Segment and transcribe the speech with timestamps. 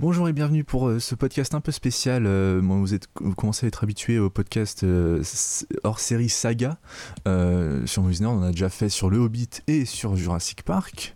[0.00, 2.24] Euh, bonjour et bienvenue pour euh, ce podcast un peu spécial.
[2.26, 4.84] Euh, vous, commencez à être habitué au podcast
[5.84, 6.78] hors série saga
[7.86, 11.14] sur Movies On a déjà fait sur Le Hobbit et sur Jurassic Park.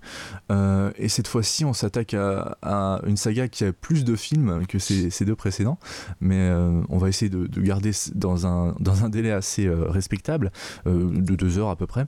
[0.50, 5.24] et cette fois-ci, on s'attaque à, une saga qui a plus de films que ces,
[5.24, 5.78] deux précédents.
[6.20, 6.50] Mais
[6.88, 10.52] on va essayer de, de, garder dans un délai assez respectable,
[10.86, 12.06] de deux heures à peu près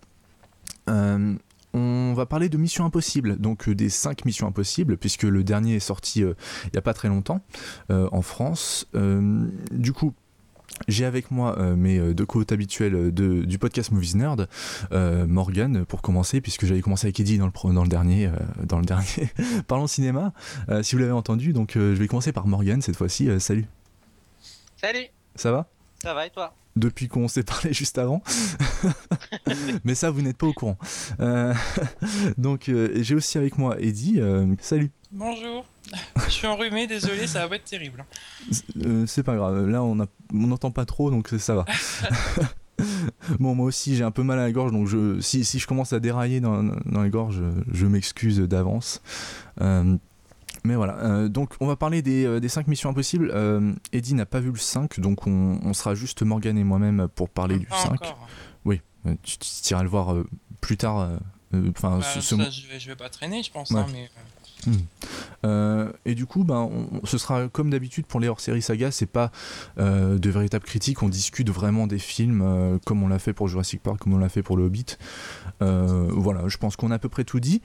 [1.76, 5.76] on va parler de Mission Impossible, donc euh, des 5 Missions Impossibles, puisque le dernier
[5.76, 7.42] est sorti euh, il n'y a pas très longtemps
[7.90, 8.86] euh, en France.
[8.94, 10.14] du coup,
[10.88, 14.48] j'ai avec moi mes deux co habituels du podcast Movies Nerd,
[14.90, 18.30] Morgan pour commencer, puisque j'avais commencé avec Eddie dans le, dans le dernier,
[18.64, 19.30] dans le dernier
[19.68, 20.32] Parlons cinéma,
[20.82, 21.52] si vous l'avez entendu.
[21.52, 23.28] Donc je vais commencer par Morgan cette fois-ci.
[23.40, 23.66] salut.
[24.76, 25.06] Salut.
[25.34, 25.66] Ça va?
[26.02, 26.54] Ça va et toi?
[26.76, 28.22] Depuis qu'on s'est parlé juste avant.
[29.84, 30.78] Mais ça, vous n'êtes pas au courant.
[31.20, 31.52] Euh,
[32.38, 34.20] donc, euh, j'ai aussi avec moi Eddie.
[34.20, 34.90] Euh, salut.
[35.10, 35.64] Bonjour.
[36.26, 38.04] Je suis enrhumé, désolé, ça va être terrible.
[39.06, 39.68] c'est pas grave.
[39.68, 39.96] Là, on
[40.32, 41.64] n'entend pas trop, donc ça va.
[43.38, 45.66] bon, moi aussi, j'ai un peu mal à la gorge, donc je, si, si je
[45.68, 49.00] commence à dérailler dans, dans les gorges, je, je m'excuse d'avance.
[50.66, 53.30] Mais voilà, euh, donc on va parler des, euh, des 5 missions impossibles.
[53.32, 57.28] Euh, Eddie n'a pas vu le 5, donc on, sera juste Morgan et moi-même pour
[57.28, 58.00] parler du 5.
[58.64, 58.80] Oui,
[59.22, 60.16] tu, tu iras le voir
[60.60, 61.08] plus tard.
[61.54, 63.70] Enfin, bah, je, vais, je vais pas traîner, je pense.
[63.70, 64.10] Hein, mais,
[64.66, 64.72] Hmm.
[65.44, 66.70] Euh, et du coup, ben,
[67.04, 69.30] ce sera comme d'habitude pour les hors-série saga, c'est pas
[69.78, 73.48] euh, de véritables critiques, on discute vraiment des films euh, comme on l'a fait pour
[73.48, 74.96] Jurassic Park, comme on l'a fait pour Le Hobbit.
[75.60, 77.62] voilà, je pense qu'on a à peu près tout dit.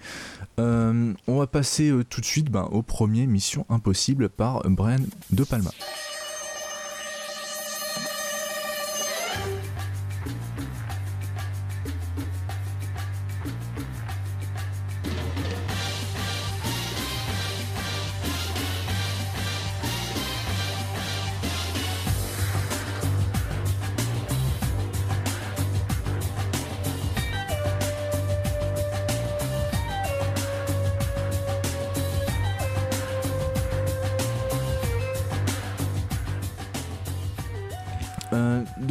[0.58, 5.00] on va passer tout de suite ben, au premier Mission Impossible par Brian
[5.32, 5.72] De Palma.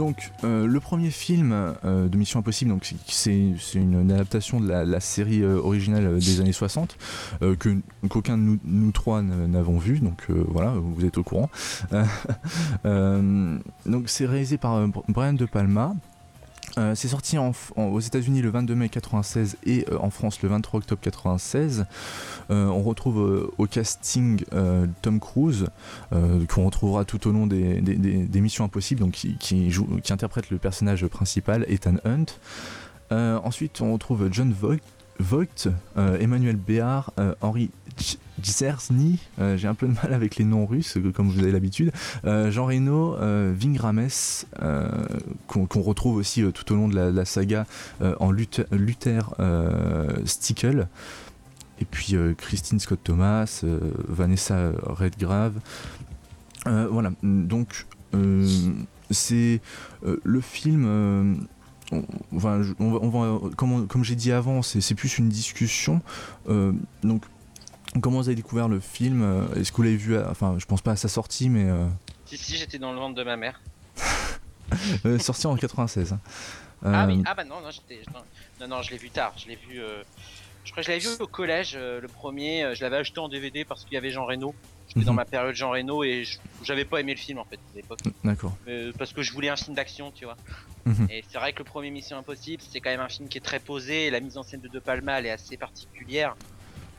[0.00, 5.00] Donc, euh, le premier film euh, de Mission Impossible, donc c'est une adaptation de la,
[5.00, 6.96] série euh, originale des années 60
[7.58, 7.76] que
[8.08, 10.00] qu'aucun de nous, trois n'avons vu.
[10.00, 11.50] Donc voilà, vous êtes au courant.
[13.84, 15.94] donc c'est réalisé par Brian De Palma.
[16.78, 17.36] Euh, c'est sorti
[17.76, 21.86] aux États-Unis le 22 mai 96 et euh, en France le 23 octobre 96.
[22.50, 24.42] Euh, on retrouve au casting
[25.02, 25.66] Tom Cruise,
[26.10, 29.70] qu'on retrouvera tout au long des, Missions Impossibles, qui,
[30.10, 32.26] interprète le personnage principal, Ethan Hunt.
[33.10, 34.52] ensuite, on retrouve John
[35.96, 37.70] euh, Emmanuel Béard, euh, Henri
[39.38, 41.92] Euh, j'ai un peu de mal avec les noms russes, comme vous avez l'habitude,
[42.24, 43.16] Jean Reno,
[43.52, 44.08] Ving Rames,
[45.46, 47.66] qu'on retrouve aussi tout au long de la, saga
[48.00, 49.34] en Luther,
[50.24, 50.88] Stickle,
[51.80, 53.64] et puis Christine Scott Thomas,
[54.08, 55.54] Vanessa Redgrave.
[56.64, 57.86] voilà, donc
[59.10, 59.60] c'est
[60.02, 61.48] le film
[63.56, 66.00] comme, comme j'ai dit avant, c'est plus une discussion.
[66.48, 66.72] Euh,
[67.02, 67.22] donc,
[68.00, 70.82] comment vous avez découvert le film euh, Est-ce que vous l'avez vu Enfin, je pense
[70.82, 71.68] pas à sa sortie, mais.
[71.68, 71.86] Euh,
[72.26, 73.60] si, si, j'étais dans le ventre de ma mère.
[75.18, 76.12] sorti en 96.
[76.12, 76.20] Hein.
[76.82, 77.68] Ah oui, ah bah non, non,
[78.60, 79.34] non, non, je l'ai vu tard.
[79.36, 79.80] Je l'ai vu.
[80.64, 82.74] Je crois que je l'avais vu au collège, le premier.
[82.74, 84.54] Je l'avais acheté en DVD parce qu'il y avait Jean Reno.
[84.88, 85.16] J'étais dans mhm.
[85.16, 86.24] ma période Jean Reno et
[86.64, 88.00] j'avais pas aimé le film en fait à l'époque.
[88.24, 88.56] D'accord.
[88.98, 90.36] parce que je voulais un film d'action, tu vois.
[90.86, 91.06] Mhm.
[91.10, 93.42] Et c'est vrai que le premier Mission Impossible, c'est quand même un film qui est
[93.42, 94.10] très posé.
[94.10, 96.34] La mise en scène de De Palma, elle est assez particulière.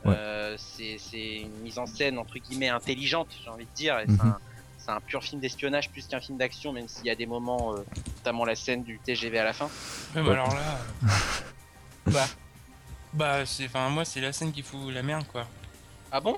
[0.06, 3.98] Euh, c'est une mise en scène entre guillemets intelligente, j'ai envie de dire.
[4.06, 4.34] Mhm.
[4.78, 7.74] C'est un, pur film d'espionnage plus qu'un film d'action, même s'il y a des moments,
[7.74, 7.84] euh,
[8.16, 9.70] notamment la scène du TGV à la fin.
[10.14, 10.78] mais alors là,
[12.06, 12.26] bah,
[13.12, 15.46] bah c'est, enfin moi c'est la scène qui fout la merde quoi.
[16.10, 16.36] Ah bon?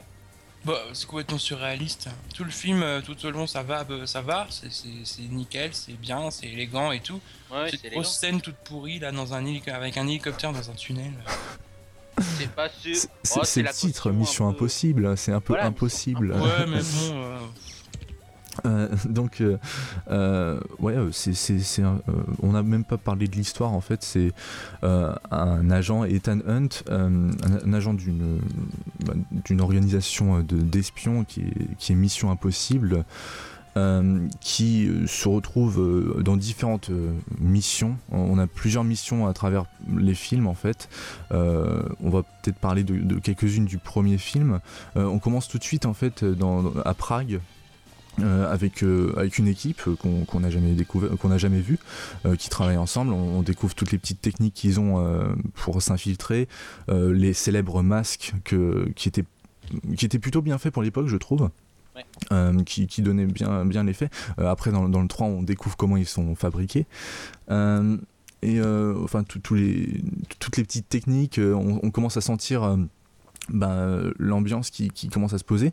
[0.65, 2.09] Bah, c'est complètement surréaliste.
[2.35, 5.93] Tout le film, euh, tout au long, ça va, bah, ça va, c'est nickel, c'est
[5.93, 7.21] bien, c'est élégant et tout.
[7.51, 11.13] Ouais, Cette grosse scène toute pourrie là dans un avec un hélicoptère dans un tunnel.
[12.21, 12.97] C'est pas sûr.
[13.23, 16.33] C'est oh, le titre, Mission Impossible, c'est un peu impossible.
[16.33, 17.15] Ouais, mais bon.
[17.15, 17.39] Euh,
[18.67, 19.59] euh, donc, euh,
[20.11, 21.83] euh, ouais, c'est,
[22.43, 24.03] on n'a même pas parlé de l'histoire en fait.
[24.03, 24.33] C'est
[24.83, 28.41] un agent, Ethan Hunt, un, agent d'une,
[29.05, 33.05] bah, d'une organisation de, d'espions qui est, qui est Mission Impossible.
[34.41, 36.91] Qui se retrouve dans différentes
[37.41, 37.97] missions.
[38.11, 39.67] On a plusieurs missions à travers
[39.97, 40.89] les films en fait.
[41.31, 44.61] on va peut-être parler de, quelques-unes du premier film.
[44.95, 46.25] on commence tout de suite en fait
[46.85, 47.41] à Prague
[48.21, 51.81] euh, avec, euh, avec une équipe qu'on n'a jamais découvert, qu'on n'a jamais vue,
[52.27, 53.13] euh, qui travaille ensemble.
[53.13, 55.05] On, découvre toutes les petites techniques qu'ils ont
[55.55, 56.49] pour s'infiltrer,
[56.89, 59.25] les célèbres masques que, qui, étaient,
[59.97, 61.51] qui étaient plutôt bien faits pour l'époque, je trouve.
[62.67, 64.11] Qui, qui donnaient bien, bien l'effet.
[64.39, 66.87] après, dans, dans, le 3, on découvre comment ils sont fabriqués.
[67.51, 70.03] et enfin, les,
[70.39, 72.77] toutes les petites techniques, on, commence à sentir
[73.49, 75.73] ben, l'ambiance qui, qui, commence à se poser.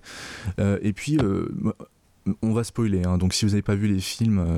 [0.58, 1.18] et puis,
[2.42, 3.18] on va spoiler, hein.
[3.18, 4.58] donc si vous n'avez pas vu les films, euh,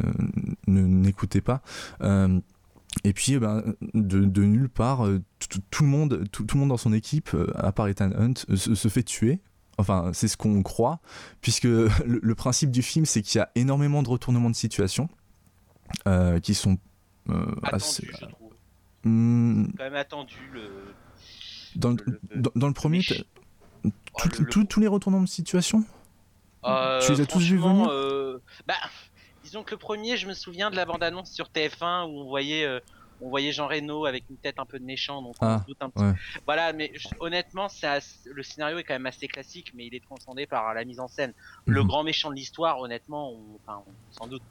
[0.67, 1.61] n'écoutez pas.
[2.01, 2.39] Euh,
[3.03, 3.63] et puis, eh ben,
[3.93, 5.21] de, nulle part, euh,
[5.71, 9.03] tout le monde, tout, le monde dans son équipe, à part Ethan Hunt, se, fait
[9.03, 9.39] tuer.
[9.77, 10.99] Enfin, c'est ce qu'on croit,
[11.41, 11.63] puisque
[12.05, 15.09] le, principe du film, c'est qu'il y a énormément de retournements de situation
[16.43, 16.77] qui sont
[17.63, 18.07] assez.
[18.11, 18.53] Je trouve.
[19.05, 19.65] Hmm.
[19.77, 20.69] quand même attendu le.
[21.75, 23.01] Dans le, premier,
[23.83, 25.83] oh, tous les retournements de situation?
[26.65, 27.87] Euh, tu les as tous vus venir?
[27.89, 28.75] euh, Bah,
[29.43, 32.65] disons que le premier, je me souviens de la bande-annonce sur TF1 où on voyait,
[32.65, 32.79] euh,
[33.21, 35.77] on voyait Jean Reno avec une tête un peu de méchant, donc on ah, doute
[35.81, 36.19] un petit.
[36.45, 37.87] Voilà, mais honnêtement, c'est
[38.25, 41.07] le scénario est quand même assez classique, mais il est transcendé par la mise en
[41.07, 41.33] scène.
[41.65, 41.87] Le mhm.
[41.87, 44.43] grand méchant de l'histoire, honnêtement, on, enfin, sans doute.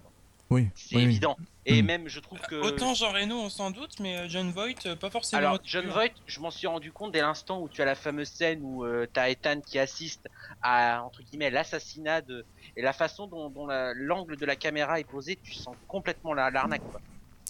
[0.53, 0.69] Oui.
[0.75, 1.37] C'est évident.
[1.64, 1.87] Et hmm.
[1.87, 2.56] même, je trouve que.
[2.56, 5.38] Autant Jean Reno, on s'en doute, mais euh, John Voight, euh, pas forcément.
[5.38, 8.29] Alors, John Voight, je m'en suis rendu compte dès l'instant où tu as la fameuse
[8.29, 10.29] scène où euh, tu as Ethan qui assiste
[10.61, 12.44] à, entre guillemets, l'assassinat de.
[12.76, 13.50] Et la façon dont,
[13.94, 17.00] l'angle de la caméra est posé, tu sens complètement l'arnaque, quoi.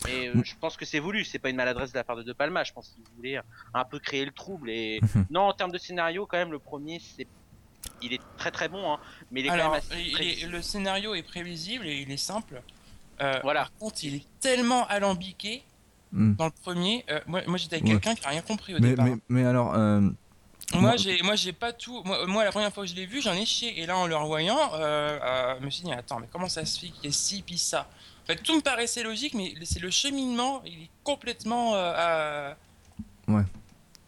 [0.08, 0.44] Et hmm.
[0.44, 2.64] je pense que c'est voulu, c'est pas une maladresse de la part de De Palma,
[2.64, 3.40] je pense qu'il voulait
[3.74, 4.70] un peu créer le trouble.
[4.70, 5.00] Et
[5.30, 7.26] non, en termes de scénario, quand même, le premier, c'est
[8.00, 8.98] il est très très bon, hein,
[9.30, 12.62] mais il est quand même assez le scénario est prévisible et il est simple.
[13.20, 13.60] Euh, voilà.
[13.62, 15.62] Par contre, il est tellement alambiqué
[16.12, 16.34] hmm.
[16.34, 17.04] dans le premier.
[17.10, 19.06] Euh, moi, moi j'étais avec quelqu'un qui n'a rien compris au mais, départ.
[19.06, 19.74] Mais, mais alors.
[19.74, 20.00] Euh,
[20.74, 22.02] moi, j'ai, moi, j'ai pas tout.
[22.04, 23.80] Moi, la première fois que je l'ai vu, j'en ai chié.
[23.80, 26.88] Et là, en le revoyant, je me suis dit, attends, mais comment ça se fait
[26.88, 27.88] qu'il y ait ci puis ça?
[28.22, 31.72] En fait, tout me paraissait logique, mais c'est le cheminement, il est complètement.
[33.28, 33.44] Ouais.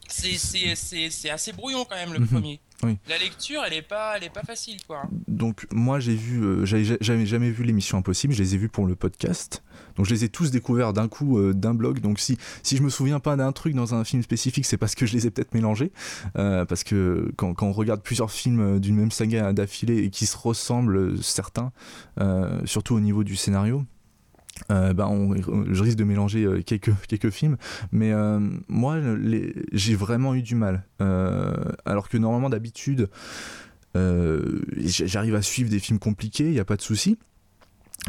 [0.09, 2.29] C'est assez brouillon quand même le mhm.
[2.29, 2.61] premier.
[3.09, 5.05] La lecture, elle est pas, elle est pas facile, quoi.
[5.29, 8.35] Donc moi, j'ai vu, euh, j'avais jamais, vu l'émission Impossible.
[8.35, 9.63] Je les ai vus pour le podcast.
[9.97, 12.01] Donc je les ai tous découverts d'un coup, euh, d'un blog.
[12.01, 14.95] Donc si si je me souviens pas d'un truc dans un film spécifique, c'est parce
[14.95, 15.93] que je les ai peut-être mélangés.
[16.37, 20.27] Euh, parce que quand, quand, on regarde plusieurs films d'une même saga d'affilée et qui
[20.27, 21.73] se ressemblent certains,
[22.65, 23.85] surtout au niveau du scénario,
[24.71, 27.57] euh, bah, on, je risque de mélanger euh, quelques, quelques films,
[27.93, 28.99] mais euh, moi
[29.73, 30.85] j'ai vraiment eu du mal.
[30.99, 33.09] alors que normalement d'habitude
[33.95, 37.19] j'arrive à suivre des films compliqués, il n'y a pas de souci.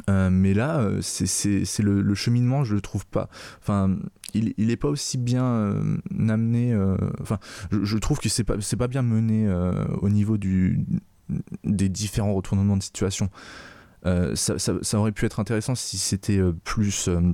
[0.07, 3.29] mais là, c'est le, le, cheminement, je le trouve pas.
[3.61, 3.97] Enfin,
[4.33, 5.73] il, il est pas aussi bien
[6.27, 6.75] amené.
[7.21, 7.39] enfin,
[7.71, 9.47] je, je, trouve que c'est pas, pas bien mené
[10.01, 10.85] au niveau du,
[11.63, 13.29] des différents retournements de situation.
[14.05, 17.33] Euh, ça, aurait pu être intéressant si c'était euh, plus, euh,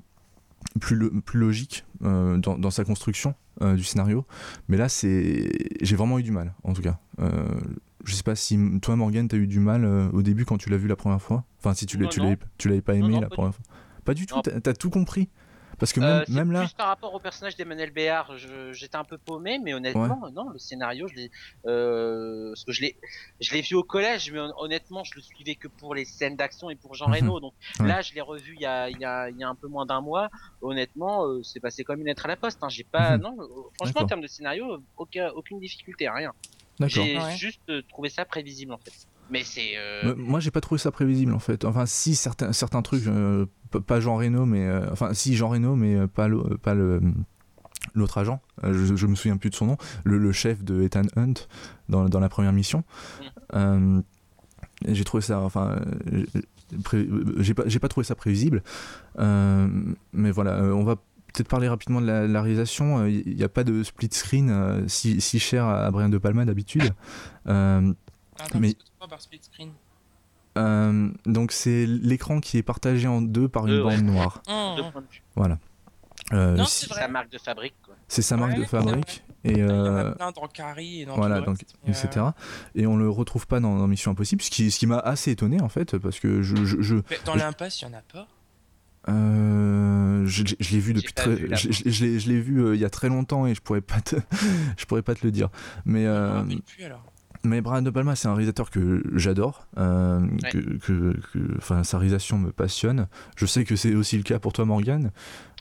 [0.79, 4.25] plus, logique dans, sa construction du scénario.
[4.67, 5.51] Mais là, c'est
[5.81, 6.99] j'ai vraiment eu du mal, en tout cas.
[7.19, 10.77] je sais pas si toi, Morgan, t'as eu du mal au début quand tu l'as
[10.77, 11.43] vu la première fois?
[11.59, 13.63] Enfin, si tu l'avais pas aimé la première fois.
[14.03, 15.29] Pas du tout, t'as as tout compris.
[15.81, 16.61] Parce que même, euh, même là.
[16.61, 18.38] Juste par rapport au personnage d'Emmanuel Béard,
[18.71, 21.31] j'étais un peu paumé, mais honnêtement, non, le scénario, je l'ai,
[21.65, 22.95] euh, que je l'ai,
[23.39, 26.69] je l'ai vu au collège, mais honnêtement, je le suivais que pour les scènes d'action
[26.69, 27.15] et pour Jean mhm.
[27.15, 27.39] Reno.
[27.39, 29.55] Donc là, je l'ai revu il y a, il y a, il y a un
[29.55, 30.29] peu moins d'un mois.
[30.61, 32.59] Honnêtement, euh, c'est passé comme une lettre à la poste.
[32.61, 32.69] Hein.
[32.69, 33.23] J'ai pas, mhm.
[33.23, 33.38] non,
[33.73, 36.31] franchement, en termes de scénario, aucun, aucune difficulté, rien.
[36.81, 38.93] J'ai juste trouvé ça prévisible en fait.
[39.31, 39.77] Mais c'est.
[40.15, 41.65] Moi, j'ai pas trouvé ça prévisible en fait.
[41.65, 43.07] Enfin, si certains certains trucs,
[43.79, 47.01] pas Jean Reno, mais euh, enfin si Jean Reno, mais euh, pas le, pas le
[47.93, 51.01] l'autre agent, euh, je, je, me souviens plus de son nom, le, chef de Ethan
[51.15, 51.33] Hunt
[51.89, 52.83] dans, dans la première mission.
[53.53, 54.01] Mm.
[54.87, 55.79] j'ai trouvé ça, enfin,
[57.39, 58.63] j'ai pas, pas trouvé ça prévisible,
[59.17, 63.05] mais voilà, on va peut-être parler rapidement de la, réalisation.
[63.07, 66.93] Il n'y a pas de split screen si, si, cher à Brian De Palma d'habitude.
[67.45, 68.75] mais
[69.09, 69.71] par split screen
[70.58, 74.41] euh, donc c'est l'écran qui est partagé en deux par une bande noire.
[75.36, 75.58] Voilà.
[76.34, 77.75] Euh, c'est sa marque de fabrique.
[78.08, 79.24] C'est sa marque de fabrique.
[79.43, 82.27] Et euh, dans Carrie et dans voilà, donc, etc.
[82.75, 85.60] Et on le retrouve pas dans, Mission Impossible, ce qui, ce qui m'a assez étonné
[85.62, 86.55] en fait, parce que je.
[86.63, 88.27] je, dans l'impasse, il y en a pas?
[89.08, 93.10] je, je l'ai vu depuis très, je, je, je l'ai vu il y a très
[93.10, 94.15] longtemps et je pourrais pas te,
[94.77, 95.50] je pourrais pas te le dire.
[95.86, 97.03] Mais euh, plus alors.
[97.43, 100.25] Mais Brian De Palma, c'est un réalisateur que j'adore, euh,
[100.79, 101.15] que,
[101.57, 103.07] enfin, sa réalisation me passionne.
[103.36, 105.12] Je sais que c'est aussi le cas pour toi, Morgan.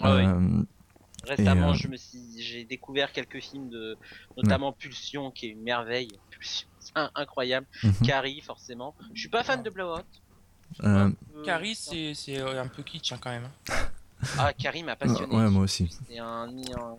[0.02, 0.62] Euh,
[1.25, 1.96] Récemment, me
[2.38, 3.96] j'ai découvert quelques films de,
[4.37, 6.10] notamment Pulsion, qui est une merveille.
[6.30, 6.68] Pulsion,
[7.14, 7.66] incroyable.
[7.82, 7.92] Mhm.
[8.04, 8.94] Carrie, forcément.
[9.14, 10.04] Je suis pas fan de Blowout.
[11.44, 13.49] Carrie, c'est un peu kitsch hein, quand même.
[13.70, 13.75] Hein.
[14.38, 15.34] Ah, Carrie m'a passionné.
[15.34, 15.88] Ouais, moi aussi.
[16.08, 16.96] C'est un, un,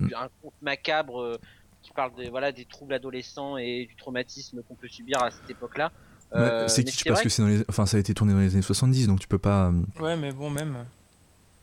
[0.00, 1.38] un, conte macabre
[1.82, 5.48] qui parle des, voilà, des troubles adolescents et du traumatisme qu'on peut subir à cette
[5.50, 5.92] époque-là.
[6.34, 7.64] Euh, c'est kitsch parce que c'est dans les...
[7.68, 9.68] enfin, ça a été tourné dans les années 70, donc tu peux pas.
[9.68, 10.84] Euh, ouais, mais bon, même.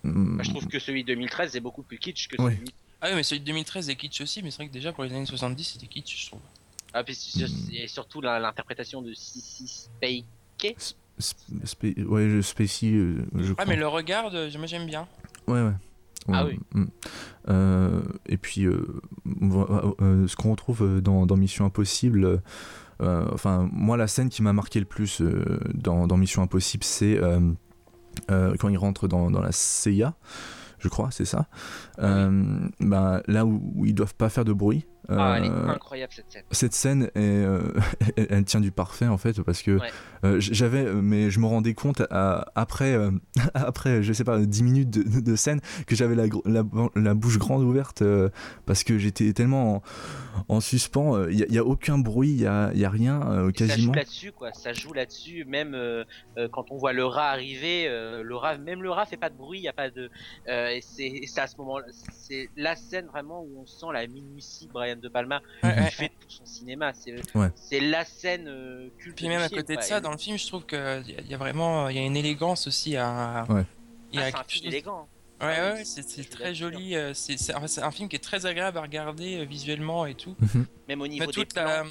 [0.04, 2.74] Bah, je trouve que celui de 2013 est beaucoup plus kitsch que celui.
[3.02, 5.04] Ah oui, mais celui de 2013 est kitsch aussi, mais c'est vrai que déjà pour
[5.04, 6.42] les années 70 c'était kitsch, je trouve.
[6.94, 7.18] Ah, puis
[7.74, 10.24] et surtout l'interprétation de Sissy Spacey.
[12.08, 15.08] ouais, je Spacey, euh, je Ah, mais le regard, moi j'aime bien.
[15.48, 15.74] Ouais, ouais.
[16.31, 16.60] Ah oui.
[16.74, 16.86] Mm.
[17.50, 18.86] Euh, et puis, euh,
[20.01, 22.41] euh, ce qu'on retrouve dans, Mission Impossible,
[23.00, 25.22] enfin, moi, la scène qui m'a marqué le plus
[25.74, 27.19] dans, Mission Impossible, c'est
[28.27, 30.15] quand il rentre dans, dans la CIA
[30.79, 31.48] je crois, c'est ça.
[31.98, 36.32] ben, là où, ils doivent pas faire de bruit, ah, elle est euh, incroyable cette
[36.32, 36.44] scène.
[36.52, 37.74] Cette scène, est, euh,
[38.18, 39.80] elle, tient du parfait en fait, parce que
[40.24, 42.98] euh, j'avais, mais je me rendais compte après,
[43.54, 48.04] après, je sais pas, 10 minutes de, scène, que j'avais la, la, bouche grande ouverte,
[48.66, 49.82] parce que j'étais tellement
[50.50, 51.28] en, suspens.
[51.30, 53.78] Il n'y a, aucun bruit, il n'y a, y a, rien quasiment.
[53.78, 54.54] Ça joue là-dessus, quoi.
[54.54, 55.78] Ça joue là-dessus, même
[56.52, 59.60] quand on voit le rat arriver, le rat, même le rat fait pas de bruit,
[59.60, 60.10] il y a pas de.
[60.48, 64.97] et c'est à ce moment-là, c'est la scène vraiment où on sent la minutie Brian
[65.01, 66.92] de Palma qui fait tout son cinéma.
[67.56, 69.16] C'est la scène euh, culte.
[69.16, 71.89] Puis même à côté de ça, dans le film, je trouve qu'il y, a vraiment
[71.89, 73.46] il y a une élégance aussi à.
[74.13, 75.08] Il y a ah, un film élégant.
[75.39, 76.96] Ouais, ah ouais, c'est très joli.
[76.96, 80.36] Euh, c'est un film qui est très agréable à regarder euh, visuellement et tout.
[80.39, 80.66] Mhm.
[80.88, 81.84] Même au niveau Mais toute la,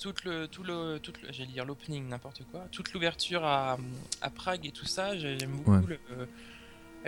[0.00, 2.64] toute le, tout le, toute j'allais dire l'opening, n'importe quoi.
[2.70, 3.76] Toute l'ouverture à,
[4.22, 5.98] à, Prague et tout ça, j'aime beaucoup le,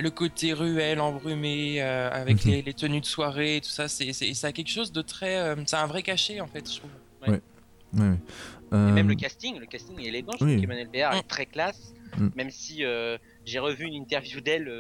[0.03, 2.63] le côté ruelle, embrumé, euh, avec mhm.
[2.67, 5.37] les, tenues de soirée, tout ça, c'est, ça a quelque chose de très.
[5.37, 6.91] Euh, c'est un vrai cachet en fait, je trouve.
[7.27, 7.41] Ouais.
[7.99, 8.17] ouais.
[8.73, 10.33] Et même le euh, casting, le casting est élégant.
[10.33, 11.29] Je trouve qu'Emmanuel Béard est mm.
[11.29, 12.29] très classe, mm.
[12.35, 12.85] même si
[13.45, 14.71] j'ai revu une interview d'elle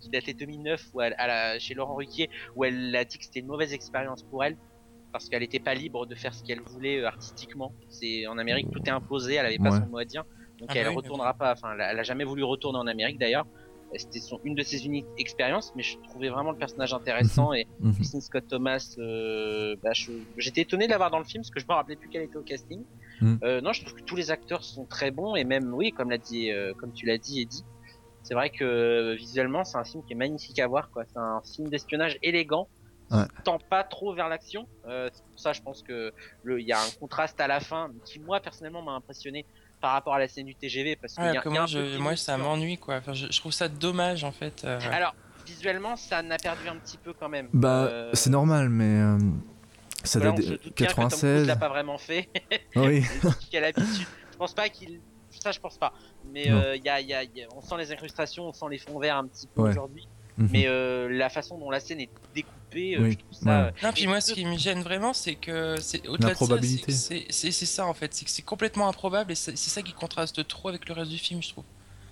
[0.00, 1.14] qui datait 2009 où elle,
[1.60, 4.56] chez Laurent Ruquier, où elle a dit que c'était une mauvaise expérience pour elle
[5.12, 7.72] parce qu'elle n'était pas libre de faire ce qu'elle voulait artistiquement.
[7.88, 10.24] C'est en Amérique tout est imposé, elle avait pas son mot à dire,
[10.58, 11.52] donc ah elle ne bah retournera pas.
[11.52, 13.46] Enfin, elle, elle a jamais voulu retourner en Amérique d'ailleurs
[13.98, 17.56] c'était une de ses uniques expériences, mais je trouvais vraiment le personnage intéressant mhm.
[17.56, 17.94] et mhm.
[17.94, 19.90] Christine Scott Thomas, euh, bah,
[20.36, 22.36] j'étais étonné de l'avoir dans le film parce que je me rappelais plus qu'elle était
[22.36, 22.82] au casting.
[23.20, 23.38] Mhm.
[23.42, 26.10] Euh, non, je trouve que tous les acteurs sont très bons et même oui, comme
[26.10, 27.64] l'a dit, euh, comme tu l'as dit, Eddie,
[28.22, 31.04] c'est vrai que visuellement c'est un film qui est magnifique à voir quoi.
[31.06, 32.68] C'est un film d'espionnage élégant.
[33.10, 33.24] Ouais.
[33.42, 34.68] tend pas trop vers l'action.
[34.84, 36.12] c'est pour ça, je pense que
[36.46, 39.46] il y a un contraste à la fin qui moi personnellement m'a impressionné
[39.80, 42.96] par rapport à la scène du TGV parce que, moi, ça m'ennuie quoi.
[42.96, 44.62] Enfin, je, trouve ça dommage en fait.
[44.64, 44.78] Euh.
[44.92, 45.14] Alors
[45.46, 47.48] visuellement ça n'a perdu un petit peu quand même.
[47.52, 49.18] Bah euh, c'est normal mais euh,
[50.04, 51.46] ça date de 96.
[51.46, 52.28] l'a pas vraiment fait.
[52.76, 53.04] Oui.
[53.50, 54.06] Quelle habitude.
[54.32, 55.92] Je pense pas qu'il ça je pense pas.
[56.32, 57.24] Mais il y a, y a,
[57.56, 60.06] on sent les incrustations, on sent les fonds verts un petit peu aujourd'hui.
[60.38, 60.48] Mhm.
[60.52, 63.72] Mais la façon dont la scène est découpée euh, je trouve ça.
[63.82, 67.50] Non, puis moi, ce qui me gêne vraiment, c'est que c'est au-delà de ça, c'est
[67.52, 70.88] ça en fait, c'est que c'est complètement improbable et c'est ça qui contraste trop avec
[70.88, 71.64] le reste du film, je trouve.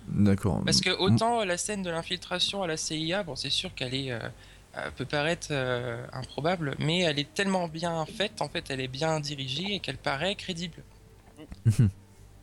[0.07, 0.61] D'accord.
[0.65, 4.11] Parce que autant la scène de l'infiltration à la CIA, bon, c'est sûr qu'elle est
[4.11, 4.19] euh,
[4.77, 5.53] euh, peut paraître
[6.13, 9.97] improbable, mais elle est tellement bien faite, en fait, elle est bien dirigée et qu'elle
[9.97, 10.83] paraît crédible.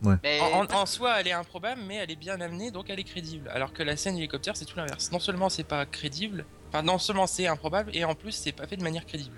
[0.03, 0.39] Ouais.
[0.41, 3.49] En, en, soi, elle est improbable, mais elle est bien amenée, donc elle est crédible.
[3.49, 5.11] Alors que la scène hélicoptère, c'est tout l'inverse.
[5.11, 8.67] Non seulement c'est pas crédible, Enfin, non seulement c'est improbable, et en plus c'est pas
[8.67, 9.37] fait de manière crédible.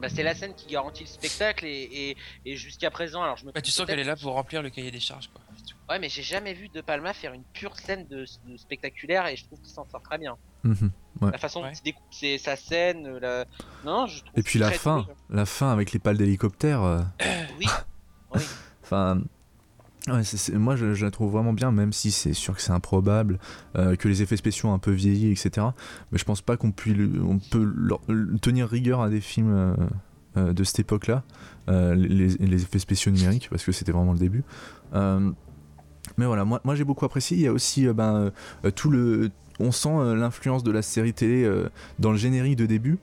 [0.00, 3.52] Bah, c'est la scène qui garantit le spectacle et, et, jusqu'à présent, alors je me.
[3.52, 5.40] Bah, tu sens qu'elle est là pour remplir le cahier des charges, quoi.
[5.88, 8.24] Ouais, mais j'ai jamais vu De Palma faire une pure scène de,
[8.56, 10.36] spectaculaire et je trouve qu'il s'en sort très bien.
[10.64, 10.90] Mhm,
[11.22, 13.44] la façon dont il découpe sa scène, la...
[13.84, 14.38] non, je trouve.
[14.38, 16.82] Et puis la fin, la fin avec les pales d'hélicoptère.
[16.82, 17.02] Euh.
[17.58, 17.66] oui.
[18.34, 18.42] oui.
[18.82, 19.20] enfin,
[20.06, 23.38] moi je, la trouve vraiment bien, même si c'est sûr que c'est improbable,
[23.76, 25.66] euh, que les effets spéciaux ont un peu vieilli, etc.
[26.12, 27.72] Mais je pense pas qu'on puisse, on peut
[28.40, 29.74] tenir rigueur à des films euh,
[30.36, 31.24] euh, de cette époque-là,
[31.68, 34.44] les, effets spéciaux numériques, parce que c'était vraiment le début.
[34.92, 37.36] mais voilà, moi, moi j'ai beaucoup apprécié.
[37.36, 38.30] Il y a aussi ben,
[38.74, 41.50] tout le, on sent l'influence de la série télé
[41.98, 42.98] dans le générique de début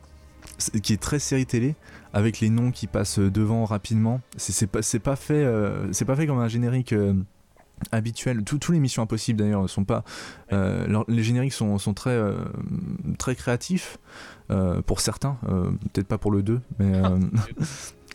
[0.57, 1.75] qui est très série télé
[2.13, 4.22] avec les noms qui passent devant rapidement.
[4.38, 7.13] C'est pas, pas, fait, euh, c'est pas fait comme un générique euh,
[7.91, 8.43] habituel.
[8.43, 10.03] Tous les Missions Impossibles d'ailleurs sont pas.
[10.51, 12.19] Euh, les génériques sont, sont très,
[13.17, 13.98] très créatifs
[14.86, 15.38] pour certains,
[15.93, 17.01] peut-être pas pour le 2, mais.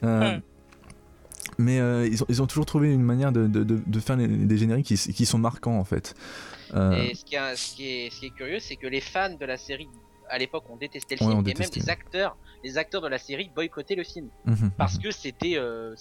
[1.60, 1.78] Mais
[2.08, 4.96] ils, ont, ils, ont, toujours trouvé une manière de, de, de faire des génériques qui,
[4.96, 6.14] qui, sont marquants en fait.
[6.72, 9.34] Et ce qui, est, ce, qui est, ce qui est curieux, c'est que les fans
[9.34, 9.88] de la série
[10.30, 13.50] à l'époque on détestait le film et même les acteurs les acteurs de la série
[13.54, 15.02] boycottaient le film mhm, parce mhm.
[15.02, 15.94] que c'était euh,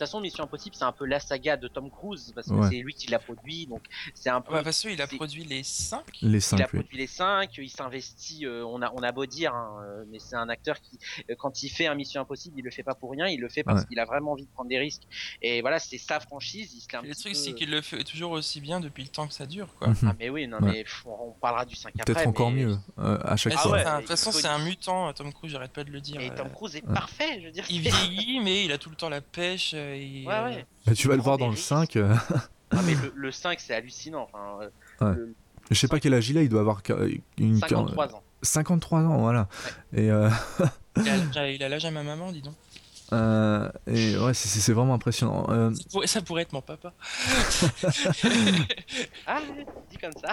[0.00, 2.78] toute façon, Mission Impossible, c'est un peu la saga de Tom Cruise parce que c'est
[2.78, 3.82] lui qui l'a produit, donc
[4.14, 4.54] c'est un peu.
[4.54, 7.68] Ouais, parce qu'il a produit les 5 Les 5 Il a produit les 5 il
[7.68, 8.46] s'investit.
[8.46, 10.98] Euh, on a on a beau dire, hein, euh, mais c'est un acteur qui,
[11.30, 13.48] euh, quand il fait un Mission Impossible, il le fait pas pour rien, il le
[13.48, 15.02] fait parce qu'il a vraiment envie de prendre des risques.
[15.42, 16.72] Et voilà, c'est sa franchise.
[16.74, 19.34] Il se le truc, c'est qu'il le fait toujours aussi bien depuis le temps que
[19.34, 19.88] ça dure, quoi.
[19.88, 19.96] Mhm.
[20.06, 22.14] Ah mais oui, non mais on, parlera du 5 après.
[22.14, 23.78] Peut-être encore mieux à chaque ah fois.
[23.78, 25.52] De toute façon, c'est un mutant, Tom Cruise.
[25.52, 26.20] J'arrête pas de le dire.
[26.20, 27.64] Et Tom Cruise est parfait, je veux dire.
[27.68, 29.74] Il vieillit, mais il a tout le temps la pêche.
[29.90, 31.96] Ouais, ouais tu vas le voir dans le 5.
[31.96, 32.14] Euh.
[32.70, 34.28] ah, mais le, 5, c'est hallucinant.
[34.32, 34.70] Enfin,
[35.02, 35.32] euh,
[35.70, 36.82] Je sais pas quel âge il a, il doit avoir
[37.38, 38.22] une 53 ans.
[38.42, 39.48] 53 ans, voilà.
[39.92, 40.30] Et euh,
[40.96, 42.54] il a l'âge à ma maman, dis donc.
[43.12, 45.46] et ouais, c'est vraiment impressionnant.
[46.04, 46.92] Ça pourrait être mon papa.
[49.26, 49.40] ah,
[49.90, 50.32] dit comme ça.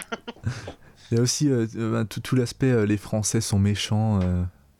[1.12, 4.20] Il y a aussi bah, tout, l'aspect, les Français sont méchants.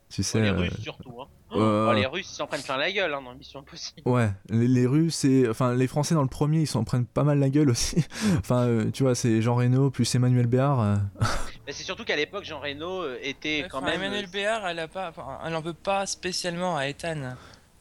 [0.10, 1.22] tu sais, les Russes surtout.
[1.22, 1.28] Hein.
[1.52, 4.02] Oh, les Russes s'en prennent plein la gueule hein, dans Mission Impossible.
[4.06, 5.48] Ouais, les, Russes, c'est.
[5.48, 8.06] Enfin, les Français dans le premier, ils s'en prennent pas mal la gueule aussi.
[8.40, 10.82] enfin, euh, tu vois, c'est Jean Reno plus Emmanuel Béard.
[10.82, 10.96] Euh.
[11.68, 14.02] c'est surtout qu'à l'époque, Jean Reno euh, était quand même.
[14.02, 15.14] Emmanuel Béard, elle, a pas,
[15.46, 17.36] elle en veut pas spécialement à Ethan.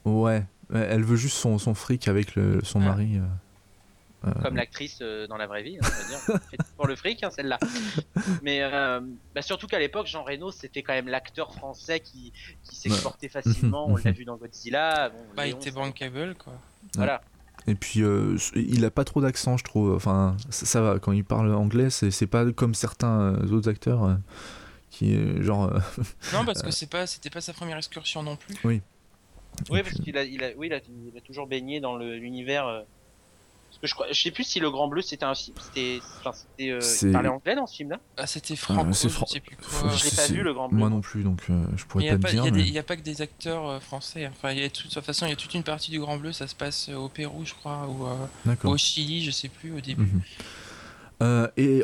[0.05, 3.21] Ouais, elle veut juste son, son fric avec le, son mari.
[4.27, 6.39] Euh, comme l'actrice euh, dans la vraie vie, hein, dire.
[6.77, 7.59] pour le fric, hein, celle-là.
[8.43, 9.01] Mais euh,
[9.35, 12.33] bah, surtout qu'à l'époque, Jean Reno, c'était quand même l'acteur français qui,
[12.65, 13.87] qui s'exportait facilement.
[13.89, 15.11] On l'a vu dans Godzilla.
[15.11, 16.55] Bon, bah, il était bankable, quoi.
[16.95, 17.21] Voilà.
[17.69, 18.03] Et puis,
[18.55, 19.95] il a pas trop d'accent, je trouve.
[19.95, 24.19] Enfin, ça, va, quand il parle anglais, c'est pas comme certains autres acteurs
[24.91, 25.73] qui, genre.
[26.33, 28.57] non, parce que c'est pas, c'était pas sa première excursion non plus.
[28.65, 28.83] Oui.
[29.71, 32.85] Oui, parce qu'il a, il a, oui, il a, toujours baigné dans l'univers
[33.83, 35.57] je, crois, je sais plus si le Grand Bleu c'était un film.
[35.61, 36.01] C'était.
[36.21, 36.71] Enfin, c'était.
[36.71, 38.87] Euh, parlait anglais dans ce film-là Ah, c'était franco.
[38.93, 39.91] je sais plus quoi.
[39.95, 40.79] Je l'ai pas vu le Grand Bleu.
[40.79, 42.47] Moi non plus, donc euh, je pourrais pas, te dire.
[42.47, 44.27] Il n'y a, pas que des acteurs euh, français.
[44.27, 46.33] Enfin, y a de toute façon, il y a toute une partie du Grand Bleu.
[46.33, 48.07] Ça se passe au Pérou, je crois, ou
[48.69, 50.03] au Chili, je sais plus au début.
[50.03, 50.23] Mhm.
[51.23, 51.83] Euh, et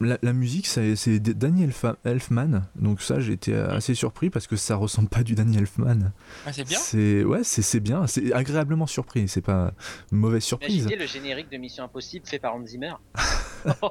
[0.00, 1.72] la, la musique, c'est Daniel
[2.04, 6.12] Elfman, donc ça j'ai été assez surpris parce que ça ressemble pas du Daniel Elfman.
[6.46, 9.72] Ah, c'est bien C'est ouais, c'est bien, c'est agréablement surpris, c'est pas
[10.12, 10.82] une mauvaise surprise.
[10.82, 12.92] Imaginez le générique de Mission Impossible fait par Hans Zimmer.
[13.82, 13.90] oh,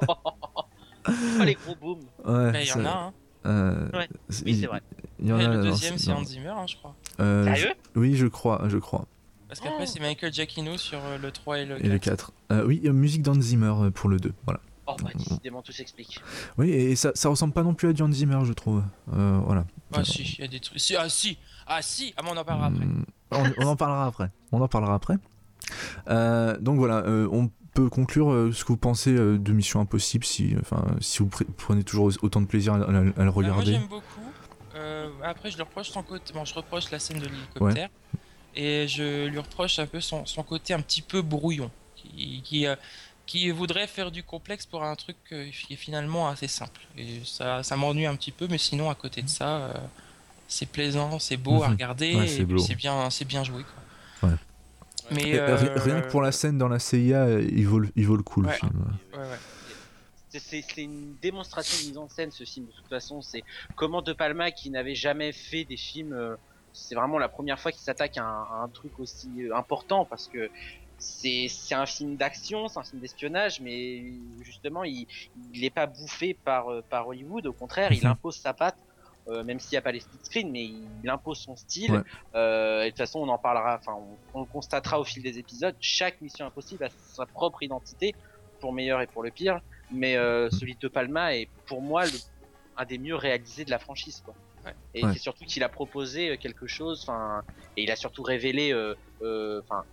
[1.44, 2.04] les gros booms.
[2.24, 3.12] Ouais, il y en a, hein.
[3.46, 4.08] Euh, ouais.
[4.44, 4.82] Oui, c'est vrai.
[5.20, 6.94] Y en a, le deuxième, c'est Hans Zimmer, hein, je crois.
[7.20, 7.74] Euh, Sérieux?
[7.96, 9.06] Oui, je crois, je crois.
[9.48, 9.86] Parce qu'après, oh.
[9.86, 11.84] c'est Michael Giacchino sur euh, le 3 et le 4.
[11.84, 12.32] Et le 4.
[12.52, 14.60] Euh, oui, musique d'Hans Zimmer pour le 2, voilà.
[14.90, 16.18] Oh bah décidément tout s'explique.
[16.56, 18.82] Oui et ça, ça ressemble pas non plus à Hans Zimmer je trouve.
[19.12, 19.66] Euh, voilà.
[19.92, 20.80] Ah si, il y a des trucs.
[20.80, 22.84] Si, ah si, ah si, ah mais on en parlera après.
[22.86, 23.04] Hmm,
[23.58, 24.30] on, en parlera après.
[24.50, 25.16] On en parlera après.
[26.08, 30.54] Euh, donc voilà, euh, on peut conclure ce que vous pensez de Mission Impossible si,
[30.58, 33.72] enfin, si vous prenez toujours autant de plaisir à, le bah, regarder.
[33.72, 35.22] moi j'aime beaucoup.
[35.22, 37.90] après je lui reproche son côté, bon je reproche la scène de l'hélicoptère
[38.56, 42.66] et je lui reproche un peu son, son côté un petit peu brouillon qui, qui
[43.28, 46.80] qui voudrait faire du complexe pour un truc qui est finalement assez simple.
[46.96, 49.72] Et ça, ça m'ennuie un petit peu, mais sinon, à côté de ça, euh,
[50.48, 51.74] c'est plaisant, c'est beau à mhm.
[51.74, 53.64] regarder, c'est bien, c'est bien joué.
[54.20, 54.30] Quoi.
[55.10, 58.22] Mais euh, rien que pour la scène dans la CIA, il vaut, il vaut le
[58.22, 58.72] coup le film.
[60.30, 63.20] C'est une démonstration de mise en scène ce film de toute façon.
[63.20, 63.44] C'est
[63.76, 66.36] comment De Palma qui n'avait jamais fait des films, euh,
[66.72, 70.50] c'est vraiment la première fois qu'il s'attaque à, à, un truc aussi important parce que
[70.98, 74.04] c'est un film d'action, c'est un film d'espionnage, mais
[74.42, 75.06] justement, il
[75.54, 77.46] n'est pas bouffé par, euh, par Hollywood.
[77.46, 78.12] Au contraire, il mhm.
[78.12, 78.76] impose sa patte,
[79.28, 82.02] euh, même s'il n'y a pas les split screen, mais il impose son style.
[82.34, 83.96] Euh, et de toute façon, on en parlera, enfin,
[84.34, 85.76] on, le constatera au fil des épisodes.
[85.80, 88.14] Chaque Mission Impossible a sa propre identité,
[88.60, 89.60] pour meilleur et pour le pire.
[89.92, 90.50] Mais mhm.
[90.50, 92.18] celui de Palma est, pour moi, le,
[92.76, 94.34] un des mieux réalisés de la franchise, quoi.
[94.92, 97.42] Et c'est surtout qu'il a proposé quelque chose, enfin,
[97.78, 98.74] et il a surtout révélé,
[99.22, 99.84] enfin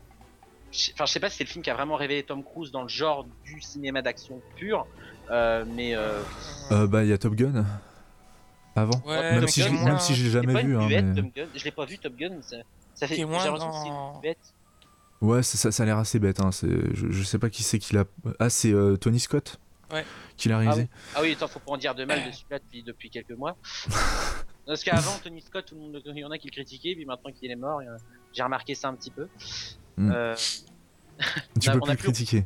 [0.94, 2.84] enfin je sais pas si c'est le film qui a vraiment révélé Tom Cruise dans
[2.84, 4.88] le genre du cinéma d'action pur
[5.30, 6.22] euh, mais euh...
[6.72, 7.66] euh bah il y a Top Gun.
[8.76, 9.02] Avant.
[9.08, 11.48] Même, si même si j'ai jamais vu hein, mais...
[11.56, 12.58] je l'ai pas vu Top Gun ça,
[12.94, 14.22] ça fait moins dans...
[15.22, 16.50] ouais ça, ça, a l'air assez bête hein.
[16.52, 18.04] je, je, sais pas qui c'est qui l'a
[18.40, 19.60] ah c'est euh, Tony Scott
[19.94, 20.04] ouais.
[20.36, 20.90] qui l'a réalisé.
[21.16, 23.56] ah oui, attends faut pas en dire de mal de celui-là depuis, depuis quelques mois.
[24.66, 27.06] Parce qu'avant Tony Scott tout le monde il y en a qui le critiquaient puis
[27.06, 27.82] maintenant qu'il est mort
[28.34, 29.28] j'ai remarqué ça un petit peu
[29.98, 30.12] Hmm.
[30.12, 30.36] Euh,
[31.60, 32.44] tu peux plus critiquer.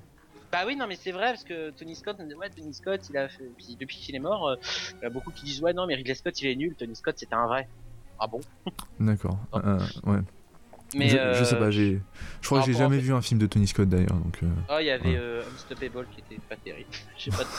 [0.52, 3.28] Bah oui, non, mais c'est vrai parce que Tony Scott, ouais, Tony Scott, il a
[3.58, 4.56] puis depuis qu'il est mort, euh,
[5.00, 6.76] il y a beaucoup qui disent ouais non, mais Ridley Scott, il est nul.
[6.76, 7.68] Tony Scott, c'était un vrai.
[8.20, 8.42] Ah bon?
[9.00, 9.38] D'accord.
[9.54, 10.20] Euh, ouais.
[10.96, 12.02] Mais je, sais pas, j'ai.
[12.42, 14.18] Je crois que j'ai jamais vu un film de Tony Scott d'ailleurs.
[14.18, 15.20] Donc, oh, il y avait
[15.54, 16.90] Unstoppable qui était pas terrible.
[17.18, 17.50] J'ai pas de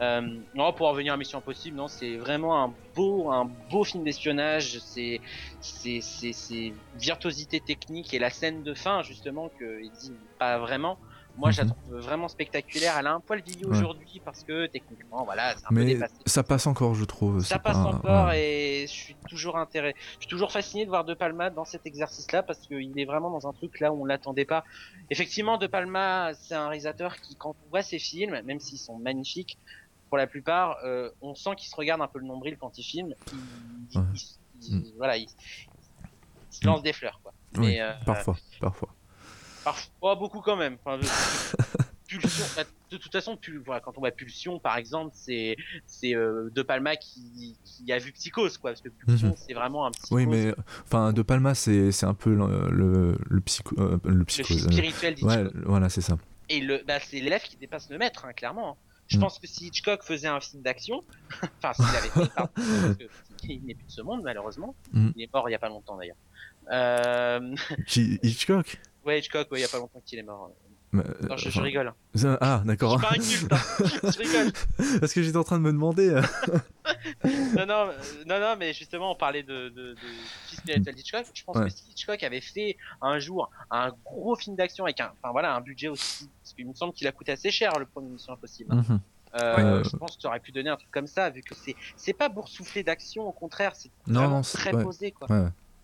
[0.00, 4.78] euh, non, pour revenir à Mission Impossible, non, c'est vraiment un beau, film d'espionnage.
[4.80, 5.20] C'est,
[5.60, 9.90] c'est, c'est, virtuosité technique et la scène de fin justement que il
[10.38, 10.98] pas vraiment.
[11.38, 11.70] Moi, je la mhm.
[11.70, 12.96] trouve vraiment spectaculaire.
[12.98, 16.14] Elle a un poil vieilli aujourd'hui parce que techniquement, voilà, c'est un Mais peu dépassé.
[16.26, 17.44] Ça passe encore, je trouve.
[17.44, 19.96] Ça passe encore et je suis toujours intéressé.
[20.14, 23.30] Je suis toujours fasciné de voir De Palma dans cet exercice-là parce qu'il est vraiment
[23.30, 24.64] dans un truc là où on l'attendait pas.
[25.10, 28.98] Effectivement, De Palma, c'est un réalisateur qui, quand on voit ses films, même s'ils sont
[28.98, 29.58] magnifiques,
[30.08, 32.82] pour la plupart, euh, on sent qu'il se regarde un peu le nombril quand il
[32.82, 33.14] filme.
[33.92, 35.28] Il, Voilà, il,
[36.50, 36.82] se lance mm.
[36.82, 37.32] des fleurs, quoi.
[37.58, 38.88] Mais, euh, parfois, parfois.
[39.68, 40.78] Parfois, beaucoup quand même.
[42.08, 46.48] Pulsion, bah, de toute façon, voilà, quand on voit Pulsion, par exemple, c'est c'est euh,
[46.54, 49.34] De Palma qui, qui, a vu Psychose, quoi, parce que Pulsion, mhm.
[49.36, 50.12] c'est vraiment un psychose.
[50.12, 50.54] Oui, mais
[50.86, 54.64] enfin, De Palma, c'est un peu le le, le, psycho, euh, le psychose.
[54.64, 56.16] Le spirituel ouais, voilà, c'est ça.
[56.48, 58.70] Et le, bah, c'est l'élève qui dépasse le maître, hein, clairement.
[58.70, 58.76] Hein.
[59.08, 59.20] Je mm.
[59.20, 61.02] pense que si Hitchcock faisait un film d'action,
[61.62, 62.50] enfin s'il avait fait, parce
[63.36, 65.10] qu'il n'est plus de ce monde malheureusement, mm.
[65.14, 66.16] il est mort il y a pas longtemps d'ailleurs.
[66.70, 67.54] Euh...
[68.22, 68.78] Hitchcock?
[69.04, 70.50] Ouais, Hitchcock, ouais, il y a pas longtemps qu'il est mort.
[70.92, 71.02] non,
[71.36, 71.92] je, je, rigole.
[72.40, 73.00] Ah, d'accord.
[73.14, 74.10] Je suis pas un culte, hein.
[74.12, 74.52] je rigole.
[75.00, 76.08] Parce que j'étais en train de me demander.
[76.10, 76.22] Euh.
[77.56, 77.92] non, non, euh,
[78.26, 79.94] non, non, mais justement, on parlait de, de,
[80.66, 81.26] de Hitchcock.
[81.32, 85.12] Je pense que si Hitchcock avait fait un jour un gros film d'action avec un,
[85.20, 87.86] enfin voilà, un budget aussi, parce qu'il me semble qu'il a coûté assez cher le
[87.86, 88.74] premier Mission Impossible.
[88.74, 89.00] Mhm.
[89.34, 91.76] Euh, je pense que tu aurais pu donner un truc comme ça, vu que c'est
[91.96, 93.90] c'est pas boursouflé d'action, au contraire, c'est
[94.54, 95.28] très posé quoi.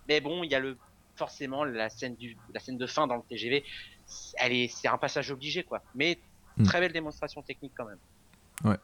[0.08, 0.76] Mais bon, il y a le
[1.16, 3.64] forcément la scène du la scène de fin dans le TGV,
[4.36, 5.82] elle est c'est un passage obligé quoi.
[5.94, 6.18] Mais
[6.56, 6.64] hmm.
[6.64, 7.98] très belle démonstration technique quand même.
[8.64, 8.78] Ouais.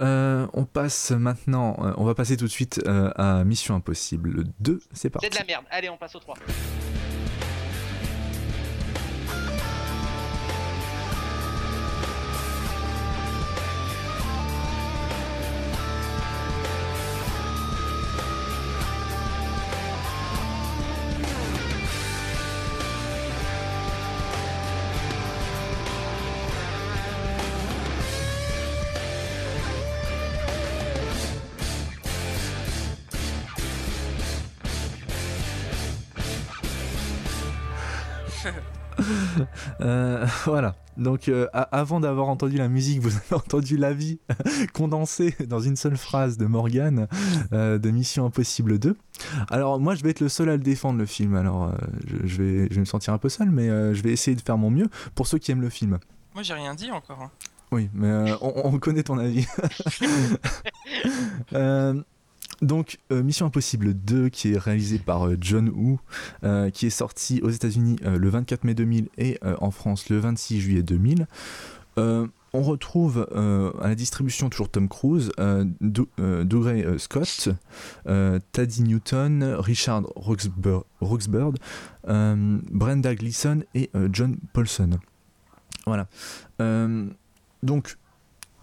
[0.00, 4.44] Euh, on passe maintenant, euh, on va passer tout de suite euh, à Mission Impossible
[4.58, 5.26] 2, c'est parti.
[5.26, 6.34] C'est de la merde, allez on passe au 3.
[39.84, 40.74] Euh, voilà.
[40.96, 44.20] Donc, euh, avant d'avoir entendu la musique, vous avez entendu l'avis
[44.72, 47.08] condensé dans une seule phrase de Morgan
[47.52, 48.96] euh, de Mission Impossible 2.
[49.50, 51.34] Alors, moi, je vais être le seul à le défendre, le film.
[51.34, 51.72] Alors,
[52.06, 54.58] je, vais, je vais me sentir un peu seul, mais je vais essayer de faire
[54.58, 55.98] mon mieux pour ceux qui aiment le film.
[56.34, 57.22] Moi, j'ai rien dit encore.
[57.22, 57.30] Hein.
[57.72, 59.46] Oui, mais on, on, connaît ton avis.
[62.62, 66.00] Donc, euh, Mission Impossible 2, qui est réalisé par euh, John Woo,
[66.44, 70.60] euh, qui est sorti aux États-Unis le 24 mai 2000 et en France le 26
[70.60, 71.26] juillet 2000.
[71.96, 75.32] on retrouve à la distribution toujours Tom Cruise,
[75.80, 77.48] Dougray Scott,
[78.04, 81.56] Taddy Newton, Richard Roxburgh,
[82.04, 84.90] Brenda Gleeson et John Paulson.
[85.86, 86.08] Voilà.
[87.62, 87.96] donc,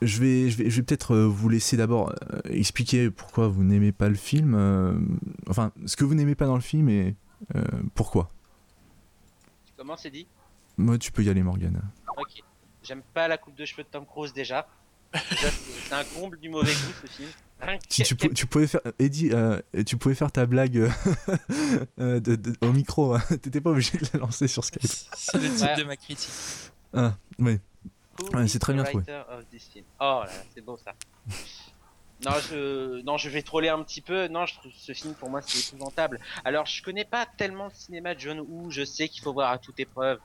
[0.02, 3.64] je vais, je vais, je vais peut-être euh, vous laisser d'abord euh, expliquer pourquoi vous
[3.64, 4.56] n'aimez pas le film.
[4.56, 4.94] Euh,
[5.48, 7.16] enfin, ce que vous n'aimez pas dans le film et
[7.96, 8.30] pourquoi.
[9.76, 10.28] Comment c'est dit?
[10.78, 11.82] Moi, tu peux y aller, Morgane.
[12.18, 12.44] Ok.
[12.84, 14.68] J'aime pas la coupe de cheveux de Tom Cruise déjà.
[15.14, 17.30] c'est un comble du mauvais goût ce film.
[17.90, 19.32] tu, tu, pouvais faire, Eddie,
[19.86, 20.92] tu pouvais faire ta blague
[22.62, 23.16] au micro.
[23.16, 23.22] Hein.
[23.42, 24.84] T'étais pas obligé de la lancer sur Skype.
[24.84, 26.30] C'est le titre de ma critique.
[26.94, 27.60] Ah, oui
[28.48, 29.04] c'est très bien trouvé.
[30.00, 30.94] Oh là, c'est beau ça.
[32.26, 34.28] non, je, non, je vais troller un petit peu.
[34.28, 36.20] Non, je trouve ce film pour moi c'est épouvantable.
[36.46, 38.70] Alors, je connais pas tellement le cinéma de John Woo.
[38.70, 40.20] Je sais qu'il faut voir à toute épreuve.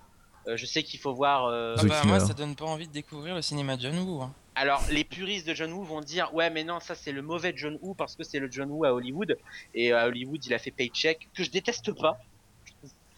[0.48, 1.46] Euh, je sais qu'il faut voir.
[1.46, 4.22] Euh, ah bah, moi, ça donne pas envie de découvrir le cinéma de John Woo.
[4.22, 4.32] Hein.
[4.54, 7.52] Alors, les puristes de John Woo vont dire ouais, mais non, ça c'est le mauvais
[7.56, 9.36] John Woo parce que c'est le John Woo à Hollywood.
[9.74, 12.18] Et à Hollywood, il a fait Paycheck que je déteste pas.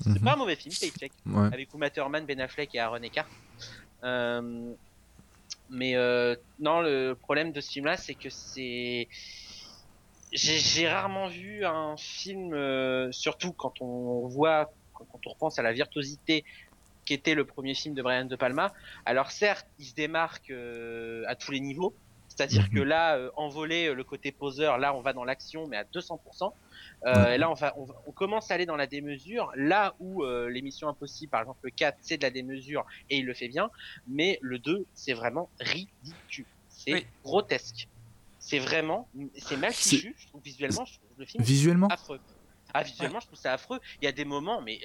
[0.00, 0.20] C'est mhm.
[0.20, 1.12] pas un mauvais film, Paycheck,
[1.52, 3.26] avec Uma Thurman, Ben Affleck et Aaron Eckhart.
[4.04, 4.74] Euh,
[5.70, 9.08] mais euh, non, le problème de ce film-là, c'est que c'est
[10.30, 15.72] j'ai rarement vu un film, euh, surtout quand on voit, quand on repense à la
[15.72, 16.44] virtuosité
[17.06, 18.74] qu'était le premier film de Brian De Palma.
[19.06, 21.94] Alors certes, il se démarque à tous les niveaux,
[22.38, 22.78] c'est-à-dire mhm.
[22.78, 26.52] que là, envolé le côté poseur, là on va dans l'action, mais à 200%.
[27.04, 27.74] Euh, Là, on, va,
[28.06, 29.52] on, commence à aller dans la démesure.
[29.56, 33.26] Là où euh, l'émission Impossible, par exemple le 4, c'est de la démesure et il
[33.26, 33.70] le fait bien,
[34.06, 36.46] mais le 2, c'est vraiment ridicule.
[36.68, 37.88] C'est grotesque.
[38.38, 40.14] C'est vraiment, c'est mal fichu.
[40.16, 42.20] Je trouve visuellement, je trouve le film visuellement affreux.
[42.72, 43.80] Ah, visuellement, je trouve ça affreux.
[44.00, 44.78] Il y a des moments, mais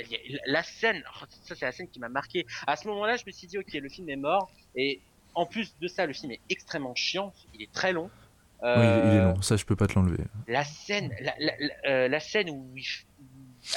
[0.47, 2.47] la scène, oh, ça c'est la scène qui m'a marqué.
[2.65, 4.51] À ce moment-là, je me suis dit, ok, le film est mort.
[4.75, 5.01] Et
[5.36, 7.34] en plus de ça, le film est extrêmement chiant.
[7.54, 8.10] Il est très long.
[8.62, 9.41] oui, il est long.
[9.41, 10.24] Ça, je peux pas te l'enlever.
[10.48, 12.86] La scène, la, la, la scène où il,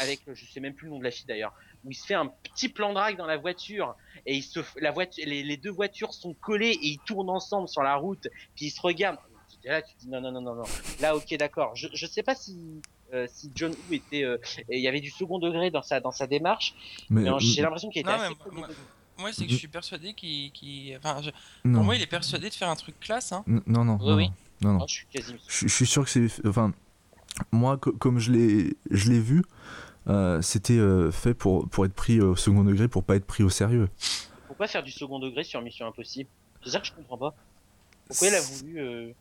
[0.01, 2.14] avec, je sais même plus le nom de la fille d'ailleurs, où il se fait
[2.14, 3.95] un petit plan drague dans la voiture
[4.27, 7.83] et il se, la voiture, les, deux voitures sont collées et ils tournent ensemble sur
[7.83, 9.19] la route, puis ils se regardent.
[9.64, 10.64] Là, tu dis non, non, non, non, non.
[11.01, 11.75] Là, ok, d'accord.
[11.75, 12.81] Je, je sais pas si,
[13.12, 14.38] euh, si John Woo était, euh,
[14.71, 16.75] il y avait du second degré dans sa, dans sa démarche,
[17.11, 18.35] mais, j'ai l'impression qu'il était assez.
[19.18, 21.20] Moi, c'est que je suis persuadé qu'il, enfin,
[21.62, 23.33] pour moi, il est persuadé de faire un truc classe.
[23.33, 23.44] Hein.
[23.66, 23.98] Non, non.
[24.00, 24.31] Oui, oui.
[24.61, 24.81] Non, non.
[24.83, 25.35] Oh, je, suis quasi...
[25.48, 26.72] je, suis sûr que c'est, enfin,
[27.52, 29.42] moi, comme je l'ai, je l'ai vu,
[30.09, 33.42] euh, c'était euh, fait pour, pour être pris au second degré, pour pas être pris
[33.42, 33.88] au sérieux.
[34.46, 36.31] Pourquoi faire du second degré sur Mission Impossible
[36.64, 37.35] C'est ça que je comprends pas.
[38.09, 38.81] Pourquoi il a voulu.
[38.81, 39.12] Euh,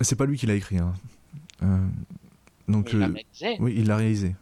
[0.00, 0.78] c'est pas lui qui l'a écrit.
[0.78, 0.92] Hein.
[2.68, 3.24] donc, il
[3.60, 4.34] oui, il l'a réalisé.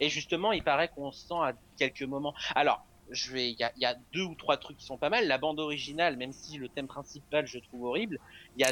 [0.00, 2.34] Et justement, il paraît qu'on sent à quelques moments.
[2.54, 5.26] Alors, je vais, il y a, deux ou trois trucs qui sont pas mal.
[5.26, 8.18] La bande originale, même si le thème principal je trouve horrible,
[8.56, 8.70] il y a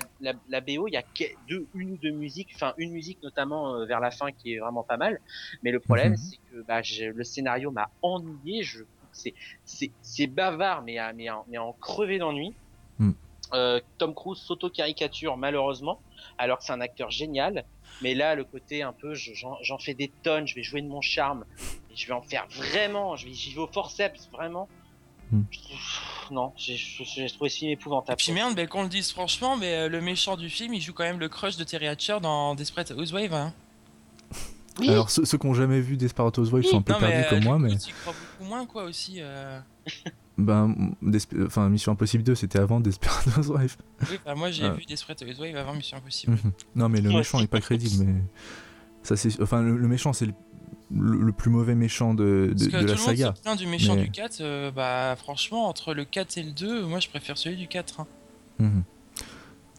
[0.49, 1.05] la, BO, il y a
[1.49, 4.59] deux, une ou deux musiques, enfin une musique notamment euh, vers la fin qui est
[4.59, 5.21] vraiment pas mal.
[5.63, 6.17] Mais le problème, mhm.
[6.17, 8.63] c'est que bah, le scénario m'a ennuyé.
[8.63, 9.35] Je c'est
[10.03, 12.55] c'est bavard, mais à, mais, en, mais en crevé d'ennui.
[12.99, 13.13] Mm.
[13.55, 16.01] Euh, Tom Cruise s'auto-caricature malheureusement,
[16.37, 17.65] alors que c'est un acteur génial.
[18.03, 21.01] Mais là, le côté un peu, j'en fais des tonnes, je vais jouer de mon
[21.01, 21.45] charme,
[21.91, 24.69] et je vais en faire vraiment, j'y vais au forceps, vraiment.
[25.31, 25.43] Hmm.
[26.31, 28.17] Non, j'ai trouvé ce film épouvantable.
[28.17, 30.93] Puis merde, mais qu'on le dise franchement, mais euh, le méchant du film, il joue
[30.93, 33.35] quand même le crush de Terry Hatcher dans Desperate Housewives.
[33.35, 33.53] Hein.
[34.79, 34.91] Oui.
[34.91, 37.77] Alors ceux, qui n'ont jamais vu Desperate Housewives sont un peu perdus comme moi, mais.
[37.77, 39.17] Tu crois beaucoup moins quoi aussi.
[39.19, 39.61] Euh...
[40.39, 40.95] Ben,
[41.45, 43.77] enfin, Mission Impossible 2, c'était avant Desperate Housewives.
[44.11, 44.71] Oui, bah, moi j'ai ah.
[44.71, 46.33] vu Desperate Housewives avant Mission Impossible.
[46.33, 46.53] Mhm.
[46.77, 48.23] non, mais le méchant est pas crédible, mais.
[49.03, 49.41] Ça, c'est...
[49.41, 50.29] Enfin, le, méchant, c'est
[50.95, 53.35] le, plus mauvais méchant de, de, de la saga.
[53.43, 57.01] Parce du méchant du 4, euh, bah franchement, entre le 4 et le 2, moi
[57.01, 58.01] je préfère celui du 4.
[58.01, 58.07] Hein.
[58.59, 58.85] Mhm.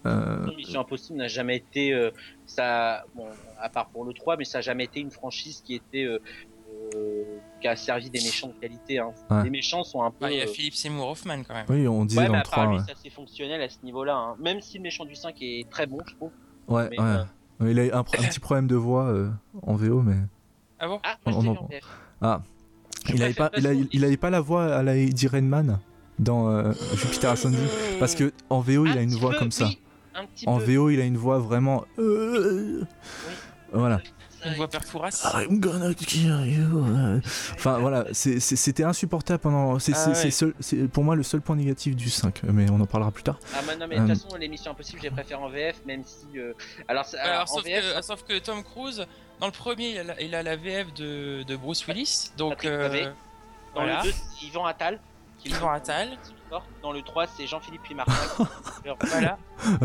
[0.05, 0.55] Euh...
[0.55, 2.11] Mission Impossible n'a jamais été euh,
[2.45, 3.27] ça, bon,
[3.59, 6.19] à part pour le 3, mais ça n'a jamais été une franchise qui était euh,
[6.95, 7.23] euh,
[7.59, 8.99] qui a servi des méchants de qualité.
[8.99, 9.43] Hein.
[9.43, 10.29] Les méchants sont un peu.
[10.31, 11.65] Il y a euh, Philippe Seymour Hoffman quand même.
[11.69, 12.67] Oui, on disait ouais, dans mais 3.
[12.67, 14.15] Lui, ça c'est fonctionnel à ce niveau-là.
[14.15, 14.35] Hein.
[14.39, 16.31] Même si le méchant du 5 est très bon, je trouve.
[16.67, 16.97] Ouais, ouais.
[16.99, 19.13] Euh, il a un, un, petit problème de voix
[19.63, 20.15] en VO, mais.
[20.79, 20.99] Ah bon?
[21.03, 21.69] Ah, moi, on, en...
[22.21, 22.41] ah.
[23.13, 25.79] Il avait, pas, il, a, il avait pas la voix à la Eddie Redman
[26.19, 27.65] dans Jupiter Ascending
[27.99, 29.69] parce que en VO il a une voix comme ça.
[30.45, 31.85] en VO il a une voix vraiment.
[31.97, 32.83] Oui.
[33.71, 34.01] Voilà.
[34.45, 35.27] Une voix perforace.
[35.33, 37.21] I'm gonna kill you.
[37.53, 39.79] Enfin voilà, c'était insupportable pendant.
[39.79, 40.45] C'est ah
[40.91, 43.39] pour moi le seul point négatif du 5, mais on en parlera plus tard.
[43.53, 46.03] Ah bah non, mais de toute euh, façon, l'émission Impossible, j'ai préféré en VF, même
[46.05, 46.39] si.
[46.39, 46.53] Euh,
[46.87, 49.05] alors, sauf, que, sauf, que, Tom Cruise,
[49.39, 52.31] dans le premier, il a la, il a la VF de, de, Bruce Willis.
[52.37, 52.65] Donc.
[52.65, 53.11] Euh,
[53.75, 54.99] dans le 2, Yvan Attal.
[55.45, 56.17] Yvan Attal.
[56.81, 58.47] Dans le 3, c'est Jean-Philippe Puy-Martin.
[59.01, 59.37] voilà.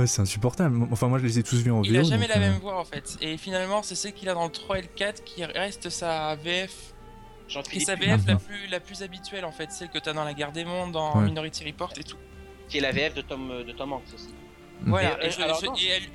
[0.07, 0.87] c'est insupportable.
[0.91, 1.85] Enfin, moi, je les ai tous vus en VO.
[1.85, 3.17] Il a jamais la euh, même voix en fait.
[3.21, 6.37] Et finalement, c'est celle qu'il a dans le 3 et le 4 qui reste sa
[6.37, 6.95] VF.
[7.49, 10.25] Qui est sa VF la plus, la plus habituelle en fait, celle que t'as dans
[10.25, 12.17] La Guerre des Mondes, dans Minority Report et tout.
[12.69, 14.35] Qui est la VF de Tom, de Tom Hanks aussi.
[14.87, 15.31] Voilà, et,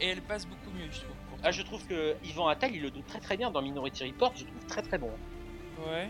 [0.02, 1.16] elle, passe beaucoup mieux, je trouve.
[1.44, 4.34] Ah, je trouve que Yvan Attal, il le donne très très bien dans Minority Report,
[4.36, 5.12] je trouve très très bon.
[5.88, 6.10] Ouais.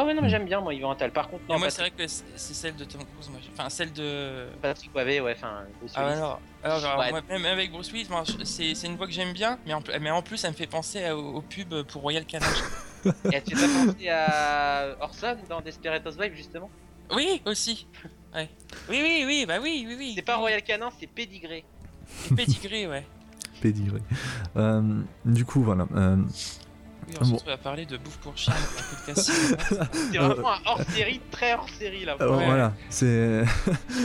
[0.00, 1.10] Oh mais non mais j'aime bien moi Yvan Attal.
[1.10, 1.58] Par contre non.
[1.58, 3.28] moi c'est vrai que c'est celle de Tom Cruise.
[3.30, 4.46] Moi, enfin celle de.
[4.62, 5.64] Patrick Poivet ouais enfin.
[5.80, 8.08] Bruce ah alors, alors moi, même avec Bruce Willis,
[8.44, 11.10] c'est une voix que j'aime bien, mais en, mais en plus ça me fait penser
[11.10, 12.46] au, pub pour Royal Canin.
[13.32, 16.70] Et tu pas pensé à Orson dans Desperate Housewives justement?
[17.10, 17.88] Oui aussi.
[18.34, 18.48] Ouais.
[18.88, 20.12] Oui oui oui bah oui oui oui.
[20.14, 21.64] C'est pas Royal Canin c'est Pédigré.
[22.36, 23.04] Pédigré ouais.
[23.60, 24.00] Pédigré.
[24.56, 25.88] Euh, du coup voilà.
[25.96, 26.16] Euh,
[27.08, 28.54] oui, ensuite, on va parler de bouffe pour chien,
[29.14, 32.16] C'est vraiment un hors série, très hors série là.
[32.20, 33.44] Euh, Voilà, c'est.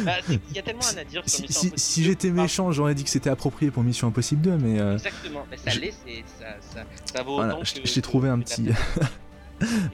[0.05, 2.71] bah, Il y a tellement rien à dire sur si, Mission si, si j'étais méchant,
[2.71, 4.79] j'aurais dit que c'était approprié pour Mission Impossible 2, mais.
[4.79, 4.93] Euh...
[4.93, 5.93] Exactement, mais ça l'est,
[6.39, 7.81] ça, ça, ça vaut voilà, autant que.
[7.83, 8.69] J'ai trouvé un petit.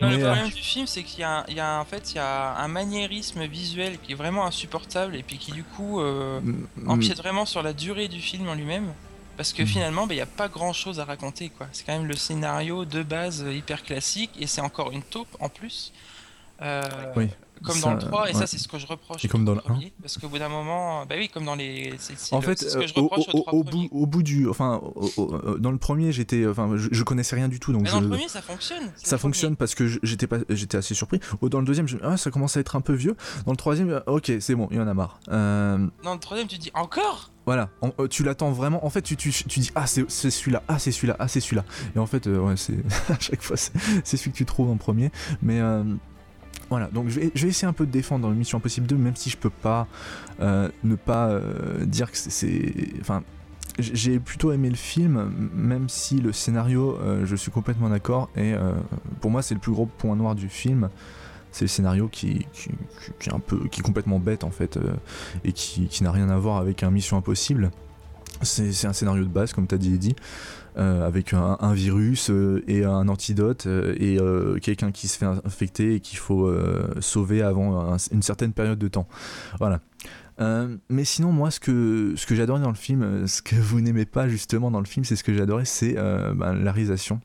[0.01, 0.47] Non, le problème euh...
[0.47, 3.99] du film, c'est qu'il y, y, a en fait il y a un maniérisme visuel
[3.99, 7.73] qui est vraiment insupportable et puis qui du coup euh, mm, empiète vraiment sur la
[7.73, 8.93] durée du film en lui-même.
[9.39, 9.67] Parce que mhm.
[9.69, 11.47] finalement, il n'y a pas grand chose à raconter.
[11.47, 11.67] quoi.
[11.71, 15.47] C'est quand même le scénario de base hyper classique et c'est encore une taupe en
[15.47, 15.93] plus.
[16.61, 16.83] Euh,
[17.63, 19.23] comme dans le 3, et ça, c'est ce que je reproche.
[19.23, 19.79] Et comme dans le 1.
[20.01, 21.93] Parce qu'au bout d'un moment, bah oui, comme dans les.
[22.31, 24.47] en fait, au, bout, au, bout, du.
[24.47, 24.81] Enfin,
[25.59, 26.45] dans le premier, j'étais.
[26.47, 27.73] Enfin, je, connaissais rien du tout.
[27.73, 28.91] Donc Mais dans le premier, ça fonctionne.
[28.95, 31.19] Ça fonctionne parce que j'étais pas, j'étais assez surpris.
[31.41, 31.97] Dans le deuxième, je...
[32.03, 33.15] ah, ça commence à être un peu vieux.
[33.45, 35.19] Dans le troisième, ok, c'est bon, il y en a marre.
[35.29, 35.87] Euh...
[36.03, 37.31] Dans le troisième, tu dis encore?
[37.49, 37.69] voilà,
[37.99, 38.85] euh, tu l'attends vraiment.
[38.85, 41.65] En fait, tu, tu, tu dis ah c'est celui-là, ah c'est celui-là, ah c'est celui-là.
[41.95, 42.77] Et en fait, euh, ouais, c'est
[43.09, 45.09] à chaque fois c'est celui que tu trouves en premier.
[45.41, 45.83] Mais euh,
[46.69, 49.37] voilà, donc je vais, essayer un peu de défendre Mission Impossible 2, même si je
[49.37, 49.87] peux pas
[50.39, 51.39] ne pas
[51.81, 53.23] dire que c'est, enfin.
[53.77, 58.53] J'ai plutôt aimé le film, même si le scénario, je suis complètement d'accord, et
[59.21, 60.89] pour moi c'est le plus gros point noir du film
[61.51, 62.45] c'est le scénario qui,
[63.21, 64.93] est un peu qui est complètement bête en fait euh,
[65.43, 67.71] et qui, n'a rien à voir avec un Mission Impossible.
[68.41, 70.15] C'est un scénario de base, comme tu as dit, Eddie,
[70.77, 74.17] euh, avec un, virus euh, et un antidote et
[74.61, 76.51] quelqu'un qui se fait infecter et qu'il faut
[76.99, 79.07] sauver avant une certaine période de temps.
[79.59, 79.79] Voilà.
[80.89, 84.05] mais sinon, moi, ce que, ce que j'adorais dans le film, ce que vous n'aimez
[84.05, 87.21] pas justement dans le film, c'est ce que j'adorais, c'est ben, la réalisation.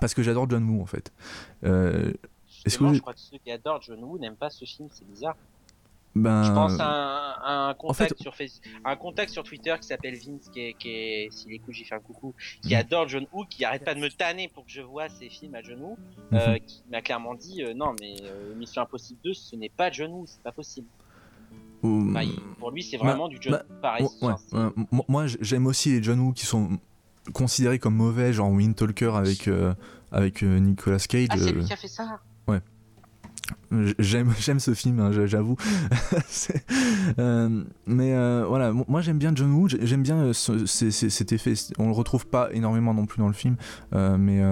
[0.00, 1.12] Parce que j'adore John Woo en fait.
[1.62, 5.08] Est-ce que je crois que ceux qui adorent John Woo n'aiment pas ce film, c'est
[5.08, 5.36] bizarre.
[6.16, 6.44] Ben...
[6.44, 8.34] Je pense à un, contact sur
[8.84, 11.94] un contact sur Twitter qui s'appelle Vince, qui est, qui est s'il écoute, j'y fais
[11.94, 12.80] un coucou, qui mhm.
[12.80, 15.54] adore John Woo, qui arrête pas de me tanner pour que je vois ses films
[15.54, 15.98] à John Woo,
[16.32, 16.60] euh, mhm.
[16.60, 20.10] qui m'a clairement dit euh, non mais euh, Mission Impossible 2, ce n'est pas John
[20.10, 20.86] Woo, c'est pas possible.
[21.82, 22.22] Bah,
[22.58, 24.70] pour lui, c'est vraiment bah, du John bah, Woo pareil.
[25.08, 26.78] moi, j'aime aussi les John Woo qui sont
[27.34, 29.50] considérés comme mauvais, genre Wind Talker avec
[30.10, 31.28] avec Nicolas Cage.
[31.30, 32.20] Ah, c'est lui qui a fait ça.
[33.98, 35.56] J'aime, j'aime ce film, hein, j'avoue.
[37.18, 41.54] Euh, mais euh, voilà, moi j'aime bien John Woo, j'aime bien euh, cet effet.
[41.78, 43.56] On le retrouve pas énormément non plus dans le film,
[43.92, 44.42] mais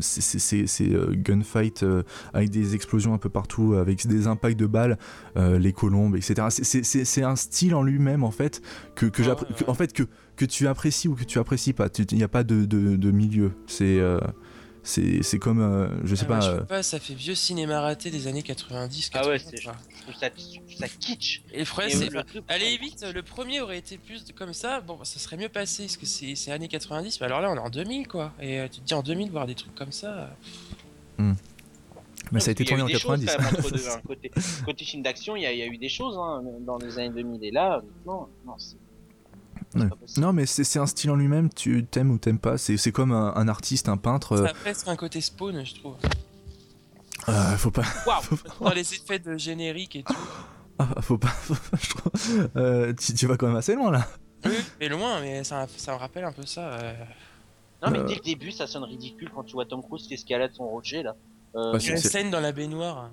[0.00, 1.84] c'est gunfight
[2.32, 4.98] avec des explosions un peu partout, avec des impacts de balles,
[5.36, 6.48] les colombes, etc.
[6.50, 8.62] C'est un style en lui-même en fait
[8.94, 9.22] que, que,
[9.66, 10.04] en fait que,
[10.36, 11.88] que tu apprécies ou que tu apprécies pas.
[12.10, 13.52] Il n'y a pas de, de, de milieu.
[13.66, 14.00] C'est
[14.88, 18.26] c'est comme euh, je sais ah, pas, euh, pas ça fait vieux cinéma raté des
[18.26, 19.76] années 90 ah ouais c'est ça,
[20.18, 22.08] ça kitsch et le c'est
[22.48, 25.98] allez vite le premier aurait été plus comme ça bon ça serait mieux passé parce
[25.98, 28.80] que c'est années 90 mais alors là on est en 2000 quoi et euh, tu
[28.80, 30.30] te dis en 2000 voir des trucs comme ça
[31.18, 31.34] hmm.
[32.30, 33.36] Mais ça a été tourné en 90.
[34.06, 34.30] côté,
[34.66, 37.42] côté film d'action, il y, a eu des choses hein, dans les années 2000.
[37.42, 38.76] Et là, non, non c'est
[39.74, 42.58] non, mais c'est un style en lui-même, tu t'aimes ou t'aimes pas.
[42.58, 44.36] C'est comme un, artiste, un peintre.
[44.36, 45.96] Ça a presque un côté spawn, je trouve.
[47.28, 47.84] Euh, faut pas.
[48.60, 50.16] Dans les effets de générique et tout.
[50.78, 51.32] Ah, faut pas.
[51.48, 54.06] je trouve, euh, tu, vas quand même assez loin là.
[54.44, 56.68] Oui, mais loin, mais ça, ça me rappelle un peu ça.
[56.74, 56.92] Euh.
[57.82, 60.52] Non, mais dès le début, ça sonne ridicule quand tu vois Tom Cruise qui escalade
[60.54, 61.16] son rocher là.
[61.56, 63.10] Euh, bah, une scène dans la baignoire.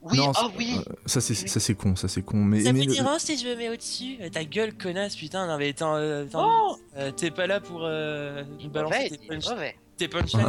[0.00, 0.76] Oui, non, ah oui.
[0.78, 2.36] Euh, ça c'est ça c'est con, ça c'est con.
[2.36, 4.16] Mais ça me dira si je me mets au-dessus.
[4.20, 5.46] Euh, ta gueule connasse, putain.
[5.48, 6.76] Non mais attends, euh, oh
[7.16, 9.46] t'es pas là pour euh, balancer tes, punch...
[9.96, 10.46] tes punchlines.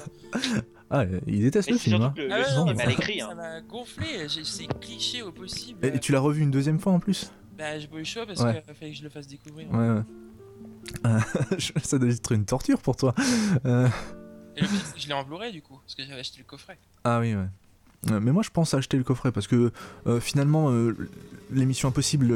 [0.90, 2.02] ah, il déteste le film.
[2.02, 2.14] Hein.
[2.30, 3.20] ah, mal écrit.
[3.20, 4.26] Ça m'a gonflé.
[4.28, 5.86] C'est cliché au possible.
[5.86, 7.30] Et tu l'as revu une deuxième fois en plus?
[7.56, 9.70] Bah j'ai pas eu le choix parce qu'il fallait que je le fasse découvrir.
[9.70, 10.02] Ouais ouais.
[11.84, 13.14] ça doit être une torture pour toi.
[14.56, 16.78] Et le pire, je l'ai en Blu-ray du coup, parce que j'avais acheté le coffret.
[17.04, 17.46] Ah oui, ouais.
[18.10, 19.70] Euh, mais moi je pense acheter le coffret parce que
[20.08, 20.96] euh, finalement euh,
[21.52, 22.28] les missions impossibles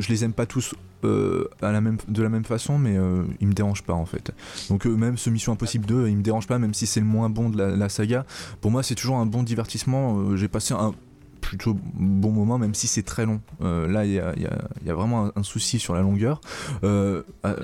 [0.00, 2.94] je les aime pas tous à la même, de la même façon mais
[3.40, 4.30] ils me dérangent pas en fait.
[4.68, 7.28] Donc même ce Mission Impossible 2 il me dérange pas même si c'est le moins
[7.28, 8.24] bon de la, saga.
[8.60, 10.36] Pour moi c'est toujours un bon divertissement.
[10.36, 10.94] J'ai passé un
[11.40, 13.40] plutôt bon moment même si c'est très long.
[13.60, 14.46] là il y a, y,
[14.86, 16.40] y a, vraiment un, souci sur la longueur.
[16.84, 16.86] à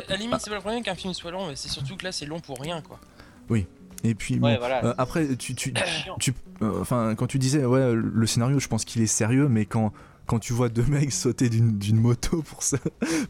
[0.08, 2.10] la limite c'est pas le problème qu'un film soit long mais c'est surtout que là
[2.10, 2.98] c'est long pour rien quoi.
[3.50, 3.66] Oui,
[4.05, 5.74] et puis euh, après, tu, tu,
[6.20, 9.66] tu euh, enfin, quand tu disais ouais, le scénario, je pense qu'il est sérieux, mais
[9.66, 9.92] quand
[10.26, 12.61] quand tu vois deux mecs sauter d'une moto pour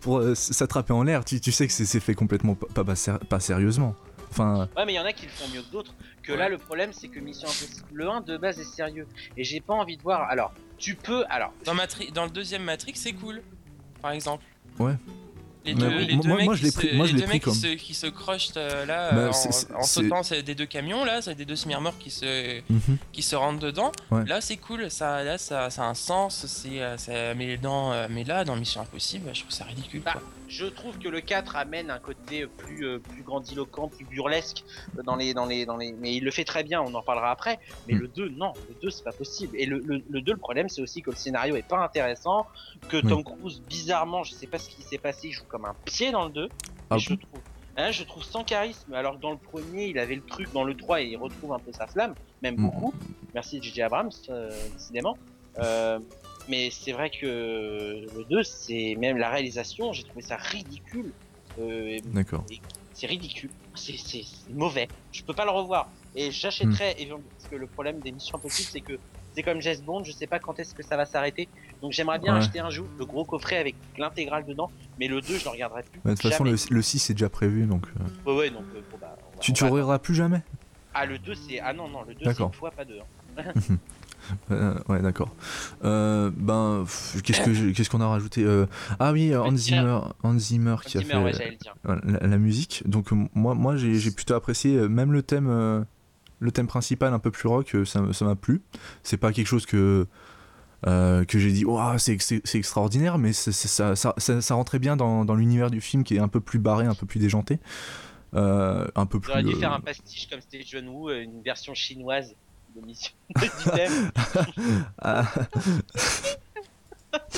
[0.01, 2.95] pour euh, s'attraper en l'air, tu, tu, sais que c'est fait complètement pas, pas,
[3.29, 3.95] pas, sérieusement.
[4.31, 4.69] Enfin...
[4.77, 5.95] Ouais, mais il y en a qui le font mieux que d'autres.
[6.23, 9.07] Que là, le problème, c'est que Mission Impossible, le 1 de base est sérieux.
[9.39, 10.29] Et j'ai pas envie de voir.
[10.29, 11.25] Alors, tu peux.
[11.31, 11.55] Alors.
[11.65, 13.41] Dans, Matri dans le deuxième Matrix, c'est cool,
[14.03, 14.45] par exemple.
[14.79, 14.93] Ouais.
[15.65, 17.53] Les deux, les deux moi, mecs moi, je l'ai pris, moi, je l'ai pris comme.
[17.53, 21.21] Qui se, qui se crochent euh, là bah, en, en, sautant des deux camions là,
[21.21, 22.97] c'est des deux semi-remorques qui se mm -hmm.
[23.13, 23.93] qui se rentrent dedans.
[24.11, 24.25] Ouais.
[24.25, 28.07] Là c'est cool, ça là ça, ça a un sens, c'est euh, mais dans euh,
[28.09, 30.03] mais là dans Mission Impossible, je trouve ça ridicule.
[30.05, 30.23] Bah, quoi.
[30.49, 34.65] Je trouve que le 4 amène un côté plus euh, plus grandiloquent, plus burlesque
[35.05, 37.31] dans les dans les dans les mais il le fait très bien, on en parlera
[37.31, 37.59] après.
[37.87, 37.99] Mais mm.
[37.99, 39.57] le 2 non, le 2 c'est pas possible.
[39.59, 42.47] Et le, le, le 2 le problème c'est aussi que le scénario est pas intéressant,
[42.89, 45.75] que Tom Cruise bizarrement, je sais pas ce qui s'est passé, il joue comme un
[45.85, 46.49] pied dans le 2.
[46.91, 47.41] Ah je trouve
[47.77, 48.95] hein, je trouve sans charisme.
[48.95, 51.59] Alors dans le premier, il avait le truc, dans le 3, et il retrouve un
[51.59, 52.63] peu sa flamme, même mm.
[52.63, 52.95] beaucoup.
[53.35, 55.17] Merci JJ Abrams, euh, décidément.
[56.49, 61.13] Mais c'est vrai que le 2, c'est même la réalisation, j'ai trouvé ça ridicule.
[62.07, 62.45] D'accord.
[62.95, 64.89] C'est ridicule, c'est mauvais.
[65.13, 65.89] Je peux pas le revoir.
[66.15, 67.21] Et j'achèterais, hmm.
[67.37, 68.99] parce que le problème des missions impossibles, c'est que
[69.39, 71.49] c'est comme Jess Bond, je sais pas quand est-ce que ça va s'arrêter.
[71.81, 74.69] Donc j'aimerais bien acheter un jour le gros coffret avec l'intégrale dedans,
[74.99, 76.01] mais le 2 je le regarderai plus.
[76.05, 77.87] de toute façon le, 6 est déjà prévu donc.
[77.87, 78.31] Euh.
[78.31, 78.65] Ouais ouais donc.
[78.75, 80.43] Euh, bah, tu tu regarderas plus jamais?
[80.93, 82.99] Ah le 2 c'est ah non non le 2 c'est une fois pas deux.
[83.37, 83.43] Hein.
[84.51, 85.31] Euh, ouais, d'accord.
[85.83, 86.85] ben,
[87.23, 88.47] qu'est-ce qu'on a rajouté
[88.99, 91.53] Ah oui, Hans Zimmer, Hans Zimmer qui a fait
[91.85, 92.83] la, musique.
[92.87, 95.87] Donc moi, moi, j'ai plutôt apprécié même le thème,
[96.41, 97.77] le thème principal un peu plus rock.
[97.85, 98.63] Ça m'a plu.
[99.03, 100.07] C'est pas quelque chose que
[100.87, 105.25] euh, que j'ai dit oh, c'est extraordinaire mais ça, ça, ça, ça, rentrait bien dans,
[105.25, 107.59] dans l'univers du film qui est un peu plus barré un peu plus déjanté
[108.35, 111.75] euh, un peu plus dû faire euh, un pastiche comme c'était John Woo une version
[111.75, 112.37] chinoise
[112.81, 113.47] de mission du
[115.01, 115.33] ah.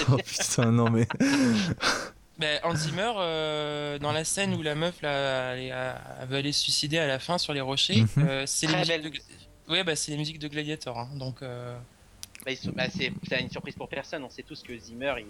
[0.09, 1.07] oh putain non mais
[2.39, 3.13] ben, Hans Zimmer,
[4.01, 7.37] dans la scène où la meuf là, elle, veut aller se suicider à la fin
[7.37, 8.47] sur les rochers, mhm.
[8.47, 9.03] c'est les, musiques
[9.69, 9.73] de...
[9.73, 10.99] ouais, bah, les musiques de Gladiator.
[10.99, 14.25] Hein, donc, bah, bah, c'est une surprise pour personne.
[14.25, 15.27] On sait tous que Zimmer, il,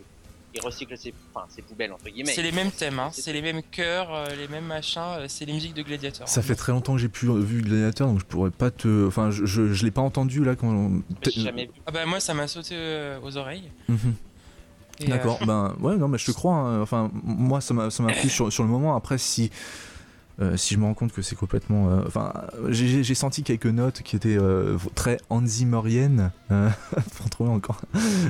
[0.58, 2.32] recycle ses, enfin, ses, poubelles entre guillemets.
[2.32, 3.10] C'est les mêmes thèmes, hein.
[3.12, 6.28] c'est les mêmes chœurs, euh, les mêmes machins, euh, c'est les musiques de Gladiator.
[6.28, 9.30] Ça fait très longtemps que j'ai pu vu Gladiator, donc je pourrais pas te, enfin,
[9.30, 10.90] je, je, l'ai pas entendu là quand.
[11.24, 11.72] Jamais vu.
[11.86, 13.70] Ah bah moi, ça m'a sauté euh, aux oreilles.
[13.88, 14.14] Mhm.
[15.08, 16.54] D'accord, ben ouais, non, mais je te crois.
[16.54, 16.82] Hein.
[16.82, 18.96] Enfin, moi, ça m'a plu sur, sur le moment.
[18.96, 19.50] Après, si
[20.40, 21.90] euh, si je me rends compte que c'est complètement.
[21.90, 22.32] Euh, enfin,
[22.70, 26.30] j'ai senti quelques notes qui étaient euh, très anzimoriennes.
[27.16, 27.80] pour trouver encore.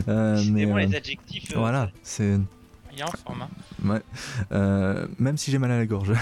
[0.07, 1.55] mais les adjectifs.
[1.55, 2.39] Voilà, c'est.
[2.93, 3.49] Il y a un format.
[3.85, 5.07] Ouais.
[5.19, 6.13] même si j'ai mal à la gorge.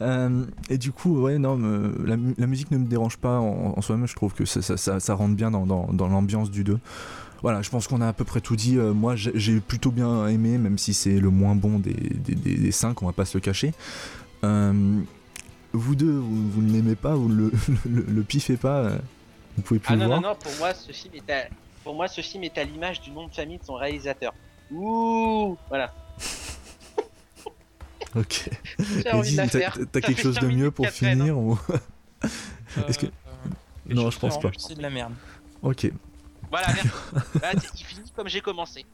[0.68, 1.56] et du coup, ouais, non,
[2.04, 4.08] la, la, musique ne me dérange pas en, soi-même.
[4.08, 6.78] Je trouve que ça, ça, ça, rentre bien dans, dans, dans l'ambiance du 2
[7.42, 8.76] voilà, je pense qu'on a à peu près tout dit.
[8.76, 13.02] moi, j'ai plutôt bien aimé, même si c'est le moins bon des, des, des, cinq,
[13.02, 13.72] on va pas se le cacher.
[14.46, 15.02] Euh,
[15.72, 17.52] vous deux, vous, ne l'aimez pas, vous le,
[17.84, 18.98] le, le, piffez pas, euh,
[19.56, 21.48] vous pouvez plus ah non, non, non, pour moi, ce film est à,
[21.84, 24.32] pour moi, ce film est à l'image du nom de famille de son réalisateur.
[24.70, 25.92] Ouh, voilà.
[28.16, 28.50] ok.
[29.92, 31.58] t'as quelque chose de mieux pour finir ou...
[32.88, 33.06] Est-ce que...
[33.06, 33.10] Euh,
[33.88, 34.50] non, je pense pas.
[34.56, 35.12] C'est de la merde.
[35.62, 35.90] Ok.
[36.50, 36.68] Voilà,
[37.40, 37.68] merci.
[37.74, 38.84] il finit comme j'ai commencé.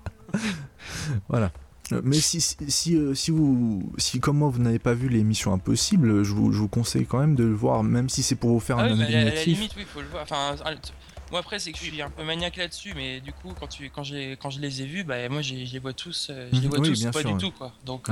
[1.29, 1.51] voilà.
[1.93, 5.25] Euh, mais si, si, euh, si, vous, si comme moi vous n'avez pas vu les
[5.25, 8.35] Missions Impossibles, je vous, je vous conseille quand même de le voir, même si c'est
[8.35, 10.23] pour vous faire ah un oui, à, la limite, oui, faut le voir.
[10.23, 10.55] Enfin,
[11.31, 13.91] moi après c'est que je suis un peu maniaque là-dessus, mais du coup quand tu
[13.91, 16.61] quand j'ai quand je les ai vus, bah moi je les vois tous, euh, je
[16.61, 17.73] les vois tous pas du tout quoi.
[17.85, 18.09] Donc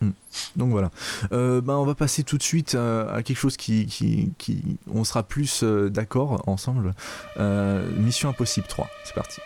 [0.00, 0.10] hmm.
[0.56, 0.90] Donc voilà.
[1.30, 5.22] bah, on va passer tout de suite à quelque chose qui, qui, qui on sera
[5.22, 6.94] plus d'accord ensemble.
[7.38, 8.88] Mission Impossible 3.
[9.04, 9.40] C'est parti.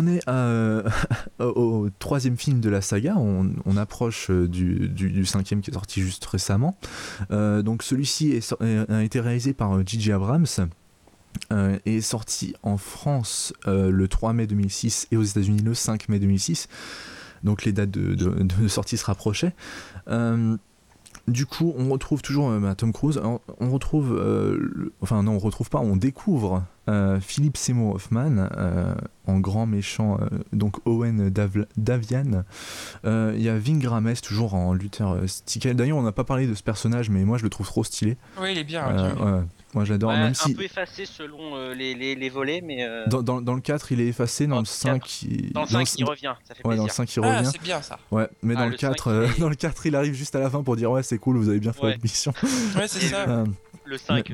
[0.00, 0.20] On est
[1.44, 6.24] au troisième film de la saga, on, approche euh, du, cinquième qui est sorti juste
[6.24, 6.76] récemment.
[7.30, 8.40] Euh, donc celui-ci
[8.88, 9.76] a été réalisé par.
[9.76, 10.46] Euh, Abrams.
[11.84, 16.18] et est sorti en France le 3 mai 2006 et aux États-Unis le 5 mai
[16.18, 16.68] 2006.
[17.44, 19.54] Donc les dates de, sortie se rapprochaient.
[21.28, 23.20] Du coup, on retrouve toujours bah, Tom Cruise.
[23.22, 24.20] On, retrouve,
[25.00, 28.94] enfin non, on retrouve pas, on découvre euh, Philippe Seymour Hoffman euh,
[29.26, 31.30] en grand méchant, euh, donc Owen
[31.76, 32.44] Davian.
[33.04, 35.74] Il y a Ving Rames toujours en Luther Stickle.
[35.74, 38.16] D'ailleurs, on n'a pas parlé de ce personnage, mais moi je le trouve trop stylé.
[38.40, 39.44] Oui, il est bien.
[39.72, 40.10] Moi j'adore.
[40.10, 42.86] même un peu effacé selon les, les, volets, mais.
[43.06, 44.46] Dans, dans, dans, le 4, il est effacé.
[44.46, 45.52] Dans, le 5, il...
[45.52, 46.34] Dans le 5, il revient.
[46.44, 47.50] Ça fait ouais, dans le 5, il ah, revient.
[47.52, 47.98] c'est bien ça.
[48.10, 50.62] Ouais, mais dans, ah, le 4, dans le 4, il arrive juste à la fin
[50.62, 52.32] pour dire Ouais, c'est cool, vous avez bien fait votre mission.
[52.76, 53.44] Ouais, c'est ça.
[53.84, 54.32] le 5,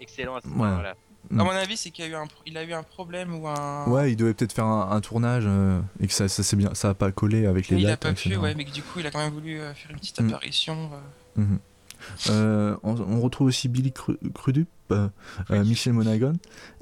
[0.00, 0.94] excellent à ce moment-là.
[1.30, 3.86] À mon avis, c'est qu'il a, eu un, il a eu un problème ou un.
[3.86, 6.94] Ouais, il devait peut-être faire un, tournage euh, et que ça, ça, bien, ça a
[6.94, 8.04] pas collé avec les il dates.
[8.04, 9.74] Il a pas pu, ouais, mais que du coup, il a quand même voulu euh,
[9.74, 10.28] faire une petite mm.
[10.28, 10.90] apparition.
[11.38, 11.44] Euh.
[12.32, 12.78] Mm-hmm.
[12.82, 14.68] on, retrouve aussi Billy Crudup,
[15.50, 16.32] Michel Monaghan.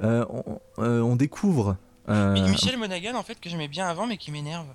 [0.00, 1.76] On, on, découvre
[2.08, 4.68] Michel Monaghan, en fait, que j'aimais bien avant, mais qui m'énerve.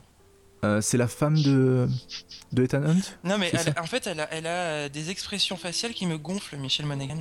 [0.81, 1.87] c'est la femme de,
[2.51, 6.07] de Ethan Hunt Non, mais en fait, elle a, elle a, des expressions faciales qui
[6.07, 7.19] me gonflent, Michel Monaghan.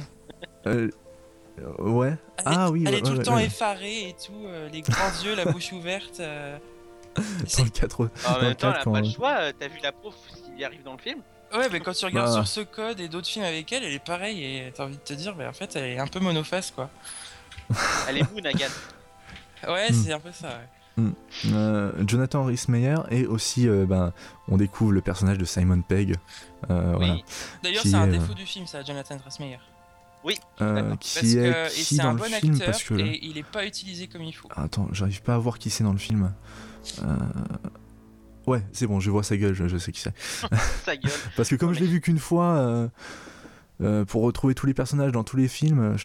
[1.78, 2.16] Ouais.
[2.38, 2.84] Elle ah est, oui.
[2.86, 6.20] Elle est tout le temps effarée et tout, les grands yeux, la bouche ouverte.
[7.16, 9.52] Dans le 4 En même temps, elle a pas le choix.
[9.58, 10.16] T'as vu la pauvre
[10.56, 11.20] qui arrive dans le film
[11.52, 12.44] Ouais, mais quand tu regardes bah.
[12.44, 15.02] sur ce code et d'autres films avec elle, elle est pareille et t'as envie de
[15.02, 16.90] te dire, mais en fait, elle est un peu monoface quoi.
[18.08, 18.66] elle est où, Nagan
[19.66, 19.94] Ouais, hmm.
[19.94, 20.68] c'est un peu ça, ouais.
[20.96, 21.12] Hmm.
[21.52, 24.12] Euh, Jonathan Rhys Meyer et aussi euh, ben,
[24.48, 26.16] on découvre le personnage de Simon Pegg.
[26.68, 27.24] Euh, oui.
[27.62, 29.58] D'ailleurs, c'est un défaut du film, ça, Jonathan Rhys Meyer.
[30.22, 30.36] Oui,
[31.00, 34.06] qui est qui dans un le film acteur parce que et il est pas utilisé
[34.06, 34.48] comme il faut.
[34.54, 36.32] Attends, j'arrive pas à voir qui c'est dans le film.
[38.46, 40.14] Ouais, c'est bon, je vois sa gueule, je, sais qui c'est.
[40.84, 41.12] sa gueule.
[41.36, 42.88] Parce que comme je l'ai vu qu'une fois, euh,
[43.80, 45.96] euh, pour retrouver tous les personnages dans tous les films,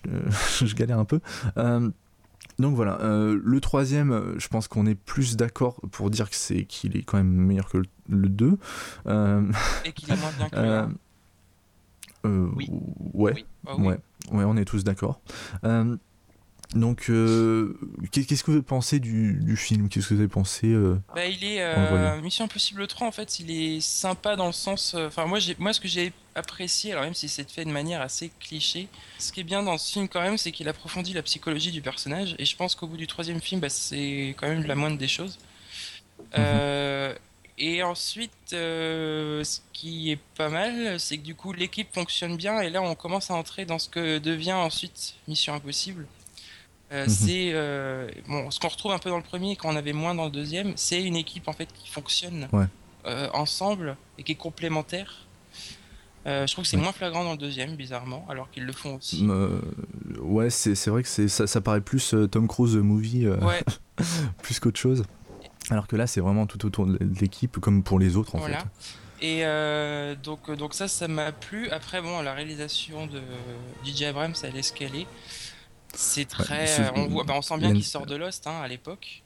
[0.62, 1.22] je, galère un peu.
[1.58, 1.90] Euh,
[2.60, 6.96] donc voilà, le troisième, je pense qu'on est plus d'accord pour dire que c'est qu'il
[6.96, 8.58] est quand même meilleur que le, 2.
[9.84, 10.88] Et qu'il est moins bien que le
[12.56, 12.70] oui.
[13.14, 13.98] Ouais, ah ouais,
[14.32, 15.20] ouais, on est tous d'accord.
[16.74, 17.78] Donc, euh,
[18.12, 19.88] qu'est-ce que vous pensez du, du film?
[19.88, 23.40] Qu'est-ce que vous avez pensé euh, bah, Il est euh, Mission Impossible 3, en fait,
[23.40, 24.96] il est sympa dans le sens.
[24.96, 28.32] Enfin, moi, moi, ce que j'ai apprécié, alors même si c'est fait de manière assez
[28.40, 31.72] cliché, ce qui est bien dans ce film quand même, c'est qu'il approfondit la psychologie
[31.72, 32.36] du personnage.
[32.40, 35.08] Et je pense qu'au bout du troisième film, bah, c'est quand même la moindre des
[35.08, 35.38] choses.
[36.36, 37.16] Mhm.
[37.58, 42.60] Et ensuite, ce qui est pas mal, c'est que du coup, l'équipe fonctionne bien.
[42.62, 46.06] Et là, on commence à entrer dans ce que devient ensuite Mission Impossible.
[46.92, 47.10] Euh, mhm.
[47.10, 50.14] C'est euh, bon, ce qu'on retrouve un peu dans le premier et qu'on avait moins
[50.14, 52.48] dans le deuxième, c'est une équipe en fait qui fonctionne
[53.06, 55.26] euh, ensemble et qui est complémentaire.
[56.26, 59.28] je trouve que c'est moins flagrant dans le deuxième, bizarrement, alors qu'ils le font aussi.
[60.22, 63.28] ouais, c'est vrai que ça, ça paraît plus Tom Cruise movie,
[64.44, 65.04] plus qu'autre chose.
[65.72, 68.58] Alors que là, c'est vraiment tout autour de l'équipe, comme pour les autres en fait.
[69.22, 69.44] Et
[70.24, 71.70] donc, donc ça, ça m'a plu.
[71.70, 73.22] Après, bon, la réalisation de
[73.86, 75.08] DJ Abrams, elle est est.
[75.94, 76.92] C'est très.
[76.96, 79.24] on, voit, bah, on sent bien qu'il sort de Lost hein, à l'époque.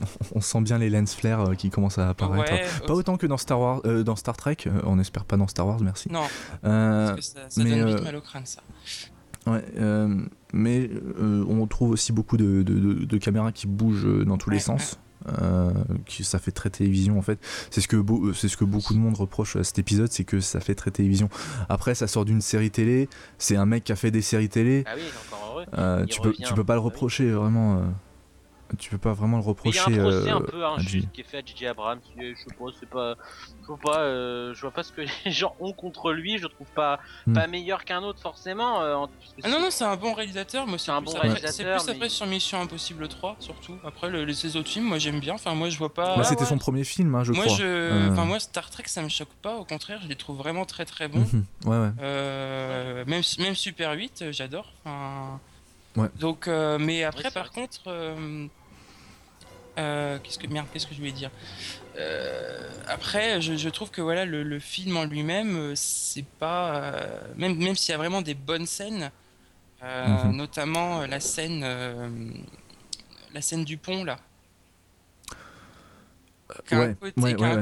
[0.34, 2.84] on sent bien les lens flares euh, qui commencent à apparaître.
[2.86, 4.56] pas autant que dans Star Wars, euh, dans Star Trek.
[4.66, 6.10] Euh, on espère pas dans Star Wars, merci.
[6.10, 6.22] Non.
[6.62, 8.62] parce que ça, donne vite mal au crâne, ça.
[9.46, 9.64] Ouais,
[10.52, 14.98] mais on trouve aussi beaucoup de, de, de, caméras qui bougent dans tous les sens.
[15.40, 15.72] Euh,
[16.06, 17.38] qui, ça fait très télévision en fait.
[17.70, 18.02] C'est ce, que
[18.34, 20.90] c'est ce que beaucoup de monde reproche à cet épisode, c'est que ça fait très
[20.90, 21.28] télévision.
[21.68, 23.08] Après, ça sort d'une série télé,
[23.38, 24.84] c'est un mec qui a fait des séries télé.
[24.86, 25.66] Ah oui, encore heureux.
[25.78, 27.82] Euh, tu, peux, tu peux pas le reprocher vraiment.
[28.72, 29.80] Euh tu peux pas vraiment le reprocher.
[29.88, 31.66] Il y a un procès un peu injuste qui est fait à J.J.
[31.66, 32.00] Abrams.
[32.16, 33.14] Je sais pas, c'est pas,
[33.62, 36.38] je vois pas, euh, je vois pas ce que les gens ont contre lui.
[36.38, 37.34] Je trouve pas, hmm.
[37.34, 38.80] pas meilleur qu'un autre forcément.
[38.82, 39.06] Euh,
[39.42, 40.66] ah non non, c'est un bon réalisateur.
[40.66, 41.80] Moi, c'est un bon réalisateur.
[41.80, 43.76] C'est plus après sur Mission Impossible 3 surtout.
[43.84, 45.34] Après le, les autres films, moi j'aime bien.
[45.34, 46.16] Enfin moi je vois pas.
[46.16, 47.56] Moi, c'était son premier film, hein, je moi, crois.
[47.56, 47.64] Je...
[47.64, 48.10] Euh.
[48.10, 49.56] Enfin moi Star Trek ça me choque pas.
[49.56, 51.26] Au contraire, je les trouve vraiment très très bons.
[51.32, 51.44] Mhm.
[51.66, 51.90] ouais ouais.
[52.00, 54.72] Euh, même même Super 8, j'adore.
[54.84, 55.40] Enfin...
[55.96, 56.08] Ouais.
[56.18, 58.48] Donc, mais après, par contre, euh,
[59.76, 61.30] qu'est-ce que merde, qu'est-ce que je voulais dire?
[61.96, 66.92] Euh, Après, je, trouve que voilà, le, film en lui-même, euh, c'est pas
[67.36, 69.10] même même s'il y a vraiment des bonnes scènes,
[69.82, 70.32] mhm.
[70.32, 71.64] notamment la scène
[73.34, 74.18] la scène du pont là.
[76.66, 76.94] Qui a un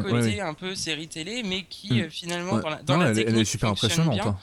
[0.02, 2.10] côté, un, peu série télé, mais qui mm.
[2.10, 4.18] finalement dans la, dans la elle, est super impressionnante.
[4.18, 4.36] Hein.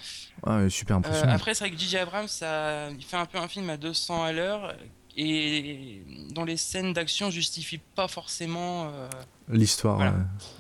[0.48, 1.36] elle est super impressionnante.
[1.36, 4.24] après, c'est vrai que DJ Abrams, ça, il fait un peu un film à 200
[4.24, 4.74] à l'heure
[5.18, 6.04] et
[6.34, 9.10] dont les scènes d'action justifient pas forcément euh,
[9.50, 10.14] l'histoire.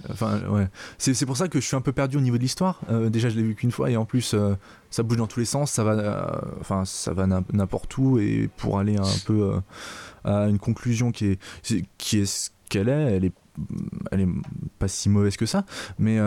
[0.10, 0.68] Enfin, ouais.
[0.98, 2.82] C'est pour ça que je suis un peu perdu au niveau de l'histoire.
[2.90, 4.56] Euh, déjà, je l'ai vu qu'une fois et en plus, euh,
[4.90, 8.80] ça bouge dans tous les sens, ça va, enfin, ça va n'importe où et pour
[8.80, 9.62] aller un peu
[10.24, 11.40] à une conclusion qui est
[11.98, 13.34] qui est ce qu'elle est, elle est
[14.12, 14.28] elle est
[14.80, 15.66] pas si mauvaise que ça,
[16.00, 16.20] mais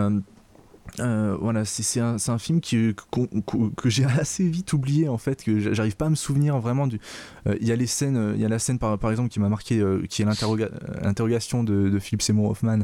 [0.99, 2.93] euh, voilà, c'est un, un, film qui,
[3.77, 6.99] que j'ai assez vite oublié en fait, que j'arrive pas à me souvenir vraiment du.
[7.47, 9.29] Euh, il y a les scènes, euh, il y a la scène par, par exemple
[9.29, 12.79] qui m'a marqué, qui est l'interrogation de, de, Philip Seymour Hoffman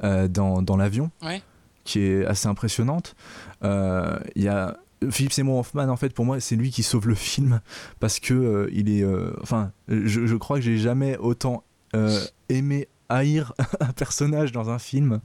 [0.00, 1.10] dans, dans l'avion,
[1.84, 3.14] qui est assez impressionnante.
[3.62, 4.76] Il y a
[5.10, 7.60] Philip Seymour Hoffman en fait pour moi c'est lui qui sauve le film
[7.98, 9.04] parce que il est,
[9.40, 11.64] enfin, je, je, crois que j'ai jamais autant
[12.48, 15.20] aimé haïr un personnage dans un film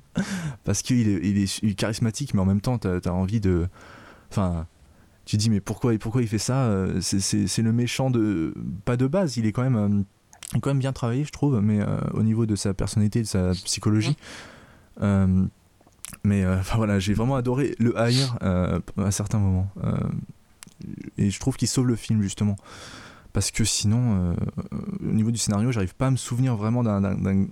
[0.63, 3.67] parce qu'il est, il est, charismatique, mais en même temps, t'as as envie de.
[4.29, 4.67] Enfin,
[5.25, 8.53] tu dis, mais pourquoi, pourquoi il fait ça euh, C'est le méchant de.
[8.85, 11.81] Pas de base, il est quand même, euh, quand même bien travaillé, je trouve, mais
[11.81, 14.17] euh, au niveau de sa personnalité, de sa psychologie.
[16.23, 19.69] mais enfin voilà, j'ai vraiment adoré le haïr à certains moments.
[21.17, 22.55] et je trouve qu'il sauve le film, justement
[23.37, 24.35] parce que sinon,
[24.99, 27.47] au niveau du scénario, j'arrive pas à me souvenir vraiment d'un.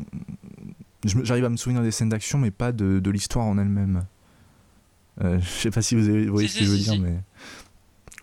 [1.03, 4.03] J'arrive à me souvenir des scènes d'action, mais pas de, de l'histoire en elle-même.
[5.21, 7.19] je sais pas si vous, voyez ce que je veux dire, mais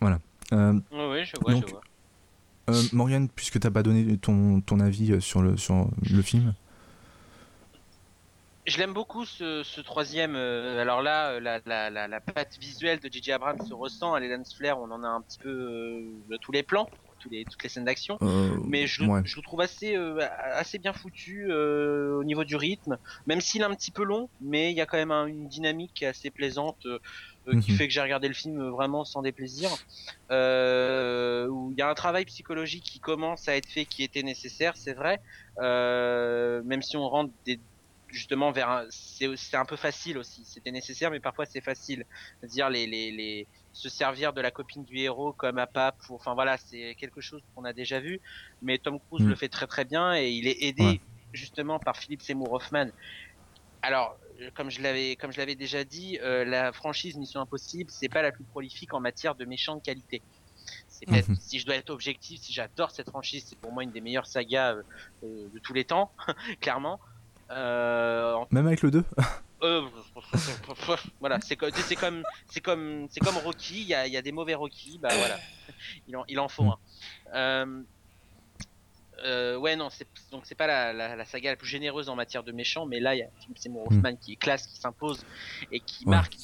[0.00, 0.18] voilà.
[0.50, 1.82] oui, je vois, je vois.
[2.70, 6.52] Euh, Morgane, puisque tu n'as pas donné ton, ton avis sur le, sur le film
[8.66, 10.36] je l'aime beaucoup ce, troisième.
[10.36, 13.32] Euh, alors là, euh, la, la, la, la, patte visuelle de J.J.
[13.32, 14.14] Abrams se ressent.
[14.14, 16.04] À Lens Flair, on en a un petit peu
[16.40, 16.88] tous les plans,
[17.22, 18.18] tous les, toutes les scènes d'action.
[18.66, 19.96] mais je, je, le trouve assez,
[20.52, 22.98] assez bien foutu au niveau du rythme.
[23.26, 26.02] Même s'il est un petit peu long, mais il y a quand même une dynamique
[26.02, 26.86] assez plaisante.
[27.48, 27.78] Euh, qui mhm.
[27.78, 29.70] fait que j'ai regardé le film vraiment sans déplaisir.
[30.30, 34.22] Euh, où il y a un travail psychologique qui commence à être fait, qui était
[34.22, 35.20] nécessaire, c'est vrai.
[35.58, 37.58] Euh, même si on rentre des,
[38.08, 40.42] justement vers c'est un peu facile aussi.
[40.44, 42.04] C'était nécessaire, mais parfois c'est facile.
[42.40, 46.16] C'est-à-dire les, les, les se servir de la copine du héros comme appât pour.
[46.16, 48.20] Enfin voilà, c'est quelque chose qu'on a déjà vu.
[48.60, 49.30] Mais Tom Cruise mhm.
[49.30, 51.00] le fait très très bien et il est aidé
[51.32, 52.88] justement par Philippe Seymour Hoffman.
[53.80, 54.16] Alors,
[54.54, 58.22] comme je l'avais comme je l'avais déjà dit, euh, la franchise Mission Impossible, c'est pas
[58.22, 60.22] la plus prolifique en matière de méchante qualité.
[60.88, 61.36] C'est peut-être, mhm.
[61.40, 64.26] si je dois être objectif, si j'adore cette franchise, c'est pour moi une des meilleures
[64.26, 64.82] sagas euh,
[65.24, 66.12] euh, de tous les temps,
[66.60, 67.00] clairement.
[68.50, 69.04] Même avec le 2
[71.20, 73.82] voilà, c'est comme, c'est comme, c'est comme, c'est comme Rocky.
[73.82, 75.38] Il y a, y a, des mauvais Rocky, bah voilà,
[76.08, 76.64] il en, il en faut
[77.32, 77.84] un.
[79.24, 82.42] Euh, ouais, non, c'est, donc c'est pas la, la, saga la plus généreuse en matière
[82.42, 83.98] de méchants, mais là, il y a Seymour hmm.
[83.98, 85.24] Hoffman qui est classe, qui s'impose
[85.70, 86.34] et qui marque.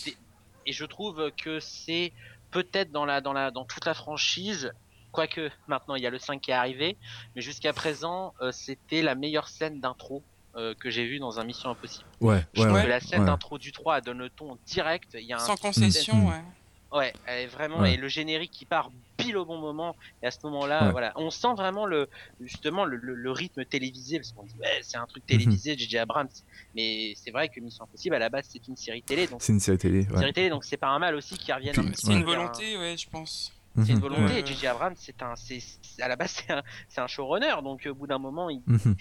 [0.67, 2.13] Et je trouve que c'est
[2.51, 4.73] peut-être dans, la, dans, la, dans toute la franchise,
[5.13, 6.97] quoique maintenant il y a le 5 qui est arrivé,
[7.35, 10.23] mais jusqu'à présent, euh, c'était la meilleure scène d'intro
[10.59, 12.05] euh, que j'ai vue dans un Mission Impossible.
[12.21, 15.11] Ouais, je trouve que la scène d'intro du 3 donne le ton direct.
[15.15, 16.43] Il y a Sans concession, ouais.
[16.91, 17.13] Ouais,
[17.49, 21.13] vraiment, et le générique qui part pile au bon moment, et à ce moment-là, voilà,
[21.17, 22.09] on sent vraiment le,
[22.41, 25.39] justement, le, le, rythme télévisé, parce qu'on dit, ouais, c'est un truc mhm.
[25.39, 26.29] télévisé, JJ Abrams,
[26.75, 29.43] mais c'est vrai que Mission Impossible, à la base, c'est une série télé, donc.
[29.43, 30.19] C'est une série télé, ouais.
[30.19, 31.75] série télé, donc c'est pas un mal aussi qui revienne.
[31.95, 33.53] C'est une volonté, ouais, je pense.
[33.77, 34.01] C'est une mhm.
[34.01, 35.61] volonté, JJ Abrams, c'est un, c'est,
[36.01, 38.97] à la base, c'est un, c'est un showrunner, donc au bout d'un moment, il, mhm.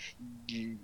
[0.49, 0.77] il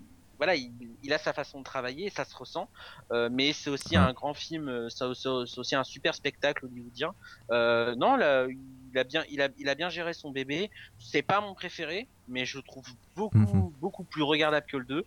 [0.44, 2.68] voilà, il, a sa façon de travailler, ça se ressent.
[3.12, 7.14] Euh, mais c'est aussi un grand film, euh, c'est aussi un super spectacle hollywoodien.
[7.50, 10.70] Euh, non, là, il a bien, il a, il a bien géré son bébé.
[11.00, 12.86] C'est pas mon préféré, mais je trouve
[13.16, 13.72] beaucoup, mhm.
[13.80, 15.06] beaucoup plus regardable que le 2.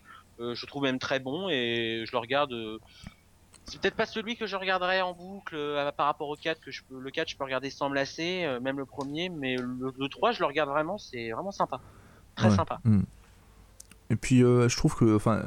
[0.55, 2.55] je trouve même très bon et je le regarde.
[3.67, 5.59] c'est peut-être pas celui que je regarderais en boucle
[5.99, 8.47] par rapport au 4 que je peux, le 4 je peux regarder sans me lasser,
[8.63, 11.79] même le premier, mais le, 3 je le regarde vraiment, c'est vraiment sympa,
[12.37, 12.81] très sympa.
[12.85, 13.05] Mhm.
[14.11, 15.45] Et puis euh, je trouve que, enfin,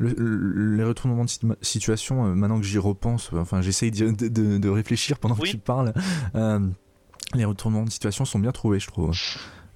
[0.00, 4.10] les retournements de situation, euh, maintenant que j'y repense, enfin, j'essaye de,
[4.58, 5.92] de, réfléchir pendant que tu parles.
[6.34, 6.60] Euh,
[7.34, 9.14] les retournements de situation sont bien trouvés, je trouve.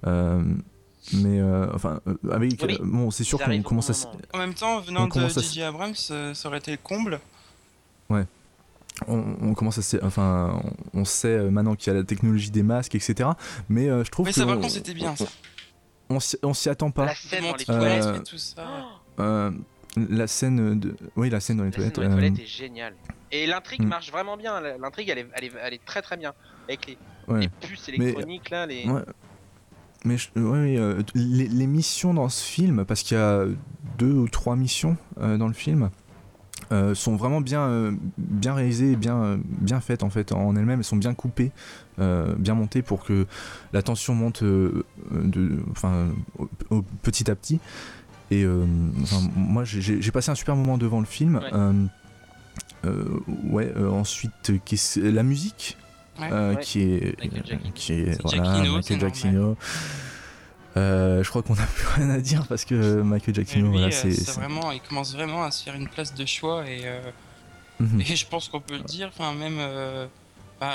[0.05, 1.41] mais
[1.73, 1.99] enfin,
[2.31, 4.09] avec, bon, c'est sûr qu'on commence à.
[4.33, 5.63] En même temps, venant de J.J.
[5.63, 7.19] Abrams, ça aurait été le comble.
[8.09, 8.25] Ouais.
[9.07, 10.61] On, commence à enfin
[10.93, 13.31] on sait maintenant qu'il y a la technologie des masques etc
[13.67, 15.25] mais je trouve mais que ça va quand c'était bien ça
[16.09, 17.05] on s'y attend pas.
[17.05, 18.67] La scène dans les toilettes, euh, tout ça.
[19.19, 19.51] Euh,
[19.95, 20.95] la scène de.
[21.15, 21.95] Oui, la scène dans les la toilettes.
[21.95, 22.95] Scène dans les toilettes euh, est géniale.
[23.31, 23.87] Et l'intrigue mm.
[23.87, 24.59] marche vraiment bien.
[24.61, 26.33] L'intrigue, elle est, elle, est, elle est, très très bien.
[26.67, 26.97] Avec les,
[27.39, 28.65] les puces électroniques là.
[28.65, 28.87] Les...
[28.87, 29.01] Ouais.
[30.05, 30.17] Mais
[31.15, 33.45] les, les, missions dans ce film, parce qu'il y a
[33.97, 35.89] deux ou trois missions dans le film,
[36.71, 40.55] euh, sont vraiment bien, euh, bien réalisées et bien, euh, bien faites en fait en
[40.55, 40.79] elles-mêmes.
[40.79, 41.51] Elles sont bien coupées,
[41.97, 43.25] bien montées pour que
[43.71, 44.85] la tension monte de,
[45.71, 46.09] enfin,
[47.01, 47.59] petit à petit.
[48.31, 48.45] Et
[49.35, 51.41] moi j'ai passé un super moment devant le film.
[53.49, 53.73] Ouais.
[53.77, 54.51] ensuite,
[54.97, 55.77] la musique.
[56.61, 57.15] qui est,
[57.73, 59.57] qui est, voilà, Michael Giacchino.
[60.75, 63.91] Euh, je crois qu'on n'a plus rien à dire parce que Michael Jackson, voilà, euh,
[63.91, 66.99] c'est vraiment, il commence vraiment à se faire une place de choix et, euh,
[67.79, 68.01] mhm.
[68.01, 69.09] et je pense qu'on peut le dire.
[69.09, 69.59] Enfin, même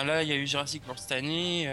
[0.05, 1.65] là, il y a eu Jurassic World cette année.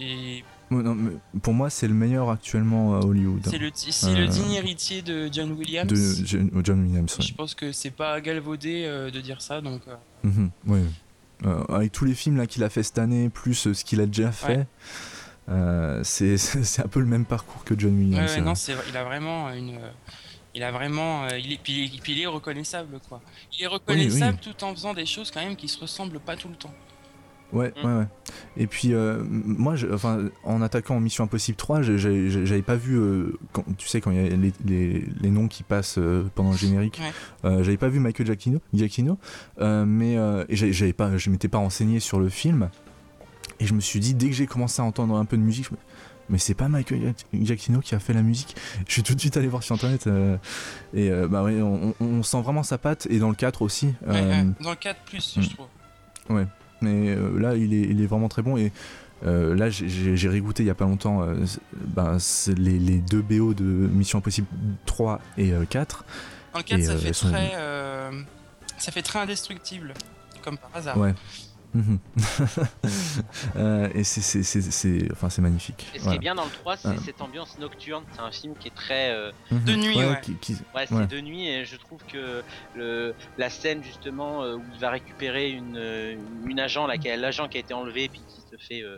[0.00, 0.44] et...
[0.70, 1.12] non, mais
[1.42, 3.42] pour moi, c'est le meilleur actuellement à Hollywood.
[3.44, 5.88] C'est le, le, digne héritier de John Williams.
[5.88, 6.26] De
[6.62, 7.16] John, Williams.
[7.20, 9.82] Je pense que c'est pas galvaudé de dire ça, donc.
[10.22, 10.50] Mhm,
[11.68, 14.32] avec tous les films là qu'il a fait cette année, plus ce qu'il a déjà
[14.32, 14.66] fait.
[15.48, 18.36] Euh, c'est un peu le même parcours que John Williams.
[18.38, 18.54] non,
[18.88, 19.78] il a vraiment une.
[20.56, 23.20] Il a vraiment, euh, il est, puis, il est reconnaissable quoi.
[23.58, 26.48] Il est reconnaissable tout en faisant des choses quand même qui se ressemblent pas tout
[26.48, 26.72] le temps.
[27.54, 27.86] Ouais, mm.
[27.86, 28.06] ouais, ouais.
[28.56, 33.00] Et puis, euh, moi, enfin, en attaquant Mission Impossible 3, j'avais pas vu,
[33.52, 35.98] quand, tu sais, quand il y a les, les, noms qui passent
[36.34, 37.00] pendant le générique,
[37.42, 39.18] j'avais pas vu Michael Giacchino, Giacchino
[39.60, 40.16] mais
[40.50, 42.68] j'avais pas, je m'étais pas renseigné sur le film.
[43.60, 45.68] Et je me suis dit, dès que j'ai commencé à entendre un peu de musique,
[46.28, 48.56] mais c'est pas Michael Giacchino qui a fait la musique.
[48.88, 50.08] Je suis tout de suite allé voir sur internet
[50.94, 53.94] et bah ouais, on, sent vraiment sa patte et dans le 4 aussi.
[54.06, 55.66] dans le 4 plus, je trouve.
[56.30, 56.46] Ouais,
[56.84, 58.72] mais là il est, il est vraiment très bon et
[59.26, 61.34] euh, là, j'ai régoûté il y a pas longtemps euh,
[61.72, 62.18] ben,
[62.58, 64.46] les, les, deux BO de Mission Impossible
[64.84, 66.04] 3 et 4.
[66.06, 67.52] Euh, Dans le 4, ça, fait très,
[68.78, 69.94] ça fait très indestructible,
[70.42, 70.98] comme par hasard.
[70.98, 71.14] Ouais.
[71.74, 71.98] Mhm.
[73.56, 75.86] euh, et c'est enfin, magnifique.
[75.94, 78.04] Et ce qui est bien dans le 3, c'est cette ambiance nocturne.
[78.12, 79.10] C'est un film qui est très.
[79.10, 79.32] Euh...
[79.50, 80.20] De nuit, ouais.
[80.74, 80.86] ouais.
[80.86, 82.42] c'est de nuit et je trouve que
[82.76, 87.74] le, la scène justement où il va récupérer une, une agent, l'agent qui a été
[87.74, 88.82] enlevé puis qui se fait.
[88.82, 88.96] Euh...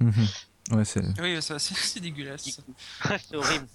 [0.72, 1.02] Ouais, c'est.
[1.20, 2.60] Oui, c'est dégueulasse.
[3.04, 3.66] c'est horrible.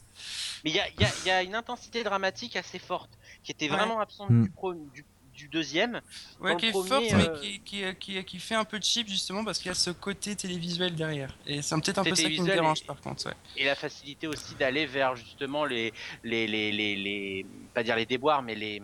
[0.64, 3.10] Mais il y a, y, a, y a, une intensité dramatique assez forte
[3.44, 4.52] qui était vraiment absente du, mm.
[4.52, 5.06] pro, du,
[5.42, 6.02] du deuxième.
[6.40, 9.44] Ouais, qui est forte, mais euh, qui, qui, qui, qui, fait un peu cheap justement
[9.44, 11.36] parce qu'il y a ce côté télévisuel derrière.
[11.48, 13.28] Et c'est peut-être un peu ça qui me dérange par contre.
[13.28, 13.34] Ouais.
[13.58, 18.06] Et la facilité aussi d'aller vers justement les, les, les, les, les, pas dire les
[18.06, 18.82] déboires, mais les,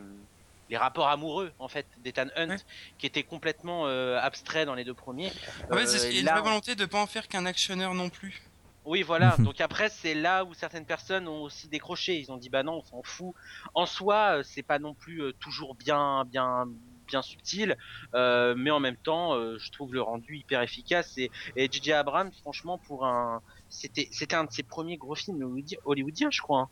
[0.70, 2.58] les rapports amoureux en fait d'Ethan Hunt ouais.
[2.98, 5.32] qui était complètement euh, abstrait dans les deux premiers.
[5.72, 8.42] En fait, c'est euh, la volonté de pas en faire qu'un actionneur non plus.
[8.88, 9.36] Oui, voilà.
[9.40, 12.18] Donc après, c'est là où certaines personnes ont aussi décroché.
[12.20, 13.36] Ils ont dit bah non, on s'en fout.
[13.74, 16.66] En soi, euh, c'est pas non plus euh, toujours bien, bien,
[17.06, 17.78] bien subtil,
[18.14, 21.18] euh, mais en même temps, euh, je trouve le rendu hyper efficace.
[21.18, 21.92] Et, et J.J.
[21.94, 26.70] Abrams, franchement, pour un, c'était, c'était un de ses premiers gros films hollywoodiens, je crois.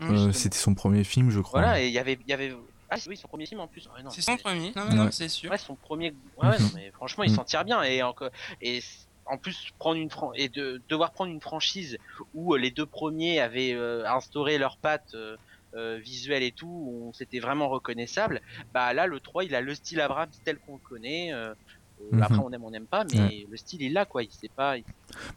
[0.00, 0.14] Hein.
[0.14, 1.60] Euh, c'était son premier film, je crois.
[1.60, 2.54] Voilà, et il y avait, il y avait.
[2.90, 3.88] Ah oui, son premier film en plus.
[4.10, 4.72] c'est son premier.
[4.76, 5.50] Non, mais non, c'est sûr.
[5.50, 6.14] Ouais, son premier.
[6.36, 7.82] Ouais, ouais non, mais franchement, il s'en tire bien.
[7.82, 8.82] Et encore, et
[9.26, 11.98] en plus prendre une fran et de devoir prendre une franchise
[12.34, 15.36] où euh, les deux premiers avaient euh, instauré leurs pattes euh,
[15.74, 18.42] euh, visuelles et tout, où c'était vraiment reconnaissable,
[18.74, 21.32] bah là le 3 il a le style Abrams tel qu'on le connaît.
[21.32, 22.22] Mm -hmm.
[22.22, 23.46] Après on aime on n'aime pas, mais ouais.
[23.48, 24.22] le style il est là quoi.
[24.22, 24.76] Il sait pas.
[24.76, 24.84] Il...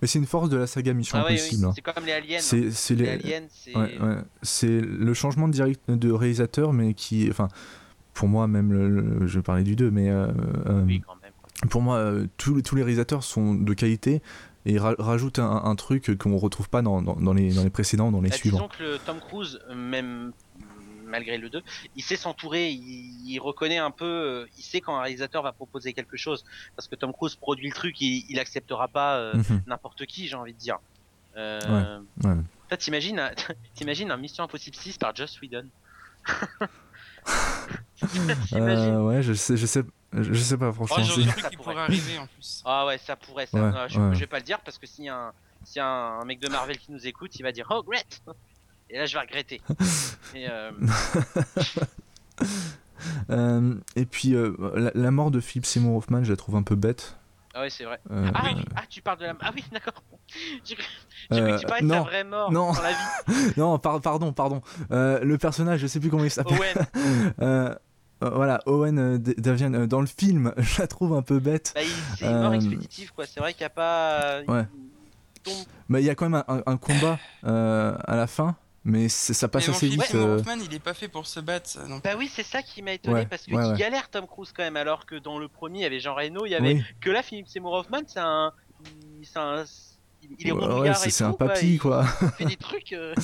[0.01, 1.61] Mais c'est une force de la saga Mission ah, Impossible.
[1.61, 1.73] Oui, oui.
[1.75, 2.39] C'est comme les aliens.
[2.39, 2.95] C'est hein.
[2.95, 3.05] les...
[3.05, 3.09] les...
[3.09, 3.47] aliens.
[3.51, 5.05] C'est ouais, ouais.
[5.05, 5.79] le changement de, direct...
[5.89, 7.49] de réalisateur, mais qui, enfin,
[8.13, 10.09] pour moi même, le, je parlais du 2, mais
[10.87, 11.24] oui, quand même
[11.69, 14.21] pour moi, euh, tous, tous, les réalisateurs sont de qualité
[14.65, 17.69] et ra rajoutent un, un truc qu'on retrouve pas dans, dans, dans, les, dans les
[17.69, 18.57] précédents, dans les bah, suivants.
[18.57, 20.33] Disons que le Tom Cruise, même
[21.07, 21.61] malgré le 2,
[21.95, 25.51] il sait s'entourer, il, il, reconnaît un peu, euh, il sait quand un réalisateur va
[25.51, 26.45] proposer quelque chose,
[26.75, 29.59] parce que Tom Cruise produit le truc, il, il acceptera pas euh, mm -hmm.
[29.67, 30.79] n'importe qui, j'ai envie de dire.
[31.37, 33.21] Euh, ouais, t'imagines,
[33.75, 35.67] t'imagines un Mission Impossible 6 par Joss Whedon
[38.53, 39.83] euh, ouais, je sais, je sais,
[40.21, 40.97] je sais pas franchement.
[40.99, 42.61] Oh, J'ai cru qu'il pourrait arriver en plus.
[42.65, 43.45] Ah ouais, ça pourrait.
[43.45, 43.57] Ça.
[43.57, 44.15] Ouais, non, je, ouais.
[44.15, 45.33] je, vais pas le dire parce que s'il y a un,
[45.75, 48.21] y a un, mec de Marvel qui nous écoute, il va dire Oh great.
[48.89, 49.61] Et là, je vais regretter.
[50.35, 50.71] et, euh...
[53.31, 56.63] euh, et puis euh, la, la, mort de Philip Seymour Hoffman, je la trouve un
[56.63, 57.17] peu bête.
[57.55, 57.99] Ah oui, c'est vrai.
[58.11, 58.63] Euh, ah, oui.
[58.75, 59.35] ah, tu parles de la.
[59.41, 60.03] Ah oui, d'accord.
[60.63, 60.85] J'ai cru
[61.31, 62.73] que tu parlais de sa vraie mort non.
[62.73, 63.53] dans la vie.
[63.57, 64.61] non, par pardon, pardon.
[64.89, 66.59] le personnage, je sais plus comment il s'appelle.
[66.59, 67.77] Owen.
[68.25, 71.73] Euh, voilà, Owen euh, Davian euh, dans le film, je la trouve un peu bête.
[71.75, 71.81] Bah,
[72.17, 73.25] c'est une mort expéditive, quoi.
[73.25, 74.41] C'est vrai qu'il n'y a pas.
[74.47, 74.65] Ouais.
[75.89, 78.55] Mais il y a quand même un, un combat à la fin.
[78.87, 79.99] Mais ça passe mais assez vite.
[79.99, 80.37] Ouais, euh...
[80.37, 81.71] Hoffman, il est pas fait pour se battre.
[81.87, 81.99] Non.
[82.03, 84.61] Bah oui, c'est ça qui m'a étonné ouais, parce qu'il ouais, galère Tom Cruise quand
[84.61, 86.83] même, alors que dans le premier, il y avait Jean Reno, il y avait oui.
[87.01, 88.53] que là, Philippe Seymour Hoffman, c'est un,
[89.23, 89.65] c'est un,
[90.39, 92.05] il est ouais, c'est un papy quoi.
[92.21, 92.93] Il fait des trucs.
[92.93, 93.15] Euh...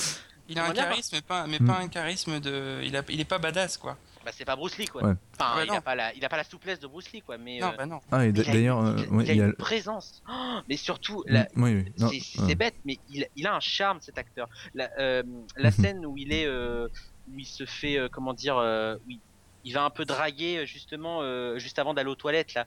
[0.48, 3.24] il a un charisme, mais pas, mais pas un charisme de, il a, il est
[3.24, 5.02] pas badass quoi bah c'est pas Bruce Lee quoi.
[5.02, 5.14] Ouais.
[5.38, 7.38] Enfin, ouais, il, a pas la, il a pas la souplesse de Bruce Lee quoi.
[7.38, 8.00] Mais non, euh, bah non.
[8.10, 10.22] Ah, et d'ailleurs, il, euh, ouais, il, a, il a une présence.
[10.30, 11.48] Oh, mais surtout, la...
[11.56, 12.20] oui, oui.
[12.20, 14.48] c'est bête, mais il, il, a un charme cet acteur.
[14.74, 15.22] La, euh,
[15.56, 15.76] la Mhm.
[15.76, 16.88] scène où il est, euh,
[17.32, 19.18] où il se fait, euh, comment dire, euh, oui,
[19.64, 22.66] il va un peu draguer justement euh, juste avant d'aller aux toilettes là.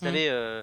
[0.00, 0.28] Vous savez.
[0.30, 0.62] euh,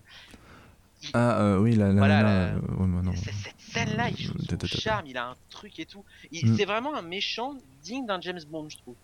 [1.03, 1.09] il...
[1.13, 2.85] Ah euh, oui, la, la voilà, nana, la...
[3.01, 3.13] non.
[3.15, 6.03] Cette scène-là, il joue son charme, il a un truc et tout.
[6.31, 6.55] Mm.
[6.55, 8.95] C'est vraiment un méchant digne d'un James Bond, je trouve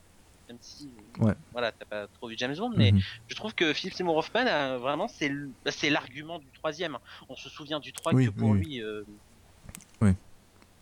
[0.51, 0.89] même si
[1.19, 1.33] ouais.
[1.51, 3.01] voilà t'as pas trop vu James Bond mais Mhm.
[3.27, 6.97] je trouve que Philip Seymour Hoffman a, vraiment c'est l- bah, c'est l'argument du troisième
[7.29, 9.03] on se souvient du 3 Oui, que pour oui, lui euh,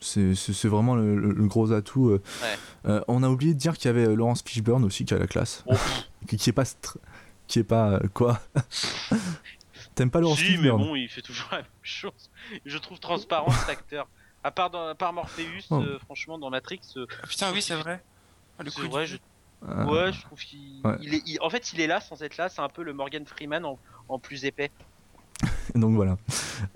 [0.01, 2.07] C'est c'est- c'est vraiment le, le- le gros atout.
[2.11, 2.23] euh.
[2.41, 2.57] Ouais.
[2.89, 5.17] Euh, on a oublié de dire qu'il y avait euh, Laurence Fishburne aussi qui a
[5.19, 5.61] la classe.
[5.67, 5.73] oh,
[6.29, 6.63] qui, qui est pas.
[6.63, 6.95] str-
[7.47, 7.95] Qui est pas.
[7.95, 8.39] euh, quoi
[9.95, 10.81] T'aimes pas Laurence si, mais Fishburne?
[10.83, 12.29] bon il fait toujours la même chose
[12.65, 14.07] je trouve transparent cet acteur
[14.43, 15.81] à part dans, à part Morpheus Oh.
[15.81, 18.01] euh, franchement dans Matrix euh, Ah, putain, oui, c'est vrai.
[18.57, 19.17] Ah, le c'est coup vrai du- je.
[19.67, 20.95] Ouais je trouve qu'il Ouais.
[21.01, 22.93] il est, il- en fait il est là sans être là c'est un peu le
[22.93, 24.71] Morgan Freeman en, en plus épais
[25.75, 26.17] Donc voilà.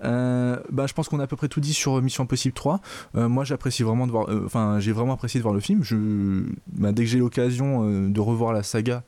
[0.04, 2.80] Euh, bah, je pense qu'on a à peu près tout dit sur Mission Impossible 3.
[3.16, 4.30] Euh, moi, j'apprécie vraiment de voir.
[4.30, 5.82] euh, Enfin, j'ai vraiment apprécié de voir le film.
[5.82, 9.02] Je, bah, dès que j'ai l'occasion euh, de revoir la saga,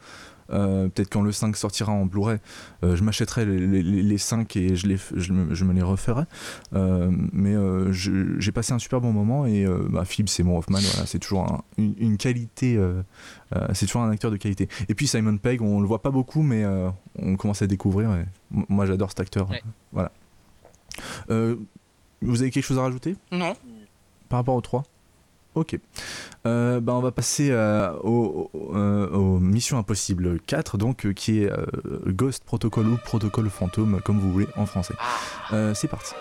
[0.50, 2.38] Euh, peut-être quand le 5 sortira en Blu-ray,
[2.82, 6.24] je m'achèterai les, les, 5 et je, les, je, me, les referai.
[6.72, 7.54] mais
[7.92, 12.16] j'ai passé un super bon moment et bah, Philippe Seymour Hoffman, voilà, c'est toujours une,
[12.16, 12.78] qualité,
[13.72, 14.68] c'est toujours un acteur de qualité.
[14.88, 16.64] Et puis Simon Pegg, on le voit pas beaucoup, mais
[17.18, 18.10] on commence à découvrir.
[18.50, 19.48] moi j'adore cet acteur.
[19.92, 20.12] Voilà.
[21.28, 23.16] vous avez quelque chose à rajouter?
[23.32, 23.54] Non.
[24.28, 24.84] Par rapport aux 3
[25.56, 25.78] Ok.
[26.46, 31.50] Euh, bah on va passer euh, aux, euh, Missions Impossibles 4, donc, qui est
[32.06, 34.94] Ghost Protocol ou Protocole Fantôme, comme vous voulez en français.
[35.50, 35.74] Ah.
[35.74, 36.12] C'est parti.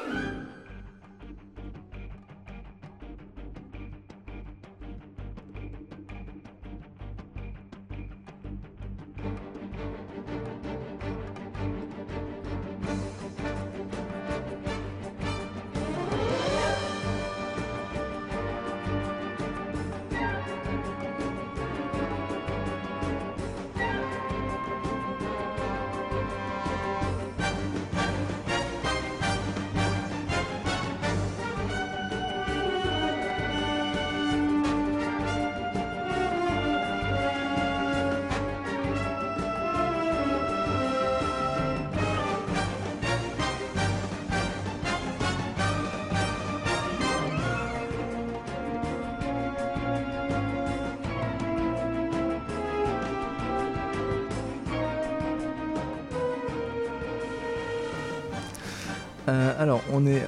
[59.28, 60.23] Alors, on est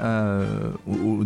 [0.88, 1.24] au,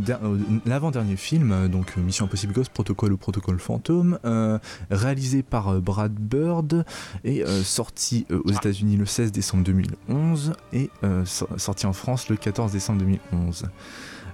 [0.66, 4.60] l'avant-dernier film, donc Mission Impossible Ghost, Protocole ou Protocole Fantôme, euh,
[4.90, 6.86] réalisé par euh, Brad Bird
[7.24, 10.90] et euh, sorti aux États-Unis le 16 décembre 2011 et
[11.26, 13.66] sorti en France le 14 décembre 2011.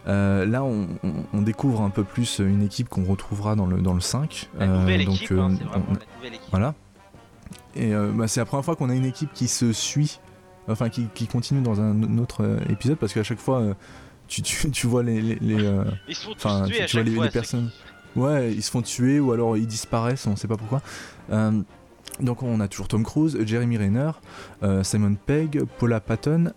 [0.06, 4.50] là, on, découvre un peu plus une équipe qu'on retrouvera dans le, dans le 5.
[4.60, 6.50] La nouvelle donc, équipe, hein, c'est vraiment la nouvelle équipe.
[6.52, 6.74] Voilà.
[7.76, 10.20] Et bah, c'est la première fois qu'on a une équipe qui se suit
[10.68, 13.74] enfin qui, continue dans un autre euh, épisode parce qu'à chaque fois euh,
[14.28, 17.32] tu, tu, vois les, les, euh, ils se font tuer tu, à chaque vois les,
[17.32, 17.72] personnes
[18.16, 20.82] ouais ils se font tuer ou alors ils disparaissent on sait pas pourquoi
[22.20, 24.12] donc on a toujours Tom Cruise, Jeremy Renner,
[24.82, 26.52] Simon Pegg, Paula Patton,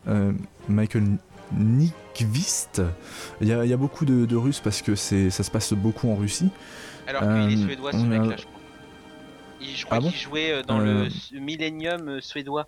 [0.70, 1.18] Michael
[1.52, 2.80] Nyqvist.
[3.42, 6.48] Il y, a, beaucoup de, Russes parce que ça se passe beaucoup en Russie.
[7.06, 8.60] Alors qu'il est suédois ce mec-là, je crois.
[9.60, 12.66] je crois ah qu'il jouait dans le Millennium suédois.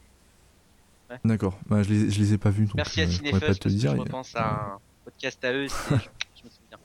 [1.24, 2.66] D'accord, bah, je, les, je les ai pas vus.
[2.66, 3.94] Donc Merci à Cinefuss, pas te dire.
[3.94, 6.78] je repense à un podcast à eux, je, me souviens.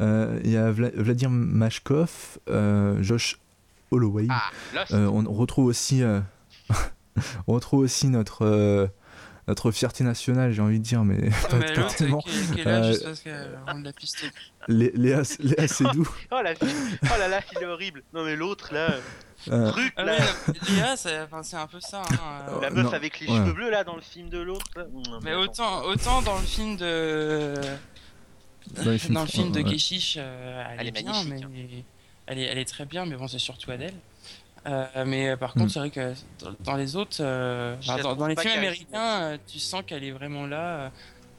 [0.00, 3.38] Euh, il y a Vladimir Mashkov, euh, Josh
[3.90, 4.26] Holloway.
[4.28, 4.50] Ah,
[4.92, 6.02] euh, on retrouve aussi,
[7.46, 8.90] on retrouve aussi notre
[9.50, 11.72] notre fierté nationale, j'ai envie de dire, mais pas, mais
[12.62, 14.26] pas euh, l'a pisté.
[14.68, 16.08] Léa, Léa Seydoux.
[16.30, 16.68] oh, la fille.
[17.02, 18.04] oh là là, il est horrible.
[18.14, 18.94] Non mais l'autre là.
[19.48, 19.70] Euh...
[19.70, 20.16] Truc, ah, là.
[20.68, 22.02] Léa, c'est un peu ça.
[22.02, 22.60] Hein.
[22.60, 24.66] La meuf avec les cheveux bleus là dans le film de l'autre.
[25.22, 27.54] Mais autant, autant dans le film de.
[28.76, 31.42] Dans, dans le film de Keshish, euh, elle, elle, est, bien, mais...
[31.42, 31.50] Hein.
[32.26, 33.94] elle, est, elle est très bien, mais bon, c'est surtout Adèle.
[34.66, 35.70] Euh, mais euh, par contre, hmm.
[35.70, 36.12] c'est vrai que
[36.60, 40.90] dans, les autres, euh, dans, les films américains, tu sens qu'elle est vraiment là.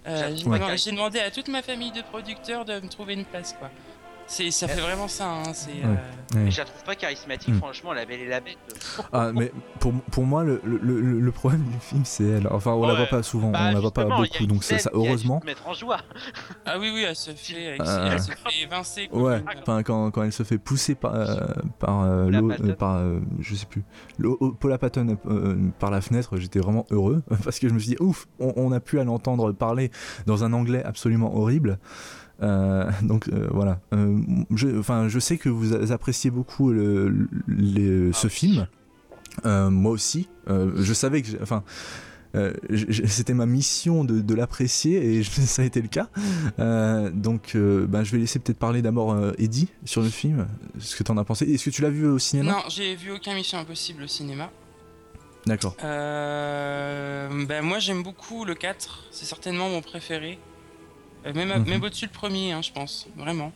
[0.05, 3.69] J'ai demandé à toute ma famille de producteurs de me trouver une place, quoi
[4.31, 5.29] ça fait vraiment ça.
[5.29, 5.95] Hein, euh,
[6.35, 7.57] Mais je la trouve pas charismatique, hmm.
[7.57, 8.57] franchement, la belle et la bête.
[9.11, 10.79] ah, mais pour, pour moi, le, le,
[11.19, 12.47] le, problème du film, c'est elle.
[12.49, 15.41] Enfin, on la voit pas souvent, bah, on la voit pas beaucoup, donc ça, heureusement.
[15.45, 15.99] mettre en joie.
[16.65, 19.09] ah oui, oui, elle se fait, elle se fait évincer.
[19.11, 21.35] Ouais, enfin, quand, quand elle se fait pousser par, euh,
[21.79, 23.01] par, euh, par
[23.39, 23.83] je sais plus,
[24.59, 25.17] Paula Patton
[25.79, 28.71] par la fenêtre, j'étais vraiment heureux parce que je me suis dit, ouf, on, on
[28.71, 29.91] a pu à l'entendre parler
[30.25, 31.79] dans un anglais absolument horrible.
[32.41, 33.79] Euh, donc euh, voilà.
[33.93, 34.17] Euh,
[34.55, 38.67] je, enfin, je sais que vous appréciez beaucoup le, ce film.
[39.45, 40.29] moi aussi.
[40.47, 41.63] je savais que, enfin.
[43.07, 46.07] c'était ma mission de, l'apprécier et ça a été le cas.
[47.13, 50.47] donc, ben, je vais laisser peut-être parler d'abord Eddie sur le film.
[50.79, 51.45] Ce que tu en as pensé?
[51.45, 52.51] Est-ce que tu l'as vu au cinéma?
[52.51, 54.49] Non, j'ai vu aucun Mission Impossible au cinéma.
[55.47, 55.75] D'accord.
[55.81, 59.07] ben, moi, j'aime beaucoup le 4.
[59.11, 60.37] C'est certainement mon préféré.
[61.25, 61.69] Euh, même, mhm.
[61.69, 63.51] même au-dessus le premier, hein, je pense, vraiment.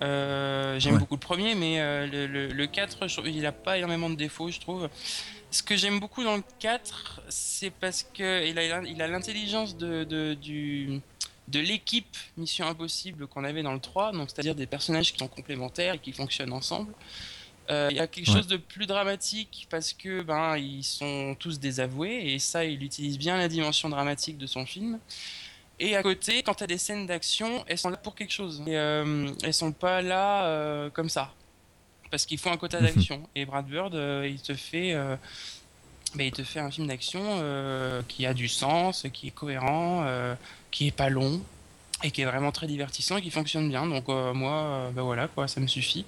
[0.00, 4.14] Euh, j'aime beaucoup le premier, mais euh, le, le, 4, il a pas énormément de
[4.14, 4.88] défauts, je trouve.
[5.50, 9.76] Ce que j'aime beaucoup dans le 4, c'est parce que il a, il a l'intelligence
[9.76, 11.00] de, de, du,
[11.48, 15.28] de l'équipe Mission Impossible qu'on avait dans le 3, donc c'est-à-dire des personnages qui sont
[15.28, 16.92] complémentaires et qui fonctionnent ensemble.
[17.70, 22.32] il y a quelque chose de plus dramatique parce que ben ils sont tous désavoués
[22.32, 25.00] et ça il utilise bien la dimension dramatique de son film.
[25.80, 28.62] Et à côté, quand tu as des scènes d'action, elles sont là pour quelque chose.
[28.66, 31.32] Et, euh, elles sont pas là euh, comme ça.
[32.10, 33.28] parce qu'il faut un quota d'action.
[33.34, 34.94] et Brad Bird, il te fait
[36.14, 40.04] bah, il te fait un film d'action euh, qui a du sens, qui est cohérent,
[40.06, 40.34] euh,
[40.70, 41.40] qui est pas long
[42.02, 43.86] et qui est vraiment très divertissant et qui fonctionne bien.
[43.86, 46.06] Donc euh, moi, bah voilà quoi, ça me suffit.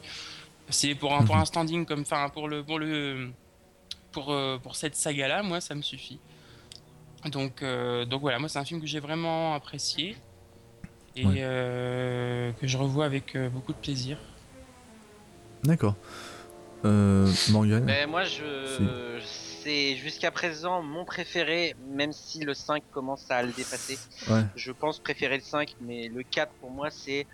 [0.70, 1.46] C'est pour un, pour un mhm.
[1.46, 3.30] standing comme, enfin pour le pour le
[4.12, 6.18] pour pour cette saga là, moi ça me suffit.
[7.26, 7.62] Donc
[8.08, 10.16] donc voilà, moi c'est un film que j'ai vraiment apprécié
[11.16, 14.16] et que je revois avec beaucoup de plaisir.
[15.64, 15.96] D'accord.
[16.82, 17.84] Morgan.
[17.84, 19.18] Mais moi je
[19.62, 23.98] c'est jusqu'à présent mon préféré, même si le 5 commence à le dépasser.
[24.56, 27.26] Je pense préférer le 5, mais le 4 pour moi c'est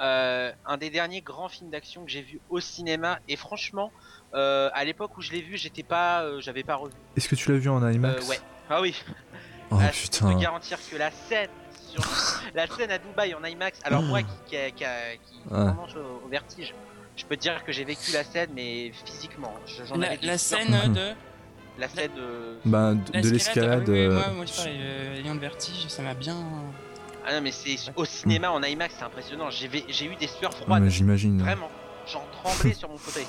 [0.00, 3.18] euh, un des derniers grands films d'action que j'ai vu au cinéma.
[3.28, 3.92] Et franchement,
[4.34, 6.94] euh, à l'époque où je l'ai vu, j'étais pas, euh, j'avais pas revu.
[7.16, 8.28] Est-ce que tu l'as vu en IMAX?
[8.28, 8.40] Ouais.
[8.68, 8.94] Ah oui.
[9.70, 11.50] Oh, ah, je peux garantir que la scène
[12.54, 13.78] la scène à Dubaï en IMAX.
[13.84, 14.84] Alors moi qui, qui, qui,
[15.48, 16.74] au, vertige,
[17.16, 19.54] je peux te dire que j'ai vécu la scène, mais physiquement.
[19.96, 21.12] la, la scène de
[21.78, 23.88] la scène de, bah, de, l'escalade.
[23.88, 26.36] Moi, moi, je parlais euh, de vertige, ça m'a bien.
[27.26, 29.50] Ah non, mais c'est au cinéma en IMAX, c'est impressionnant.
[29.50, 30.88] J'ai eu des sueurs froides.
[30.88, 31.40] J'imagine.
[31.40, 31.70] Vraiment.
[32.06, 33.26] J'en tremblais sur mon fauteuil.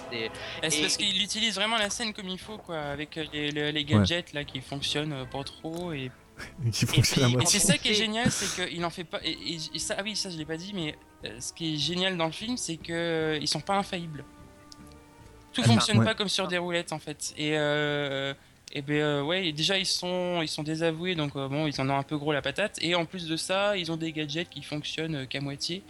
[0.69, 4.33] C'est parce qu'il utilise vraiment la scène comme il faut, quoi, avec les, les, gadgets
[4.33, 6.11] là qui fonctionnent euh, pas trop et.
[6.71, 9.19] qui fonctionnent Et c'est ça qui est génial, c'est qu'il en fait pas.
[9.23, 12.17] Et, ça, ah oui, ça je l'ai pas dit, mais euh, ce qui est génial
[12.17, 14.25] dans le film, c'est que ils sont pas infaillibles.
[15.55, 17.33] Tout fonctionne pas comme sur des roulettes en fait.
[17.37, 18.33] Et, euh,
[18.73, 21.89] et ben euh, ouais, déjà ils sont ils sont désavoués donc euh, bon ils en
[21.89, 22.77] ont un peu gros la patate.
[22.81, 25.81] Et en plus de ça, ils ont des gadgets qui fonctionnent qu'à moitié.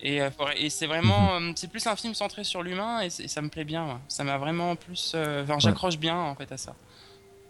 [0.00, 0.20] Et,
[0.56, 1.54] et c'est vraiment mhm.
[1.56, 4.00] c'est plus un film centré sur l'humain et, ça me plaît bien.
[4.08, 6.74] Ça m'a vraiment plus enfin j'accroche bien en fait à ça.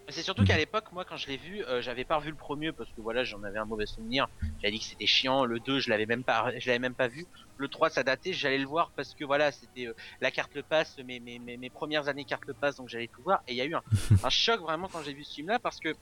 [0.08, 2.72] C'est surtout qu'à l'époque, moi, quand je l'ai vu, euh, j'avais pas revu le premier
[2.72, 4.28] parce que voilà, j'en avais un mauvais souvenir.
[4.60, 5.44] J'avais dit que c'était chiant.
[5.44, 7.26] Le 2, je l'avais même pas, je l'avais même pas vu.
[7.56, 8.34] Le 3, ça datait.
[8.34, 11.70] J'allais le voir parce que voilà, c'était euh, la carte le passe, mes, mes, mes,
[11.70, 13.42] premières années carte le passe, donc j'allais tout voir.
[13.48, 13.82] Et il y a eu un,
[14.22, 15.94] un choc vraiment quand j'ai vu ce film-là parce que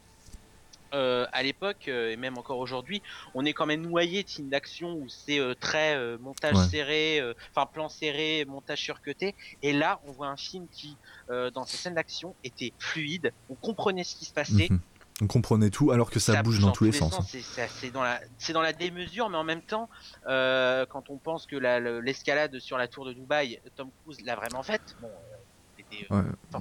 [0.95, 3.03] euh, à l'époque euh, et même encore aujourd'hui,
[3.35, 7.67] on est quand même noyé de films d'action où c'est euh, très montage serré, enfin
[7.67, 9.35] plan serré, montage surcuté.
[9.63, 10.97] Et là, on voit un film qui,
[11.29, 13.33] dans ses scènes d'action, était fluide.
[13.49, 14.69] On comprenait ce qui se passait.
[14.71, 14.81] Mhm.
[15.21, 17.15] On comprenait tout alors que ça, bouge, dans, tous les, sens.
[17.31, 19.89] C'est dans la, c'est dans la démesure, mais en même temps,
[20.25, 21.57] quand on pense que
[22.01, 24.97] l'escalade sur la tour de Dubaï, Tom Cruise l'a vraiment faite.
[25.01, 25.09] Bon,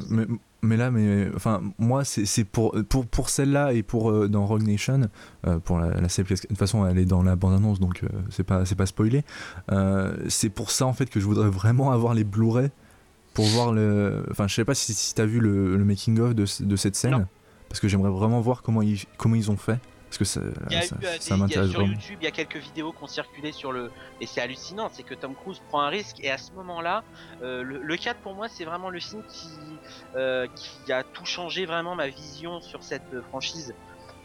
[0.10, 0.26] mais,
[0.62, 4.64] mais, là, mais enfin, moi, c'est pour, pour, pour celle-là et pour euh, dans Rogue
[4.64, 5.10] Nation,
[5.48, 8.44] euh, pour la, la de toute façon, elle est dans la bande-annonce, donc euh, c'est
[8.44, 9.24] pas, c'est pas spoilé.
[10.28, 12.70] c'est pour ça en fait que je voudrais vraiment avoir les Blu-ray
[13.34, 14.26] pour voir le.
[14.30, 16.96] Enfin, je sais pas si, si t'as vu le, le making of de, de cette
[16.96, 17.28] scène,
[17.70, 19.80] parce que j'aimerais vraiment voir comment ils, comment ils ont fait.
[20.12, 20.41] Parce que ça,
[21.22, 23.93] ça, m'intéresse Sur YouTube, il y a quelques vidéos qui ont circulé sur le.
[24.20, 26.18] Et c'est hallucinant, c'est que Tom Cruise prend un risque.
[26.20, 27.05] Et à ce moment-là,
[27.41, 29.47] euh, le, 4 pour moi, c'est vraiment le film qui,
[30.18, 33.74] euh, qui a tout changé vraiment ma vision sur cette franchise.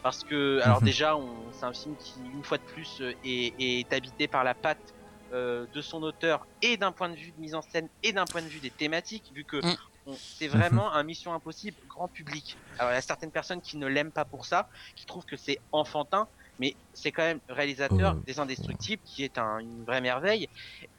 [0.03, 0.85] Parce que, alors mhm.
[0.85, 1.17] déjà,
[1.53, 4.93] c'est un film qui, une fois de plus, est, est habité par la patte
[5.31, 8.25] euh, de son auteur et d'un point de vue de mise en scène et d'un
[8.25, 9.77] point de vue des thématiques, vu que mm
[10.15, 12.57] c'est vraiment un Mission Impossible grand public.
[12.79, 15.37] Alors il y a certaines personnes qui ne l'aiment pas pour ça, qui trouvent que
[15.37, 16.27] c'est enfantin,
[16.59, 18.23] mais c'est quand même réalisateur oh.
[18.25, 20.49] des Indestructibles qui est une vraie merveille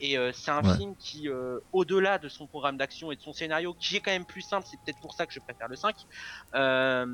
[0.01, 3.33] et euh, c'est un film qui euh, au-delà de son programme d'action et de son
[3.33, 5.77] scénario qui est quand même plus simple c'est peut-être pour ça que je préfère le
[5.77, 5.97] 5
[6.55, 7.07] euh,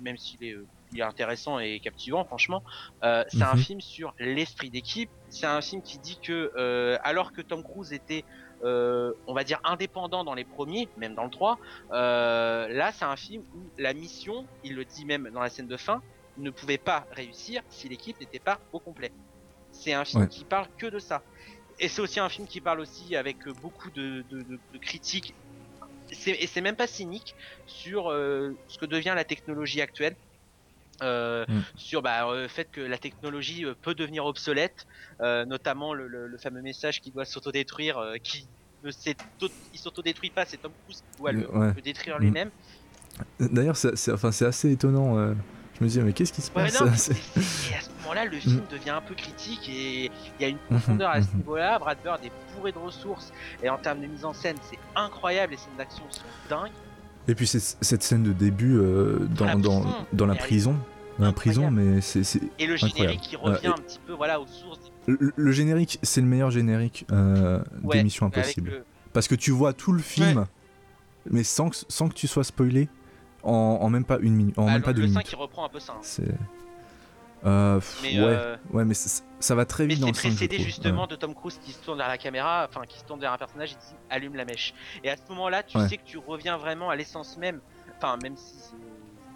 [0.00, 0.56] même s'il est,
[0.96, 2.62] est, intéressant et captivant franchement
[3.02, 3.62] c'est un mhm.
[3.62, 8.24] film sur l'esprit d'équipe c'est un film qui dit que alors que Tom Cruise était
[8.64, 11.58] euh, on va dire indépendant dans les premiers, même dans le 3.
[11.92, 15.66] Euh, là, c'est un film où la mission, il le dit même dans la scène
[15.66, 16.02] de fin,
[16.38, 19.12] ne pouvait pas réussir si l'équipe n'était pas au complet.
[19.72, 21.22] C'est un film qui parle que de ça.
[21.80, 24.24] Et c'est aussi un film qui parle aussi avec beaucoup de,
[24.80, 25.34] critiques.
[26.10, 27.34] Et c'est même pas cynique
[27.66, 30.14] sur euh, ce que devient la technologie actuelle.
[31.00, 31.62] Mm.
[31.76, 34.86] sur bah, le fait que la technologie peut devenir obsolète,
[35.20, 38.46] notamment le, fameux message qui doit s'autodétruire, qui
[38.84, 38.90] ne
[39.74, 42.22] s'autodétruit pas, c'est Tom Cruise qui doit le, détruire mm.
[42.22, 42.50] lui-même.
[43.40, 45.34] D'ailleurs, c'est enfin, assez étonnant.
[45.78, 46.74] je me dis, mais qu'est-ce qui se passe?
[47.70, 48.72] Et à ce moment-là, le film mm.
[48.72, 51.36] devient un peu critique et il y a une profondeur à ce mm-hmm.
[51.36, 51.78] niveau-là.
[51.78, 53.32] Brad Bird est bourré de ressources
[53.62, 55.52] et en termes de mise en scène, c'est incroyable.
[55.52, 56.72] Les scènes d'action sont dingues.
[57.28, 58.78] Et puis cette scène de début
[59.36, 60.76] dans, dans, dans, la prison,
[61.18, 64.46] dans la prison, mais c'est et le générique qui revient un petit peu voilà aux
[64.46, 64.92] sources.
[65.06, 70.02] Le, générique, c'est le meilleur générique euh, d'émission impossible, parce que tu vois tout le
[70.02, 70.46] film,
[71.30, 72.88] mais sans que, sans que tu sois spoilé
[73.42, 75.22] en, même pas une minute, en bah, même pas deux minutes.
[75.24, 75.94] qui reprend un peu ça.
[75.98, 76.22] Hein.
[77.44, 81.16] Euh, mais, ouais, euh, ouais, mais ça va très vite mais c'est précédé justement de
[81.16, 83.72] Tom Cruise qui se tourne vers la caméra, enfin qui se tourne vers un personnage
[83.72, 84.74] et dit allume la mèche.
[85.02, 87.60] Et à ce moment-là, tu sais que tu reviens vraiment à l'essence même.
[87.96, 88.54] Enfin, même si,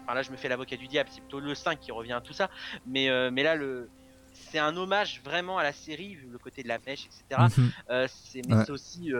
[0.03, 2.21] enfin là, je me fais l'avocat du diable, c'est plutôt le 5 qui revient à
[2.21, 2.49] tout ça.
[2.85, 3.89] Mais euh, mais là, le
[4.33, 7.47] c'est un hommage vraiment à la série, vu le côté de la mèche, etc.
[7.57, 8.07] Mhm.
[8.07, 9.11] c'est mais c'est aussi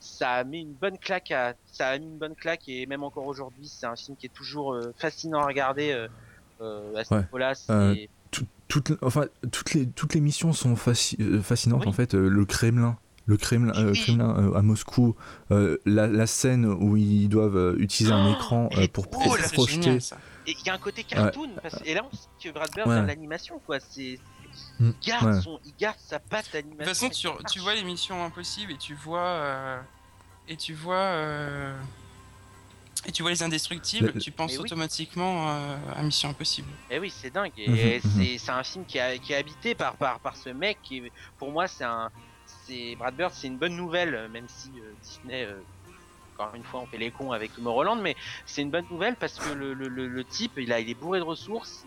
[0.00, 3.04] ça a mis une bonne claque à, ça a mis une bonne claque et même
[3.04, 5.92] encore aujourd'hui c'est un film qui est toujours fascinant à regarder
[6.60, 7.54] à ce niveau-là
[8.82, 12.14] toutes, enfin, toutes, les, toutes les missions sont euh, fascinantes en fait.
[12.14, 15.14] Euh, le Kremlin, le Kremlin, euh, Kremlin à Moscou,
[15.86, 19.98] la, scène où ils doivent utiliser un oh, écran pour, projeter.
[20.46, 21.50] et il y a un côté cartoon,
[21.84, 23.06] et là on sait que Brad Bird ouais.
[23.06, 23.78] l'animation quoi.
[23.78, 24.18] C'est
[24.80, 27.06] mm, il garde, son, il garde sa patte d'animation.
[27.06, 29.78] De toute façon, tu, tu vois l'émission Impossible et tu vois
[30.48, 31.76] et tu vois
[33.06, 36.68] et tu vois les indestructibles, tu penses automatiquement à Mission Impossible.
[36.90, 37.52] Et eh oui, c'est dingue.
[37.56, 38.38] Et mhm, mhm.
[38.38, 40.78] c'est un film qui, a, qui est habité par, par, par ce mec.
[40.82, 41.02] Qui,
[41.38, 42.10] pour moi, c'est un.
[42.96, 45.44] Brad Bird, c'est une bonne nouvelle, même si euh, Disney.
[45.44, 45.60] Euh,
[46.36, 49.38] encore une fois, on fait les cons avec Tomorrowland, mais c'est une bonne nouvelle parce
[49.38, 51.84] que le, le, le, type, il, a, il est bourré de ressources,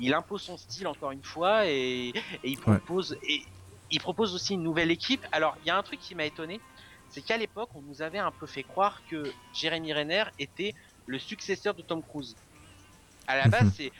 [0.00, 3.44] il, impose son style encore une fois et, et il propose et
[3.90, 5.24] il propose aussi une nouvelle équipe.
[5.32, 6.60] Alors, il y a un truc qui m'a étonné,
[7.10, 10.74] c'est qu'à l'époque, on nous avait un peu fait croire que Jeremy Renner était
[11.06, 12.36] le successeur de Tom Cruise.
[13.26, 13.92] À la base, c'est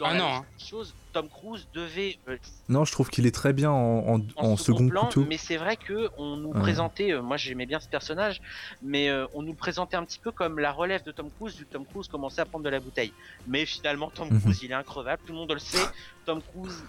[0.00, 0.26] ah non.
[0.26, 0.44] Hein.
[0.58, 2.18] chose, Tom Cruise devait.
[2.28, 2.36] Euh,
[2.68, 5.24] non, je trouve qu'il est très bien en, second, plan, couteau.
[5.28, 8.40] Mais c'est vrai que on nous présentait, euh, moi j'aimais bien ce personnage,
[8.82, 11.64] mais euh, on nous présentait un petit peu comme la relève de Tom Cruise, vu
[11.64, 13.12] que Tom Cruise commençait à prendre de la bouteille.
[13.46, 14.40] Mais finalement, Tom mhm.
[14.40, 15.86] Cruise, il est increvable, tout le monde le sait.
[16.24, 16.84] Tom Cruise,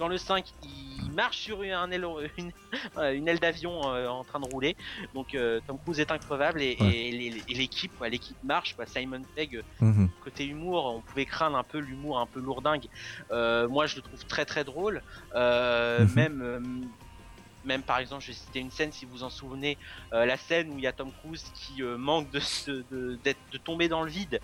[0.00, 2.06] dans le 5, il marche sur une aile,
[3.14, 4.74] une, aile d'avion euh, en train de rouler.
[5.14, 6.74] Donc euh, Tom Cruise est increvable et,
[7.48, 8.74] l'équipe, l'équipe marche.
[8.86, 10.08] Simon Pegg, mhm.
[10.24, 12.86] côté humour, on pouvait craindre un peu l'humour un peu lourdingue.
[13.30, 15.02] Euh, moi, je le trouve très très drôle.
[15.34, 16.14] Mhm.
[16.16, 16.88] Même
[17.62, 19.76] même par exemple, je vais citer une scène si vous en souvenez,
[20.12, 22.40] la scène où il y a Tom Cruise qui manque de,
[22.90, 24.40] de, de, tomber dans le vide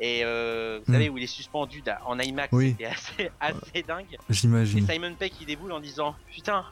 [0.00, 1.12] et euh, vous savez, hmm.
[1.14, 4.16] où il est suspendu en IMAX, c'était assez, assez dingue.
[4.30, 4.78] J'imagine.
[4.78, 6.64] Et Simon Peck, il déboule en disant Putain,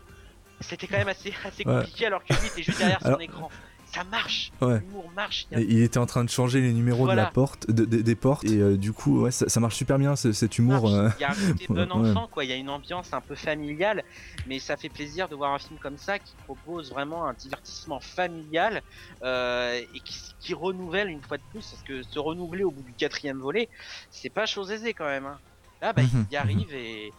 [0.61, 3.51] c'était quand même assez, assez compliqué alors que lui était juste derrière son écran
[3.97, 4.53] ça marche.
[4.61, 5.47] L'humour marche.
[5.53, 8.77] Il était en train de changer les numéros de la porte, des portes, et euh,
[8.77, 10.89] du coup, ouais, ça, marche super bien cet humour.
[10.89, 11.09] Euh.
[11.19, 12.45] Il y a un côté bon enfant, quoi.
[12.45, 14.05] Il y a une ambiance un peu familiale,
[14.47, 18.01] mais ça fait plaisir de voir un film comme ça qui propose vraiment un divertissement
[18.01, 18.83] familial
[19.23, 22.93] euh, et qui, renouvelle une fois de plus, parce que se renouveler au bout du
[22.93, 23.69] quatrième volet,
[24.11, 25.27] c'est pas chose aisée quand même.
[25.27, 25.39] Hein.
[25.83, 27.13] Là, bah, il y arrive et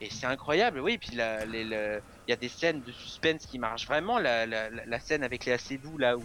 [0.00, 0.98] et c'est incroyable, oui.
[0.98, 1.18] Puis il
[2.28, 4.18] y a des scènes de suspense qui marchent vraiment.
[4.18, 6.22] La, la, scène avec les assez doux, là où,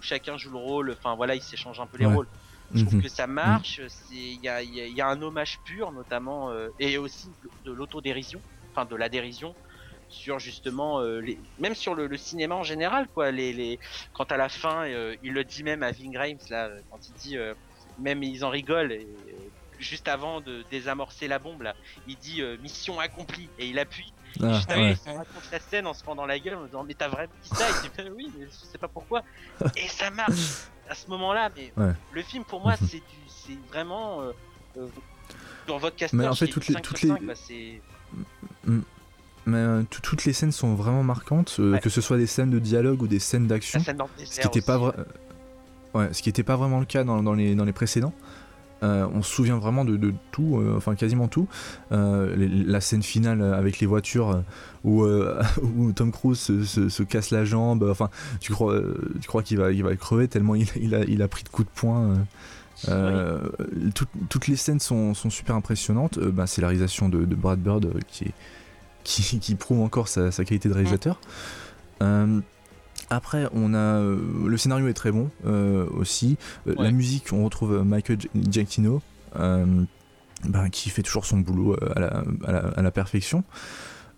[0.00, 2.26] chacun joue le rôle, enfin voilà, ils s'échangent un peu les rôles.
[2.74, 3.02] Je trouve mhm.
[3.02, 3.80] que ça marche.
[4.10, 7.28] Il y a, y a, un hommage pur, notamment, euh, et aussi
[7.64, 8.40] de, l'autodérision,
[8.70, 9.54] enfin de la dérision
[10.10, 11.38] sur justement euh, les...
[11.58, 13.78] même sur le, cinéma en général quoi les, les...
[14.14, 17.12] quand à la fin euh, il le dit même à Ving Rhames là quand il
[17.20, 17.36] dit
[17.98, 19.06] même ils en rigolent et,
[19.78, 21.74] juste avant de désamorcer la bombe là,
[22.06, 24.12] il dit euh, mission accomplie et il appuie.
[24.42, 24.70] Ah, juste
[25.06, 27.48] il raconte la scène en se pendant la gueule en disant mais t'as vraiment dit
[27.48, 27.64] ça?
[27.68, 29.22] Il dit ben oui mais je sais pas pourquoi.
[29.76, 31.50] et ça marche à ce moment-là.
[31.56, 31.72] Mais
[32.12, 34.32] le film pour moi c'est c'est vraiment euh,
[34.76, 34.86] euh,
[35.66, 36.18] dans votre casting.
[36.18, 37.34] Mais en fait toutes les toutes les bah,
[39.46, 43.08] mais toutes les scènes sont vraiment marquantes, que ce soit des scènes de dialogue ou
[43.08, 43.80] des scènes d'action.
[43.80, 44.92] Ce qui n'était pas vrai.
[45.94, 48.12] Ouais, ce qui n'était pas vraiment le cas dans, dans, les, dans les précédents.
[48.82, 51.48] Euh, on se souvient vraiment de, tout, euh, enfin quasiment tout.
[51.92, 52.34] Euh,
[52.66, 54.42] la scène finale avec les voitures
[54.84, 58.10] où, Tom Cruise se, casse la jambe, enfin
[58.40, 58.80] tu crois,
[59.20, 61.68] tu crois qu'il va, il va crever tellement il, a, il a pris de coups
[61.68, 62.26] de poing.
[64.28, 66.18] toutes les scènes sont, super impressionnantes.
[66.18, 68.32] Bah, c'est la réalisation de, Brad Bird qui,
[69.04, 71.20] qui, prouve encore sa, qualité de réalisateur.
[73.10, 76.36] Après, on a euh, le scénario est très bon euh, aussi.
[76.66, 79.02] Euh, la musique, on retrouve Michael Giacchino,
[79.34, 83.44] bah, qui fait toujours son boulot à la, perfection.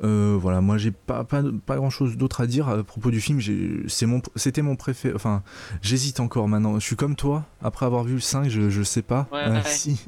[0.00, 3.40] voilà, moi j'ai pas, pas, pas, grand chose d'autre à dire à propos du film.
[3.86, 5.14] C'était mon, préféré.
[5.14, 5.42] Enfin,
[5.82, 6.78] j'hésite encore maintenant.
[6.78, 9.28] Je suis comme toi, après avoir vu le 5, je, je sais pas.
[9.64, 10.04] si.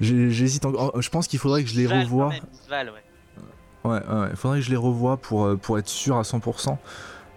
[0.00, 0.92] J'hésite encore.
[0.94, 2.30] Oh, je pense qu'il faudrait que je les revoie.
[3.84, 6.76] Ouais, ouais, il faudrait que je les revoie pour, pour être sûr à 100%.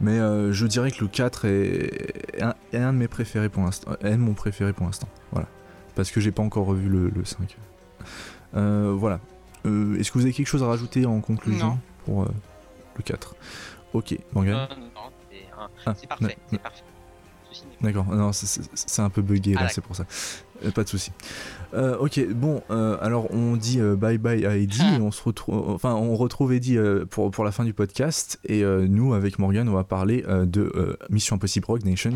[0.01, 3.91] Mais euh, je dirais que le 4 est, un, de mes préférés pour l'instant.
[4.01, 5.09] Est mon préféré pour l'instant.
[5.31, 5.47] Voilà.
[5.95, 7.57] Parce que j'ai pas encore revu le, 5.
[8.55, 9.19] Euh, voilà.
[9.65, 13.35] Euh, est-ce que vous avez quelque chose à rajouter en conclusion pour le 4
[13.93, 14.67] Ok, Morgan.
[14.69, 15.45] Non, non, c'est
[15.85, 16.37] ah, parfait.
[16.49, 16.83] C'est parfait.
[17.81, 20.05] D'accord, non, c'est un peu bugué là, ah, c'est pour ça.
[20.65, 21.11] Euh, pas de souci.
[21.73, 24.97] Euh, ok, bon, euh, alors on dit bye bye à Eddie ah.
[24.97, 26.79] et on se retrouve, enfin on retrouve Eddie
[27.09, 31.35] pour, pour la fin du podcast et nous avec Morgan on va parler de Mission
[31.35, 32.13] Impossible Rogue Nation.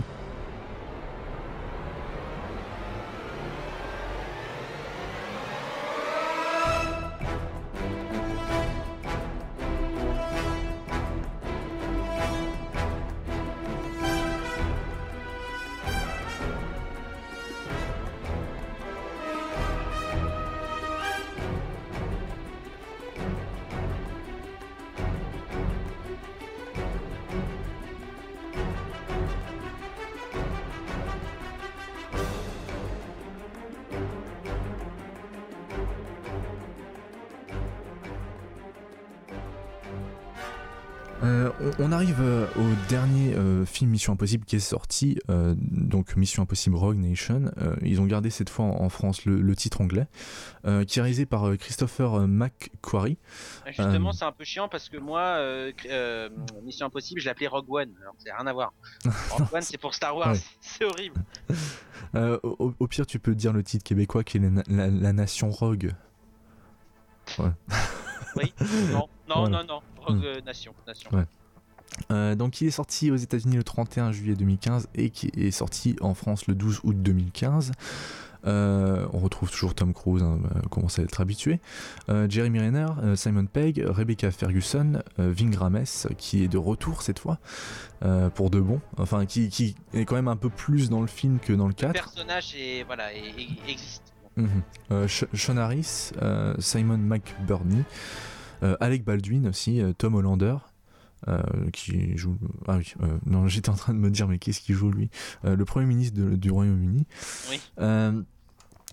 [44.04, 47.50] Mission Impossible qui est sorti, euh, donc Mission Impossible Rogue Nation.
[47.82, 50.08] ils ont gardé cette fois en, France le, titre anglais,
[50.64, 53.18] qui est réalisé par Christopher McQuarrie.
[53.68, 55.40] Justement, c'est un peu chiant parce que moi,
[56.64, 57.92] Mission Impossible, je l'appelais Rogue One.
[58.02, 58.74] Alors, c'est rien à voir.
[59.30, 60.36] Rogue One, c'est pour Star Wars.
[60.60, 61.24] C'est horrible.
[62.44, 65.94] Au, pire, tu peux dire le titre québécois qui est la, Nation Rogue.
[67.40, 68.54] oui,
[68.92, 70.44] non, non, non, non, Rogue.
[70.46, 70.74] Nation.
[70.86, 71.10] nation.
[72.14, 75.96] Euh, donc il est sorti aux États-Unis le 31 juillet 2015 et qui est sorti
[76.02, 77.72] en France le 12 août 2015.
[78.46, 81.60] Euh, on retrouve toujours Tom Cruise, hein, euh, commence à être habitué.
[82.30, 85.86] Jeremy Renner, Simon Pegg, Rebecca Ferguson, Ving Rames,
[86.18, 87.40] qui est de retour cette fois,
[88.36, 88.82] pour de bon.
[88.98, 91.88] Enfin, qui, est quand même un peu plus dans le film que dans le 4.
[91.88, 93.06] Le personnage est, voilà,
[93.68, 94.04] existe.
[94.36, 95.08] Mhm.
[95.08, 96.12] Sean Harris,
[96.60, 97.84] Simon McBurney,
[98.82, 100.58] Alec Baldwin aussi, Tom Hollander,
[101.28, 102.38] euh, qui joue.
[102.68, 105.10] Ah oui, euh, non, j'étais en train de me dire, mais qu'est-ce qu'il joue lui?
[105.46, 107.06] Euh, Le Premier ministre du Royaume-Uni.
[107.50, 107.62] Oui.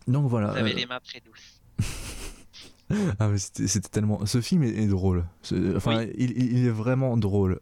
[0.07, 0.53] donc voilà.
[0.53, 1.61] Vous avez les mains très douces.
[3.19, 4.25] ah, c'était tellement.
[4.27, 5.25] Ce film est, drôle.
[5.75, 7.59] Enfin, il, est vraiment drôle.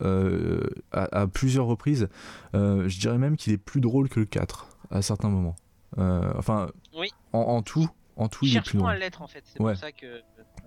[0.92, 2.08] À, plusieurs reprises.
[2.52, 5.56] je dirais même qu'il est plus drôle que le 4 à certains moments.
[5.96, 7.08] enfin, oui.
[7.32, 8.90] en, tout, en tout, il est plus drôle.
[8.90, 9.44] à l'être en fait.
[9.46, 10.22] C'est pour ça que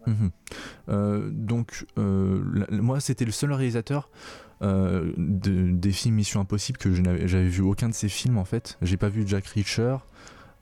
[0.08, 0.32] Mhm.
[0.90, 4.10] Euh, donc, euh, moi, c'était le seul réalisateur
[4.62, 8.78] euh, des films Mission Impossible que je j'avais vu aucun de ses films en fait.
[8.82, 9.98] J'ai pas vu Jack Reacher.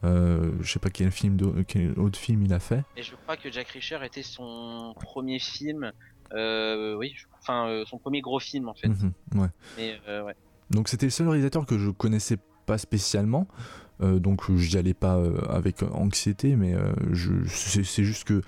[0.04, 1.38] je sais pas quel film,
[1.68, 2.84] quel autre film il a fait.
[2.96, 5.92] Et je crois que Jack Reacher était son premier film.
[6.34, 8.88] oui, enfin son premier gros film en fait.
[8.88, 10.00] Mhm, ouais.
[10.08, 10.36] ouais.
[10.70, 13.48] Donc c'était le seul réalisateur que je connaissais pas spécialement.
[14.02, 16.94] Euh, donc j'y allais pas euh, avec anxiété, mais euh,
[17.48, 18.42] c'est juste que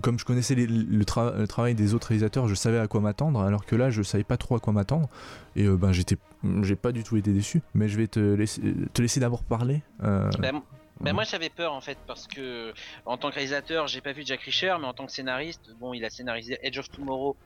[0.00, 3.76] comme je connaissais le, travail des autres réalisateurs, je savais à quoi m'attendre, alors que
[3.76, 5.08] là je savais pas trop à quoi m'attendre,
[5.56, 6.16] et ben j'étais,
[6.62, 7.62] j'ai pas du tout été déçu.
[7.74, 8.62] Mais je vais te laisser,
[8.92, 9.82] te laisser d'abord parler.
[10.00, 10.30] Ben,
[11.00, 12.72] ben moi j'avais peur en fait parce que
[13.06, 15.94] en tant que réalisateur j'ai pas vu Jack Reacher mais en tant que scénariste bon
[15.94, 17.36] il a scénarisé Edge of Tomorrow.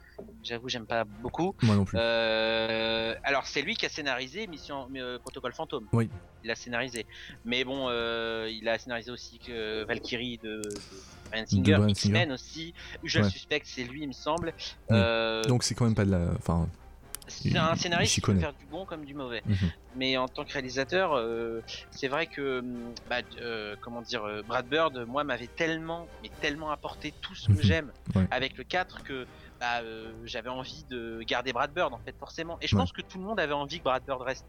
[0.42, 1.54] J'avoue j'aime pas beaucoup.
[1.62, 1.98] Moi non plus.
[1.98, 5.86] Euh, alors c'est lui qui a scénarisé Mission euh, Protocole Fantôme.
[5.92, 6.08] Oui.
[6.44, 7.06] Il a scénarisé.
[7.44, 10.70] Mais bon euh, il a scénarisé aussi que Valkyrie de, de
[11.30, 12.74] Brian Singer X-Men aussi.
[13.04, 14.54] Je le suspecte c'est lui il me semble.
[15.48, 16.68] Donc c'est quand même pas de la enfin
[17.28, 19.42] c'est un scénariste qui peut faire du bon comme du mauvais.
[19.46, 19.56] Mhm.
[19.96, 24.42] Mais en tant que réalisateur, euh, c'est vrai que, hum, bah, euh, comment dire, euh,
[24.42, 27.62] Brad Bird, moi, m'avait tellement, mais tellement apporté tout ce que mhm.
[27.62, 27.92] j'aime
[28.30, 29.26] avec le 4 que
[29.60, 29.82] bah,
[30.24, 32.58] j'avais envie de garder Brad Bird, en fait, forcément.
[32.60, 34.46] Et je pense que tout le monde avait envie que Brad Bird reste.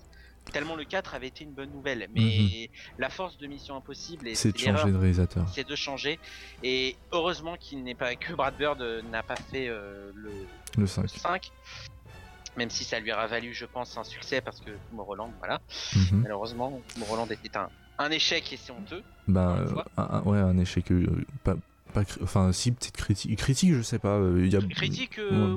[0.51, 2.09] Tellement le 4 avait été une bonne nouvelle.
[2.13, 2.99] Mais mhm.
[2.99, 5.47] la force de Mission Impossible, c'est de changer de réalisateur.
[5.49, 6.19] C'est de changer.
[6.63, 10.11] Et heureusement qu'il n'est pas que Brad Bird n'a pas fait le,
[10.77, 11.03] le 5.
[11.03, 11.51] Le 5
[12.57, 15.61] même si ça lui aura valu, je pense, un succès parce que Tomorrowland, voilà.
[15.95, 16.21] Mhm.
[16.21, 17.69] Malheureusement, Tomorrowland était un,
[17.99, 19.03] un échec et c'est honteux.
[19.27, 19.57] Bah,
[19.97, 20.91] un, ouais, un échec.
[20.91, 21.55] Euh, pas,
[21.93, 23.38] pas, enfin, si, peut-être critique.
[23.38, 24.17] Critique, je sais pas.
[24.17, 24.61] Euh, il y a...
[24.61, 25.55] Critique, euh,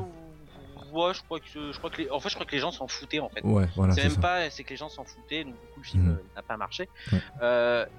[0.97, 1.15] ouais.
[1.15, 2.89] je crois que, je crois que les, en fait, je crois que les gens s'en
[2.89, 3.43] foutaient en fait.
[3.43, 3.95] Ouais, voilà.
[3.95, 6.19] C'est même pas, c'est que les gens s'en foutaient, donc du coup, le film mhm.
[6.35, 6.89] n'a pas marché.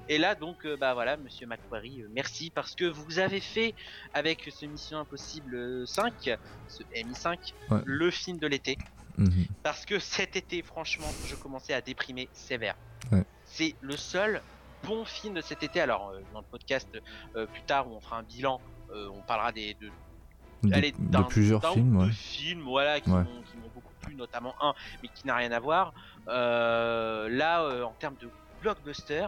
[0.10, 3.74] et là, donc, bah voilà, monsieur Macquarie, merci parce que vous avez fait
[4.14, 6.38] avec ce Mission Impossible 5,
[6.68, 7.54] ce MI5,
[7.86, 8.78] le film de l'été.
[9.18, 9.48] Mhm.
[9.64, 12.76] Parce que cet été, franchement, je commençais à déprimer sévère.
[13.46, 14.42] C'est le seul
[14.84, 15.80] bon film de cet été.
[15.80, 16.90] Alors, euh, dans le podcast
[17.36, 18.60] euh, plus tard où on fera un bilan,
[18.92, 19.90] euh, on parlera des, de,
[20.64, 22.12] de, plusieurs films, ouais.
[22.12, 23.26] films voilà, qui m'ont
[23.74, 25.94] beaucoup plu, notamment un, mais qui n'a rien à voir.
[26.28, 28.30] là, en termes de
[28.62, 29.28] blockbuster,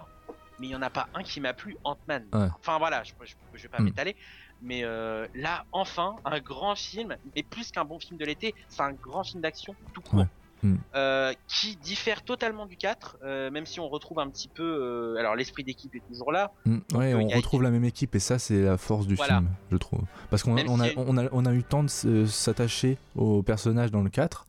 [0.60, 2.26] mais il n'y en a pas un qui m'a plu, Ant-Man.
[2.34, 3.86] Enfin voilà, je ne vais pas mm.
[3.86, 4.16] m'étaler,
[4.62, 8.82] mais euh, là, enfin, un grand film, et plus qu'un bon film de l'été, c'est
[8.82, 10.26] un grand film d'action tout court.
[10.64, 10.76] Mm.
[10.96, 14.64] euh, qui diffère totalement du 4, euh, même si on retrouve un petit peu.
[14.64, 16.52] Euh, alors l'esprit d'équipe est toujours là.
[16.66, 16.78] Mm.
[16.96, 20.02] ouais, on retrouve la même équipe et ça c'est la force du film, je trouve.
[20.30, 23.92] Parce qu'on on a, on a, on a, eu le temps de s'attacher aux personnages
[23.92, 24.48] dans le 4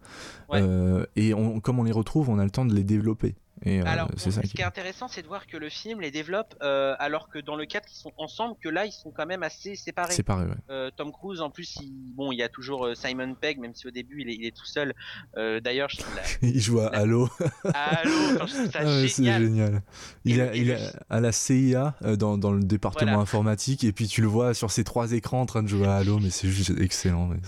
[1.17, 3.35] et on, comme on les retrouve, on a le temps de les développer.
[3.67, 6.95] Euh, alors, ce qui est intéressant, c'est de voir que le film les développe, euh,
[6.99, 9.77] alors que dans le 4, ils sont ensemble, que là, ils sont quand même assez
[9.77, 10.15] séparés.
[10.15, 10.55] Séparés, ouais.
[10.71, 13.87] Euh, Tom Cruise, en plus, il, bon, il y a toujours Simon Pegg, même si
[13.87, 14.95] au début, il est, il est tout seul.
[15.37, 15.99] D'ailleurs, je
[16.43, 17.29] il joue à Halo.
[17.65, 19.83] Halo, ça ah c'est génial.
[20.25, 20.77] Il, est il
[21.09, 24.85] à la CIA, dans, dans le département informatique, et puis tu le vois sur ses
[24.85, 27.27] trois écrans en train de jouer à Halo, mais c'est juste excellent.
[27.27, 27.39] Mais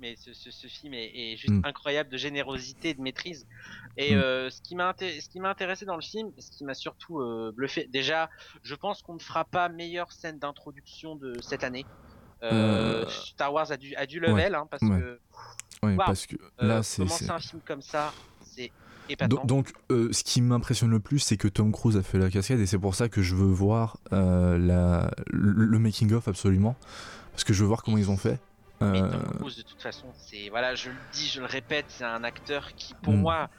[0.00, 1.62] mais ce, film est, juste mm.
[1.64, 3.46] incroyable de générosité de maîtrise.
[3.96, 4.18] Et mm.
[4.18, 7.20] euh, ce qui m'a ce qui m'a intéressé dans le film, ce qui m'a surtout
[7.20, 8.28] euh, bluffé, déjà,
[8.62, 11.86] je pense qu'on ne fera pas meilleure scène d'introduction de cette année.
[12.42, 15.18] Euh, Star Wars a du, a du level, hein, parce que.
[15.96, 17.02] parce que là, c'est.
[17.02, 18.72] Commencer un film comme ça, c'est
[19.26, 22.60] donc, donc ce qui m'impressionne le plus, c'est que Tom Cruise a fait la cascade
[22.60, 26.76] et c'est pour ça que je veux voir la, le making of absolument,
[27.32, 28.38] parce que je veux voir comment ils ont fait.
[28.80, 29.38] Mais Tom euh.
[29.38, 32.74] Cruise, de toute façon, c'est voilà, je le dis, je le répète, c'est un acteur
[32.74, 33.20] qui, pour hmm.
[33.20, 33.50] moi,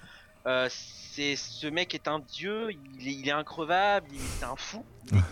[0.48, 4.56] euh, c'est ce mec est un dieu, il est, il est increvable, il est un
[4.56, 4.86] fou,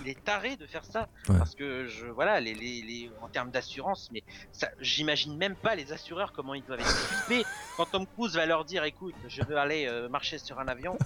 [0.04, 3.50] il est taré de faire ça parce que je voilà les, les, les en termes
[3.50, 7.46] d'assurance, mais ça j'imagine même pas les assureurs comment ils doivent être flippés
[7.78, 10.98] quand Tom Cruise va leur dire écoute je veux aller euh, marcher sur un avion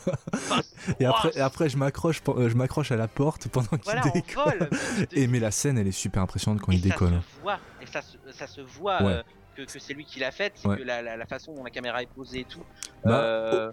[1.00, 4.70] et après et après je m'accroche je m'accroche à la porte pendant qu'il décolle
[5.12, 7.22] et mais la scène elle est super impressionnante quand il décolle.
[7.36, 7.60] Se voit,
[7.92, 8.02] ça,
[8.32, 9.24] ça se voit euh,
[9.56, 12.10] que, que c'est lui qui l'a faite, que la, la, façon dont la caméra est
[12.14, 12.64] posée et tout.
[13.04, 13.72] Bah, euh...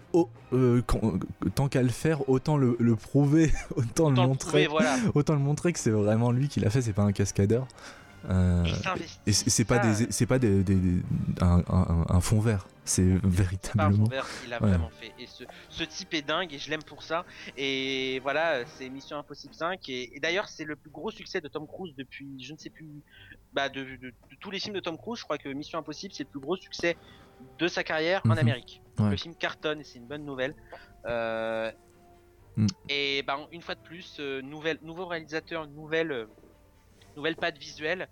[0.53, 0.81] euh
[1.55, 4.67] tant qu'à le faire, autant le, le prouver, autant, le montrer.
[4.67, 4.97] voilà.
[5.13, 7.67] Autant le montrer que c'est vraiment lui qui l'a fait, c'est pas un cascadeur.
[8.29, 8.65] Euh,
[9.25, 11.01] et c'est pas des, c'est pas des, des,
[11.41, 14.03] un, un, un, fond vert, c'est véritablement.
[14.03, 15.13] un fond vert, il a vraiment fait.
[15.17, 17.25] Et ce, ce, type est dingue et je l'aime pour ça.
[17.55, 21.47] Et voilà, c'est Mission Impossible 5 et, et d'ailleurs c'est le plus gros succès de
[21.47, 22.87] Tom Cruise depuis, je ne sais plus,
[23.53, 26.13] bah de, de, de, tous les films de Tom Cruise, je crois que Mission Impossible
[26.13, 26.97] c'est le plus gros succès
[27.57, 28.39] de sa carrière en mhm.
[28.39, 28.81] Amérique.
[28.99, 30.55] Le film cartonne et c'est une bonne nouvelle.
[31.05, 31.71] Euh,
[32.57, 32.67] mm.
[32.89, 36.25] Et ben une fois de plus, euh, nouvelle, nouveau réalisateur, nouvelle euh,
[37.15, 38.07] nouvelle patte visuelle.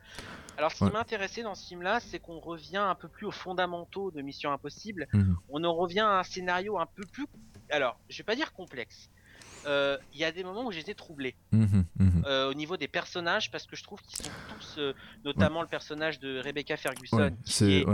[0.57, 3.31] Alors, ce qui m'a intéressé dans ce film-là, c'est qu'on revient un peu plus aux
[3.31, 5.07] fondamentaux de Mission Impossible.
[5.13, 5.37] Mhm.
[5.49, 7.27] On en revient à un scénario un peu plus.
[7.69, 9.09] Alors, je vais pas dire complexe.
[9.65, 12.23] Euh, il y a des moments où j'étais troublé mhm, mhm.
[12.25, 14.93] Euh, au niveau des personnages parce que je trouve qu'ils sont tous, euh,
[15.25, 17.85] notamment le personnage de Rebecca Ferguson, qui est,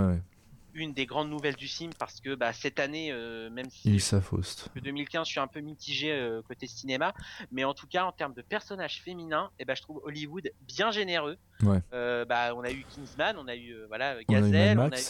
[0.74, 4.70] une des grandes nouvelles du film parce que bah, cette année, euh, même si s'affoste.
[4.76, 7.14] 2015, je suis un peu mitigé euh, côté cinéma,
[7.52, 10.52] mais en tout cas en termes de personnages féminins, et eh ben je trouve Hollywood
[10.62, 11.38] bien généreux.
[11.62, 11.80] Ouais.
[11.94, 15.04] Euh, bah, on a eu Kingsman, on a eu voilà Gazelle, on a eu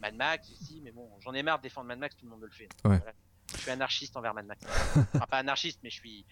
[0.00, 2.42] Mad Max, aussi, mais bon, j'en ai marre de défendre Mad Max, tout le monde
[2.42, 2.68] le fait.
[2.84, 3.00] Ouais.
[3.52, 4.60] Je suis anarchiste envers Mad Max.
[5.14, 6.26] enfin, pas anarchiste, mais je suis.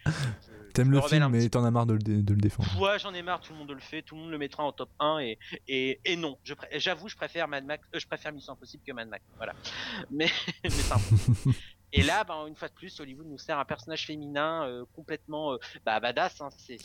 [0.75, 2.69] T'aimes le film, mais t'en as marre de le, de le, défendre.
[2.81, 4.73] Ouais, j'en ai marre, tout le monde le fait, tout le monde le mettra en
[4.73, 6.39] top 1 et, et, et non.
[6.73, 9.25] J'avoue, je, préfère Mad Max, euh, je préfère Mission Impossible que Mad Max.
[9.37, 9.55] Voilà.
[10.11, 10.31] Mais,
[10.65, 10.71] mais
[11.93, 15.53] Et là, ben, une fois de plus, Hollywood nous sert un personnage féminin euh, complètement
[15.53, 16.79] euh, bah, badass, hein, c'est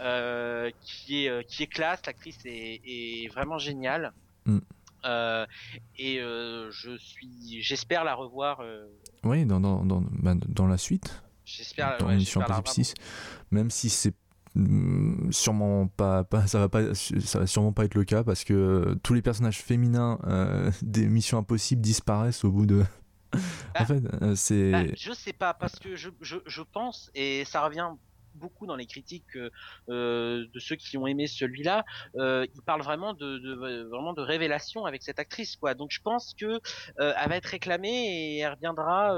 [0.00, 4.12] euh, qui, est, qui est classe, l'actrice est, est vraiment géniale.
[4.46, 4.58] Mm.
[5.04, 5.46] Euh,
[5.96, 8.60] et euh, je suis, j'espère la revoir.
[8.60, 8.86] Euh,
[9.24, 11.22] oui, dans, dans, dans, bah, dans la suite.
[11.44, 11.98] J'espère.
[11.98, 12.94] Dans l'émission Impossible 6,
[13.50, 14.14] même si c'est
[14.54, 18.44] mm, sûrement pas, pas, ça va pas ça va sûrement pas être le cas parce
[18.44, 20.18] que tous les personnages féminins
[20.82, 22.84] des missions impossibles disparaissent au bout de
[23.34, 23.38] en
[23.74, 27.64] bah, fait c'est bah, je sais pas parce que je, je, je pense et ça
[27.64, 27.88] revient
[28.34, 29.36] beaucoup dans les critiques
[29.88, 31.84] euh, de ceux qui ont aimé celui-là.
[32.16, 35.74] Euh, il parle vraiment de, de, vraiment de révélation avec cette actrice, quoi.
[35.74, 36.60] Donc je pense que
[37.00, 39.16] euh, elle va être réclamée et elle reviendra.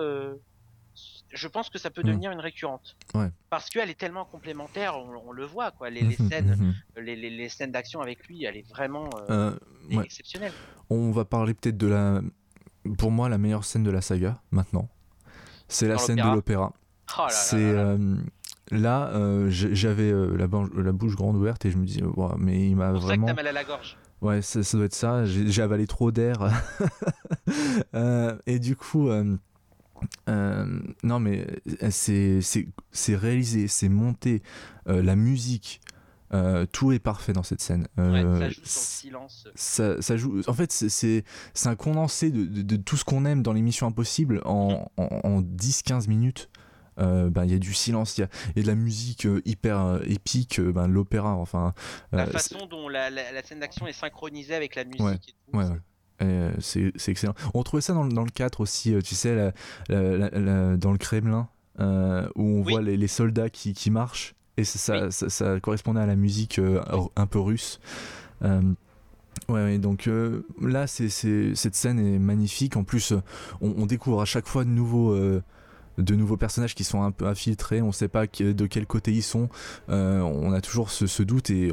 [1.31, 2.07] Je pense que ça peut mm.
[2.07, 2.97] devenir une récurrente.
[3.15, 3.29] Ouais.
[3.51, 5.91] Parce qu'elle est tellement complémentaire, on, le voit, quoi.
[5.91, 7.01] Les, les scènes, mm-hmm.
[7.01, 10.05] les, les, les, scènes d'action avec lui, elle est vraiment ouais.
[10.05, 10.53] exceptionnelle.
[10.91, 12.21] On va parler peut-être de la,
[12.99, 14.89] pour moi, la meilleure scène de la saga maintenant.
[15.69, 16.73] C'est la scène de l'opéra.
[17.19, 17.75] Oh c'est
[18.71, 20.47] là, euh, j'avais euh, la,
[20.83, 22.03] la, bouche grande ouverte et je me disais,
[22.39, 23.27] mais il m'a vraiment.
[23.27, 23.97] Que t'as mal à la gorge.
[24.21, 25.25] Ouais, ça, doit être ça.
[25.27, 26.51] J'ai avalé trop d'air.
[27.95, 29.37] euh, et du coup, euh,
[31.03, 31.47] non, mais
[31.91, 32.41] c'est
[33.09, 34.43] réalisé, c'est monté,
[34.87, 35.83] la musique.
[36.73, 37.87] tout est parfait dans cette scène.
[37.99, 39.49] Ouais, ça joue silence.
[39.55, 40.41] Ça, ça joue.
[40.47, 41.25] En fait, c'est
[41.67, 45.43] un condensé de, de, de tout ce qu'on aime dans l'émission Impossible en, en, en
[45.43, 46.49] 10-15 minutes.
[46.99, 49.43] Euh, ben, il y a du silence, il y, y, a de la musique euh,
[49.45, 51.75] hyper euh, épique, ben, l'opéra, enfin.
[52.13, 55.01] la façon dont la, la, la scène d'action est synchronisée avec la musique.
[55.01, 55.65] Ouais, et tout, ouais,
[56.21, 56.53] ouais.
[56.61, 57.35] c'est excellent.
[57.53, 59.53] On trouvait ça dans, dans, le 4 aussi, tu sais,
[59.89, 61.49] dans le Kremlin,
[61.81, 61.83] où
[62.43, 66.17] on voit les, les, soldats qui, qui marchent, et ça, ça, ça, correspondait à la
[66.17, 66.61] musique
[67.17, 67.81] un peu russe.
[69.49, 70.09] Ouais, donc
[70.61, 72.77] là, c'est, cette scène est magnifique.
[72.77, 73.13] En plus,
[73.61, 75.13] on, on découvre à chaque fois de nouveaux,
[75.99, 79.23] de nouveaux personnages qui sont un peu infiltrés, on sait pas de quel côté ils
[79.23, 79.49] sont,
[79.89, 81.71] euh, on a toujours ce, doute et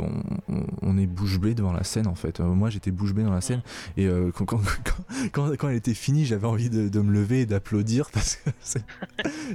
[0.81, 2.39] on, est bouche bée devant la scène en fait.
[2.39, 3.61] Euh, moi j'étais bouche bée dans la scène
[3.98, 4.48] et euh, quand,
[5.31, 8.84] quand, elle était finie j'avais envie de, me lever et d'applaudir parce que c'est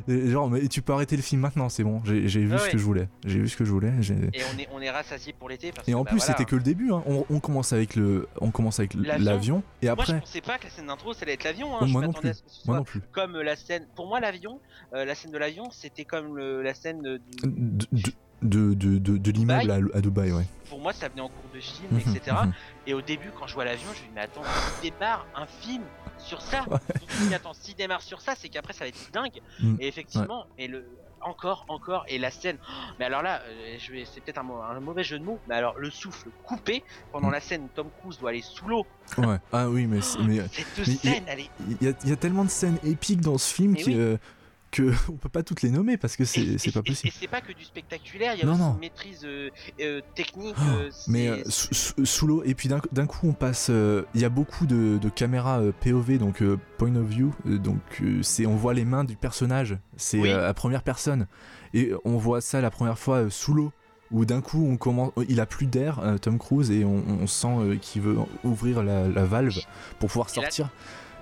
[0.30, 2.84] genre mais tu peux arrêter le film maintenant c'est bon j'ai vu ce que je
[2.84, 3.92] voulais j'ai vu ce que je voulais
[4.32, 6.62] et on est on est rassasié pour l'été et en bah, plus c'était que le
[6.62, 7.02] début hein.
[7.06, 10.64] on, commence avec le on commence avec l'avion et après moi je pensais pas que
[10.64, 11.86] la scène d'intro ça allait être l'avion hein.
[11.86, 12.44] moi, plus.
[12.66, 14.55] moi non plus comme la scène pour moi l'avion
[14.94, 17.20] euh, la scène de l'avion, c'était comme la scène de,
[18.42, 20.44] de, de, l'immeuble à, Dubaï, ouais.
[20.68, 22.36] Pour moi, ça venait en cours de film, mhm, etc.
[22.44, 22.52] Mhm.
[22.86, 24.42] Et au début, quand je vois l'avion, je me dis, mais attends,
[24.82, 25.82] il démarre un film
[26.18, 26.64] sur ça.
[26.68, 29.40] Donc, je me attends, s'il démarre sur ça, c'est qu'après, ça va être dingue.
[29.60, 29.76] Mm.
[29.80, 30.86] Et effectivement, et le,
[31.22, 32.58] encore, encore, et la scène.
[32.98, 35.78] mais alors là, euh, je vais, c'est peut-être un, mauvais jeu de mots, mais alors
[35.78, 37.32] le souffle coupé pendant mm.
[37.32, 38.86] la scène où Tom Cruise doit aller sous l'eau.
[39.18, 39.38] Ouais.
[39.52, 41.50] Ah oui, mais, mais cette scène, elle est.
[41.80, 44.16] Il y, a tellement de scènes épiques dans ce film qui, euh,
[44.70, 47.08] que on peut pas toutes les nommer parce que c'est pas possible.
[47.08, 50.56] Et, c'est pas que du spectaculaire, il y a aussi une maîtrise euh, euh, technique.
[50.58, 53.70] Oh, euh, mais sous, l'eau, et puis d'un coup on passe.
[53.70, 56.42] Il y a beaucoup de, caméras POV, donc
[56.78, 61.26] point of view, donc c'est on voit les mains du personnage, c'est à première personne,
[61.74, 63.72] et on voit ça la première fois sous l'eau
[64.12, 68.02] où d'un coup on commence, il a plus d'air, Tom Cruise, et on, sent qu'il
[68.02, 69.58] veut ouvrir la, valve
[69.98, 70.70] pour pouvoir sortir.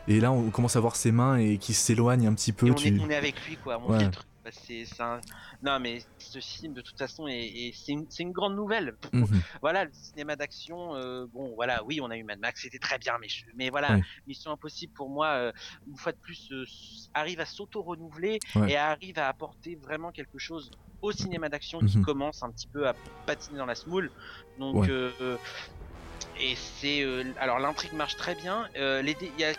[0.07, 2.71] Et là, on commence à voir ses mains et qui s'éloignent un petit peu.
[2.71, 3.81] on, est, on, est, avec lui, quoi.
[3.87, 3.99] On
[4.45, 4.85] bah, c'est
[5.63, 8.95] Non, mais ce film, de toute façon, et, c'est une, une, grande nouvelle.
[9.15, 9.27] Mhm.
[9.63, 12.99] Voilà, le cinéma d'action, euh, bon, voilà, oui, on a eu Mad Max, c'était très
[12.99, 15.53] bien, mais, mais voilà, Mission Impossible, pour moi, euh,
[15.89, 16.67] une fois de plus, euh,
[17.15, 20.71] arrive à s'auto-renouveler et arrive à apporter vraiment quelque chose
[21.01, 22.05] au cinéma d'action qui mhm.
[22.05, 22.95] commence un petit peu à
[23.25, 24.11] patiner dans la smoule.
[24.59, 24.89] Donc,
[26.41, 27.07] et c'est.
[27.39, 28.69] alors, l'intrigue marche très bien.
[28.75, 29.55] les il y a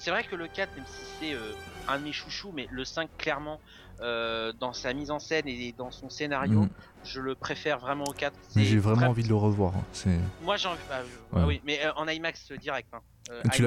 [0.00, 1.52] c'est vrai que le 4, même si c'est euh,
[1.86, 3.60] un de mes chouchous, mais le 5, clairement,
[4.00, 6.70] euh, dans sa mise en scène et dans son scénario, mm.
[7.04, 8.34] je le préfère vraiment au 4.
[8.56, 9.74] Mais j'ai vraiment envie de le revoir.
[9.76, 10.10] Hein.
[10.42, 10.80] Moi, j'ai envie.
[10.88, 11.00] Bah,
[11.32, 12.88] bah oui, mais euh, en IMAX direct.
[12.94, 13.02] Hein.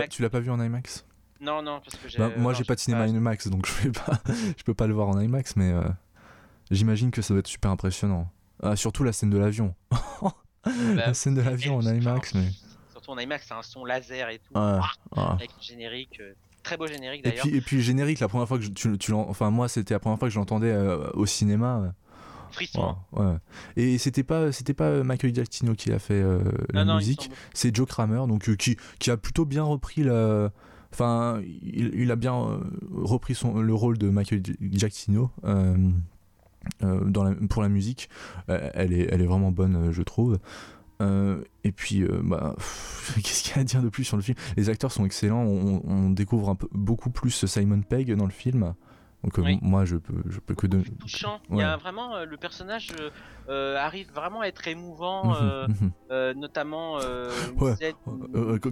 [0.10, 1.06] tu l'as pas vu en IMAX?
[1.40, 2.18] Non, non, parce que j'ai.
[2.18, 4.20] Bah, moi, j'ai pas de cinéma IMAX, donc je, vais pas...
[4.58, 5.72] je peux pas le voir en IMAX, mais
[6.72, 8.28] j'imagine que ça va être super impressionnant.
[8.64, 9.76] Ah, surtout la scène de l'avion.
[10.96, 12.50] la scène de l'avion en IMAX, mais
[13.12, 16.20] en IMAX, c'est un son laser et tout, avec le générique.
[16.20, 17.46] Euh, très beau générique d'ailleurs.
[17.46, 19.94] Et puis, et puis le générique, la première fois que tu, tu enfin moi c'était
[19.94, 21.94] la première fois que je l'entendais euh, au cinéma.
[22.52, 22.96] Frisson.
[23.14, 23.36] ouais.
[23.76, 26.40] Et c'était pas c'était pas Michael Giacchino qui a fait euh,
[26.72, 30.52] la musique, c'est Joe Kramer donc qui, qui a plutôt bien repris la
[30.92, 32.62] enfin il, a bien
[32.94, 38.08] repris son le rôle de Michael Giacchino dans la, pour la musique.
[38.48, 40.38] elle est elle est vraiment bonne je trouve.
[41.04, 42.56] Euh, et puis, euh, bah,
[43.16, 44.38] qu'est-ce qu'il y a à dire de plus sur le film?
[44.58, 45.44] Les acteurs sont excellents.
[45.44, 48.74] On, découvre un peu, beaucoup plus Simon Pegg dans le film.
[49.24, 50.82] Donc euh, moi, je peux, je peux que de.
[51.00, 51.40] Touchant.
[51.50, 52.92] Il y a vraiment le personnage
[53.48, 55.34] arrive vraiment à être émouvant,
[55.68, 56.40] mhm, mhm.
[56.40, 57.00] notamment.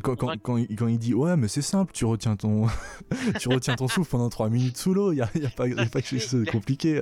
[0.04, 2.68] quand, quand, il, dit ouais, mais c'est simple, tu retiens ton,
[3.40, 5.14] tu retiens ton souffle pendant 3 minutes sous l'eau.
[5.14, 6.02] Il y a, y a, pas, y a pas
[6.52, 7.02] compliqué.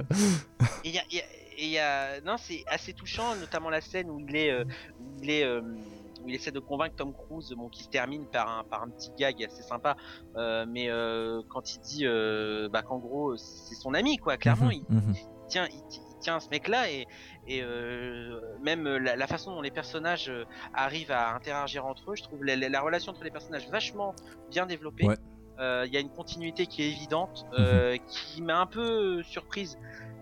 [0.86, 1.04] Il y a,
[1.60, 1.78] et
[2.26, 4.64] non, c'est assez touchant, notamment la scène où il est, euh,
[5.22, 5.62] il est, euh,
[6.24, 8.90] où il essaie de convaincre Tom Cruise, bon, qui se termine par un, par un
[8.90, 9.98] petit gag assez sympa,
[10.36, 10.90] euh, mais
[11.50, 12.06] quand il dit,
[12.72, 14.38] bah, qu'en gros, c'est son ami, quoi.
[14.38, 15.14] Clairement, mhm, il, mhm.
[15.48, 17.08] tient, il, tient ce mec-là et,
[17.48, 17.64] et
[18.62, 20.32] même la, façon dont les personnages
[20.74, 24.14] arrivent à interagir entre eux, je trouve la, relation entre les personnages vachement
[24.50, 25.08] bien développée.
[25.60, 28.00] Il y a une continuité qui est évidente, mhm.
[28.08, 29.78] qui m'a un peu surprise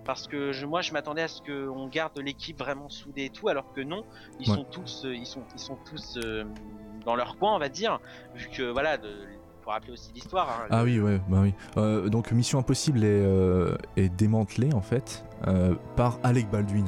[0.07, 3.49] parce que je, moi je m'attendais à ce qu'on garde l'équipe vraiment soudée et tout,
[3.49, 4.05] alors que non,
[4.39, 6.45] ils sont tous, euh, ils sont, ils sont tous euh,
[7.05, 7.99] dans leur coin, on va dire,
[8.33, 9.09] vu que voilà, de,
[9.61, 10.49] pour rappeler aussi l'histoire.
[10.49, 11.53] Hein, ah oui, ouais, bah oui.
[11.75, 13.25] Euh, donc Mission Impossible est,
[13.97, 15.25] est démantelée en fait
[15.97, 16.87] par Alec Baldwin,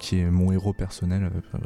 [0.00, 1.30] qui est mon héros personnel.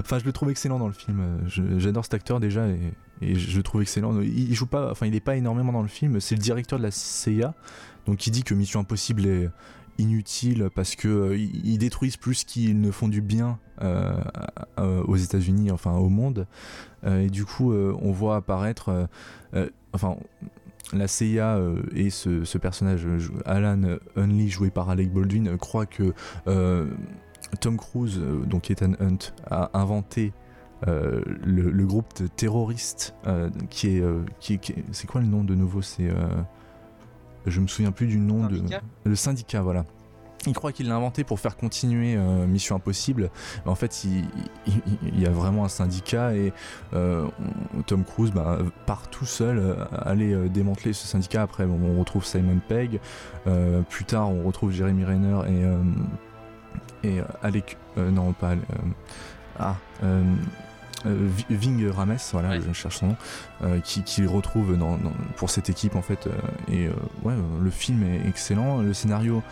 [0.00, 1.44] enfin, je le trouve excellent dans le film.
[1.46, 2.92] J'adore cet acteur déjà et,
[3.22, 4.20] et, je le trouve excellent.
[4.20, 6.18] Il, il joue pas, enfin, il est pas énormément dans le film.
[6.18, 7.54] C'est le directeur de la CIA,
[8.06, 9.48] donc il dit que Mission Impossible est
[9.98, 14.14] inutile parce que euh, ils détruisent plus qu'ils ne font du bien euh,
[14.78, 16.46] aux États-Unis, enfin au monde.
[17.04, 19.08] Euh, et du coup, on voit apparaître,
[19.92, 20.16] enfin,
[20.92, 21.58] la CIA
[21.94, 23.06] et ce, personnage,
[23.44, 26.12] Alan Hunley, joué par Alec Baldwin, croit que
[27.60, 30.32] Tom Cruise, donc Ethan Hunt, a inventé
[30.86, 33.14] le, groupe de terroristes
[33.70, 34.04] qui est,
[34.40, 34.60] qui,
[34.92, 36.10] c'est quoi le nom de nouveau C'est
[37.46, 38.62] je me souviens plus du nom de
[39.04, 39.84] le syndicat, voilà
[40.46, 43.30] il croit qu'il l'a inventé pour faire continuer euh, Mission Impossible.
[43.64, 46.52] Mais en fait, il, y a vraiment un syndicat et
[46.94, 47.26] euh,
[47.86, 51.42] Tom Cruise bah, part tout seul euh, aller démanteler ce syndicat.
[51.42, 53.00] Après, on retrouve Simon Pegg.
[53.88, 55.74] plus tard, on retrouve Jeremy Renner
[57.02, 57.78] et, et Alec.
[57.96, 58.54] non, pas.
[59.58, 59.76] ah.
[61.50, 63.16] Ving Rames, voilà, je cherche son nom,
[63.82, 64.98] qui, qui retrouve dans,
[65.36, 66.28] pour cette équipe en fait.
[66.70, 66.88] et
[67.22, 69.42] ouais, le film est excellent, le scénario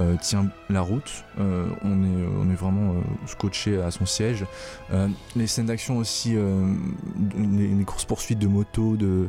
[0.00, 1.24] euh, tient la route.
[1.38, 4.46] Euh, on, est, on est vraiment euh, scotché à son siège.
[5.36, 6.36] les scènes d'action aussi,
[7.36, 9.28] les, courses-poursuites de motos, de,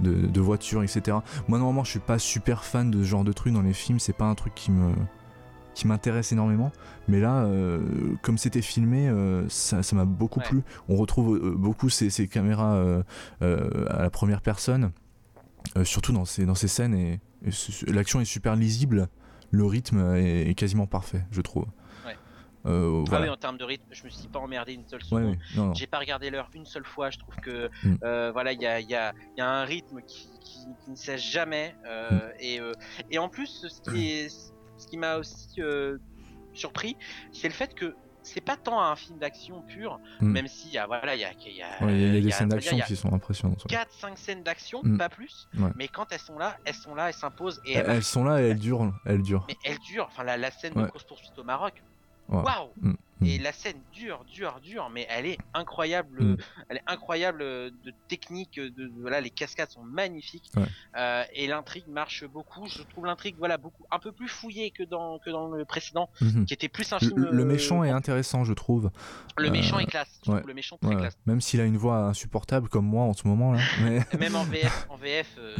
[0.00, 1.18] de, voitures, etc.
[1.48, 3.98] Moi, normalement, je suis pas super fan de ce genre de truc dans les films.
[3.98, 4.92] C'est pas un truc qui me
[5.74, 6.72] qui m'intéresse énormément.
[7.08, 7.48] Mais là,
[8.22, 9.12] comme c'était filmé,
[9.48, 10.62] ça m'a beaucoup plu.
[10.88, 13.02] On retrouve beaucoup ces, ces caméras
[13.40, 14.92] à la première personne,
[15.82, 17.20] surtout dans ces, dans ces scènes, et
[17.88, 19.08] l'action est super lisible
[19.54, 21.66] le rythme est, quasiment parfait, je trouve.
[22.66, 25.36] Euh, ah oui, en termes de rythme, je me suis pas emmerdé une seule seconde.
[25.74, 27.10] J'ai pas regardé l'heure une seule fois.
[27.10, 27.98] Je trouve que mm.
[28.02, 31.20] euh, voilà, il y a, y, a, y a, un rythme qui, qui, ne cesse
[31.22, 31.76] jamais.
[31.86, 32.32] Euh, mm.
[32.40, 32.60] et,
[33.10, 34.53] et en plus, ce qui est,
[34.84, 35.60] ce qui m'a aussi
[36.52, 36.96] surpris,
[37.32, 37.94] c'est le fait que
[38.24, 40.26] c'est pas tant un film d'action pur, hmm.
[40.26, 42.78] même s'il y a voilà, il y a, y a, y a des scènes d'action
[42.80, 43.64] qui sont impressionnantes.
[43.68, 44.96] 4 5 scènes d'action, hmm.
[44.96, 48.24] pas plus, mais quand elles sont là, elles sont là, elles s'imposent et elles, sont
[48.24, 49.44] là et elles durent, elles durent.
[49.48, 51.74] Mais elles durent, enfin la, la scène de course poursuite au Maroc.
[52.28, 52.94] Waouh hmm.
[53.24, 56.22] Et la scène dure, dure, dure, mais elle est incroyable.
[56.22, 56.36] Mm.
[56.68, 58.60] Elle est incroyable de technique.
[58.60, 60.50] De, voilà, les cascades sont magnifiques
[60.96, 62.66] euh, et l'intrigue marche beaucoup.
[62.66, 66.10] Je trouve l'intrigue voilà beaucoup un peu plus fouillée que dans que dans le précédent,
[66.20, 66.44] mm-hmm.
[66.44, 67.28] qui était plus un film.
[67.30, 68.90] Le, méchant est intéressant, je trouve.
[69.36, 70.20] Le méchant est classe.
[70.24, 71.18] Je trouve le méchant très classe.
[71.26, 73.60] Même s'il a une voix insupportable comme moi en ce moment là.
[73.82, 74.00] Mais...
[74.18, 75.56] Même en VF, en VF, euh,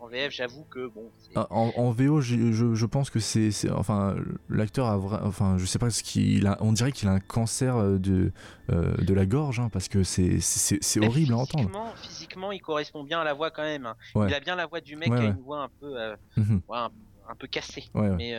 [0.00, 1.10] en VF, j'avoue que bon.
[1.34, 4.16] Ah, en, en, VO, je, je, pense que c'est, enfin,
[4.48, 6.56] l'acteur a, vrai, enfin, je sais pas ce qu'il a.
[6.60, 8.32] On dirait qu'il a un cancer euh, de,
[8.70, 11.70] euh, de la gorge, hein, parce que c'est, c'est, horrible à entendre.
[11.96, 13.86] Physiquement, il correspond bien à la voix quand même.
[13.86, 13.96] Hein.
[14.14, 16.62] Il a bien la voix du mec qui a une voix un peu, euh, mhm.
[16.70, 16.90] un,
[17.38, 17.84] peu cassée.
[17.94, 18.36] Mais,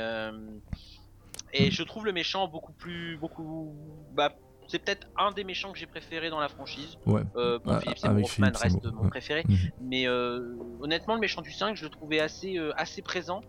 [1.54, 1.72] et mm.
[1.72, 3.74] je trouve le méchant beaucoup plus, beaucoup,
[4.14, 4.34] bah,
[4.68, 6.98] c'est peut-être un des méchants que j'ai préféré dans la franchise.
[7.06, 7.24] Ouais.
[7.36, 9.44] Euh, bon, ah, Philippe Seymour reste mon préféré.
[9.48, 9.58] Mhm.
[9.82, 13.42] Mais honnêtement, le méchant du 5, je le trouvais assez, assez présent.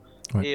[0.43, 0.55] Et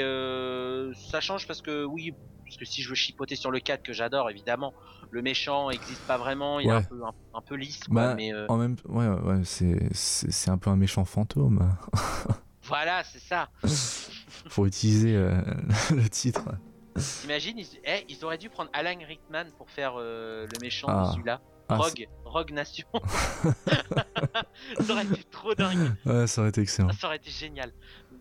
[1.10, 2.14] ça change parce que oui,
[2.48, 4.74] parce que si je veux chipoter sur le 4 que j'adore évidemment,
[5.12, 7.02] le méchant n'existe pas vraiment, il est un peu,
[7.34, 7.84] un, peu lisse.
[7.84, 11.76] Quoi, bah, mais euh, En même ouais, ouais c'est, c'est, un peu un méchant fantôme.
[12.64, 13.50] voilà, c'est ça.
[14.50, 15.42] Faut utiliser euh,
[15.92, 16.44] le titre.
[17.26, 21.08] Imagine, ils, eh, ils, auraient dû prendre Alan Rickman pour faire euh, le méchant ah.
[21.08, 21.42] de celui-là.
[21.70, 22.88] Ah, Rogue, Rogue Nation.
[24.80, 25.92] ça aurait été trop dingue.
[26.06, 26.94] Ouais, ça aurait été excellent.
[26.94, 27.74] Ça aurait été génial.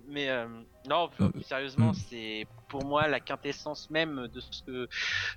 [0.08, 0.46] Mais euh,
[0.88, 1.94] non, euh, sérieusement, mm.
[1.94, 4.88] c'est pour moi la quintessence même de ce que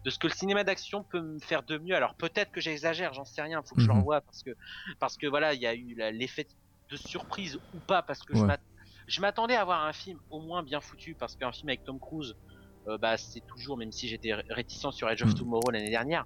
[0.04, 1.96] de ce que le cinéma d'action peut me faire de mieux.
[1.96, 3.98] Alors peut-être que j'exagère, j'en sais rien, faut que je le mm-hmm.
[3.98, 4.52] revoie parce que
[5.00, 6.48] parce que voilà, il y a eu l'effet
[6.90, 8.34] de surprise ou pas parce que
[9.08, 12.00] je m'attendais à voir un film au moins bien foutu parce qu'un film avec Tom
[12.00, 12.36] Cruise
[12.88, 15.36] euh, bah c'est toujours même si j'étais réticent sur Edge of mm.
[15.36, 16.26] Tomorrow l'année dernière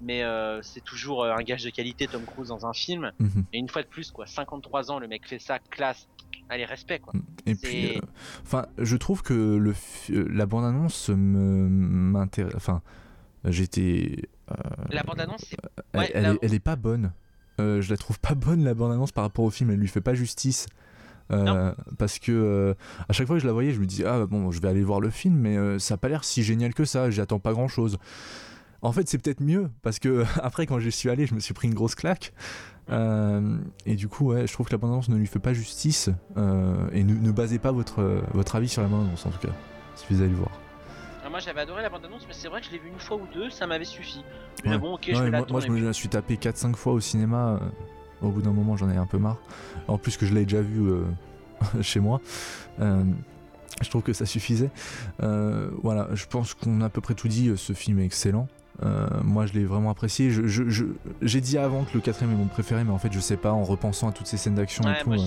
[0.00, 0.22] mais
[0.62, 3.44] c'est toujours un gage de qualité Tom Cruise dans un film mm-hmm.
[3.52, 6.08] et une fois de plus quoi 53 ans le mec fait ça classe
[6.48, 7.12] allez respect quoi.
[7.46, 8.00] Et puis, euh,
[8.42, 9.74] enfin, je trouve que le
[10.10, 12.54] euh, la bande annonce me m'intéresse.
[12.56, 12.82] Enfin,
[13.44, 14.28] j'étais.
[14.50, 14.54] Euh,
[14.90, 15.44] la bande annonce,
[15.92, 17.12] elle, est, pas bonne.
[17.58, 19.70] je la trouve pas bonne la bande annonce par rapport au film.
[19.70, 20.66] Elle lui fait pas justice.
[21.98, 22.76] parce que
[23.08, 24.84] à chaque fois que je la voyais, je me dis ah bon, je vais aller
[24.84, 27.10] voir le film, mais ça a pas l'air si génial que ça.
[27.10, 27.98] J'attends pas grand chose.
[28.84, 31.54] En fait, c'est peut-être mieux parce que après, quand je suis allé, je me suis
[31.54, 32.32] pris une grosse claque.
[32.90, 36.10] Euh, et du coup, ouais, je trouve que la bande-annonce ne lui fait pas justice.
[36.36, 39.52] Euh, et ne, basez pas votre, votre avis sur la bande-annonce en tout cas,
[39.94, 40.50] si vous allez voir.
[41.24, 43.16] Ah, moi j'avais adoré la bande-annonce, mais c'est vrai que je l'ai vu une fois
[43.16, 44.22] ou deux, ça m'avait suffi.
[44.64, 47.58] Mais bon, ok, je vais moi, moi, je me suis tapé 4-5 fois au cinéma.
[47.60, 49.38] Euh, au bout d'un moment, j'en ai un peu marre.
[49.88, 50.90] En plus que je l'ai déjà vu
[51.82, 52.20] chez moi.
[52.78, 54.70] je trouve que ça suffisait.
[55.18, 57.52] voilà, je pense qu'on a à peu près tout dit.
[57.56, 58.48] Ce film est excellent.
[58.82, 60.30] Euh, moi, je l'ai vraiment apprécié.
[60.30, 63.36] J'ai je, dit avant que le quatrième est mon préféré, mais en fait, je sais
[63.36, 65.12] pas, en repensant à toutes ces scènes d'action et tout.
[65.12, 65.18] Euh,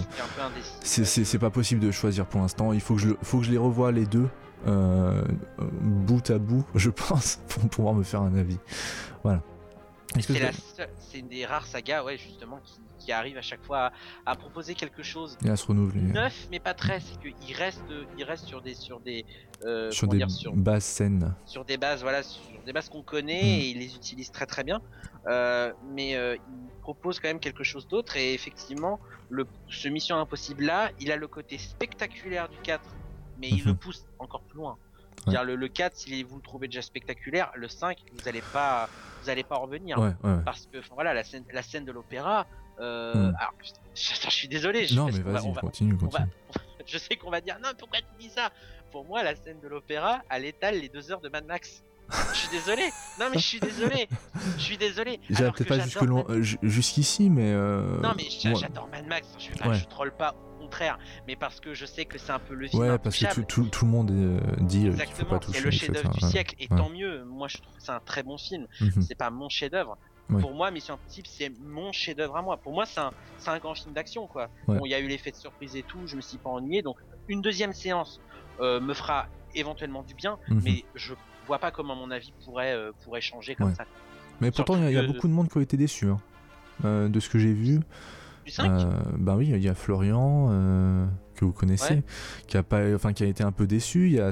[0.81, 2.73] c'est pas possible de choisir pour l'instant.
[2.73, 4.27] Il faut que, je, faut que je les revoie les deux,
[4.67, 5.23] euh,
[5.81, 8.57] bout à bout, je pense, pour pouvoir me faire un avis.
[9.23, 9.41] Voilà.
[10.19, 13.91] C'est une des rares sagas, ouais, justement, qui, qui arrive à chaque fois
[14.25, 16.01] à, proposer quelque chose et à se renouveler.
[16.01, 16.99] Neuf, mais pas très.
[16.99, 17.83] C'est qu'il reste,
[18.17, 19.25] il reste sur des, sur des,
[19.63, 20.23] euh, sur des
[20.53, 21.35] bases saines.
[21.45, 23.59] Sur des bases, voilà, sur des bases qu'on connaît hmm.
[23.61, 24.81] et il les utilise très très bien.
[25.27, 30.17] Euh, mais euh, il propose quand même quelque chose d'autre et effectivement, le, ce Mission
[30.17, 32.81] Impossible là, il a le côté spectaculaire du 4,
[33.39, 33.77] mais il le mhm.
[33.77, 34.77] pousse encore plus loin.
[35.25, 38.87] Dire le, le 4, si vous le trouvez déjà spectaculaire, le 5, vous n'allez pas,
[39.23, 39.97] vous allez pas revenir.
[40.45, 42.47] Parce que, voilà, la scène, la scène de l'opéra,
[42.79, 43.35] euh, hmm.
[43.39, 43.53] alors,
[43.95, 44.85] je, suis désolé.
[44.87, 46.27] Je, non, mais vas-y, continue, continue.
[46.85, 48.51] je sais qu'on va dire, non, pourquoi tu dis ça?
[48.91, 51.83] Pour moi, la scène de l'opéra, elle étale les deux heures de Mad Max.
[52.31, 52.83] je suis désolé.
[53.19, 54.07] Non, mais je suis désolé.
[54.57, 55.19] Je suis désolé.
[55.27, 57.51] J'irai peut-être pas jusque euh, jusqu'ici, mais.
[57.51, 57.99] Euh...
[57.99, 59.27] Non, mais j'adore Mad Max.
[59.39, 60.35] Je, je troll pas
[60.67, 62.81] contraire, mais parce que je sais que c'est un peu le film.
[62.81, 65.59] Ouais, parce que tout, tout, le monde euh, dit qu'il faut pas toucher.
[65.59, 67.23] C'est le chef-d'œuvre du siècle, et tant mieux.
[67.25, 68.67] Moi, je trouve que c'est un très bon film.
[68.81, 69.01] Mhm.
[69.01, 69.97] C'est pas mon chef-d'œuvre.
[70.41, 72.57] Pour moi, Mission Impossible, c'est mon chef-d'œuvre à moi.
[72.57, 73.11] Pour moi, c'est un,
[73.45, 74.49] un, grand film d'action, quoi.
[74.67, 76.81] Bon, il y a eu l'effet de surprise et tout, je me suis pas ennuyé,
[76.81, 76.97] donc
[77.29, 78.19] une deuxième séance
[78.59, 80.61] euh, me fera éventuellement du bien, mhm.
[80.65, 81.13] mais je
[81.45, 83.85] vois pas comment mon avis pourrait, euh, pourrait changer comme ça.
[84.41, 87.09] Mais pourtant, il y, a beaucoup de monde qui ont été déçus, hein.
[87.09, 87.79] de ce que j'ai vu.
[88.59, 91.05] Euh, bah oui, il y a Florian euh,
[91.35, 92.03] que vous connaissez,
[92.47, 94.07] qui a pas, enfin qui a été un peu déçu.
[94.07, 94.31] Il y a,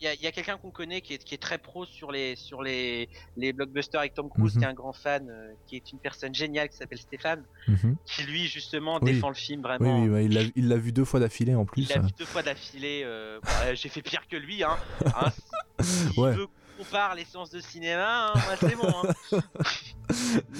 [0.00, 3.08] y a, quelqu'un qu'on connaît qui est, qui est, très pro sur les sur les,
[3.36, 4.70] les blockbusters avec Tom Cruise, qui est mhm.
[4.70, 7.96] un grand fan, euh, qui est une personne géniale qui s'appelle Stéphane, mhm.
[8.06, 10.02] qui lui justement défend le film vraiment.
[10.02, 11.82] Oui, oui il l'a vu deux fois d'affilée en plus.
[11.82, 13.06] Il l'a vu deux fois d'affilée.
[13.74, 14.76] J'ai fait pire que lui, hein.
[15.16, 15.30] hein
[16.16, 16.34] ouais
[16.82, 18.88] compare les séances de cinéma, hein, c'est bon.
[18.88, 19.40] Hein.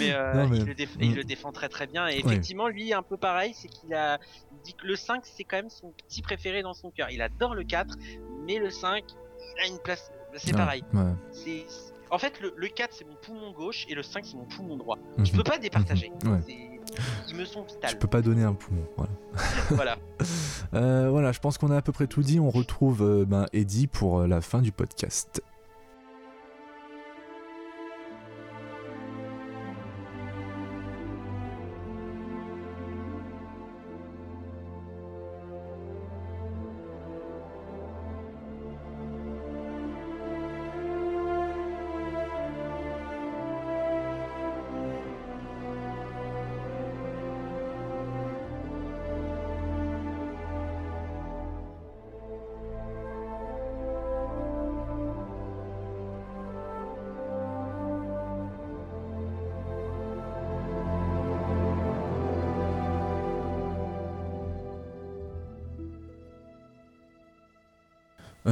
[0.00, 2.08] Euh, mais, Il, le défend très très bien.
[2.08, 4.18] Et effectivement, lui, un peu pareil, c'est qu'il a
[4.64, 7.10] dit que le 5, c'est quand même son petit préféré dans son cœur.
[7.10, 7.96] Il adore le 4,
[8.46, 9.04] mais le 5,
[9.56, 10.10] il a une place.
[10.36, 10.82] C'est pareil.
[12.10, 14.98] En fait, le, 4, c'est mon poumon gauche et le 5, c'est mon poumon droit.
[15.18, 15.36] Je mhm.
[15.36, 16.10] peux pas départager.
[16.24, 16.42] Mhm.
[17.28, 17.90] Ils me sont vitales.
[17.90, 18.86] Je peux pas donner un poumon.
[18.96, 19.12] Voilà.
[19.70, 19.96] voilà.
[20.74, 22.40] Euh, voilà, je pense qu'on a à peu près tout dit.
[22.40, 25.42] On retrouve euh, ben, Eddie pour la fin du podcast.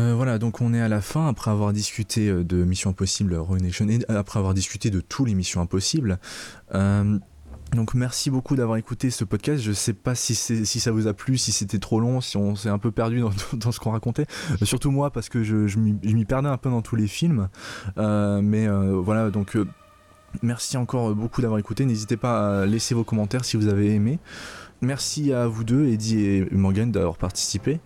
[0.00, 3.34] Euh, voilà, donc on est à la fin après avoir discuté euh, de Mission Impossible
[3.34, 6.18] Ruination et après avoir discuté de tous les Missions Impossibles.
[6.74, 7.18] Euh,
[7.74, 9.62] donc merci beaucoup d'avoir écouté ce podcast.
[9.62, 12.56] Je sais pas si, si ça vous a plu, si c'était trop long, si on
[12.56, 13.20] s'est un peu perdu
[13.52, 14.26] dans, ce qu'on racontait.
[14.62, 17.48] surtout moi parce que je, je m'y perdais un peu dans tous les films.
[17.96, 19.56] mais voilà, donc
[20.42, 21.84] merci encore beaucoup d'avoir écouté.
[21.84, 24.18] N'hésitez pas à laisser vos commentaires si vous avez aimé.
[24.82, 27.80] Merci à vous deux, Eddie et Morgan, d'avoir participé.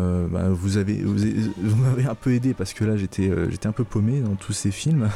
[0.00, 3.66] Euh, bah, vous avez vous, m'avez un peu aidé parce que là j'étais euh, j'étais
[3.66, 5.10] un peu paumé dans tous ces films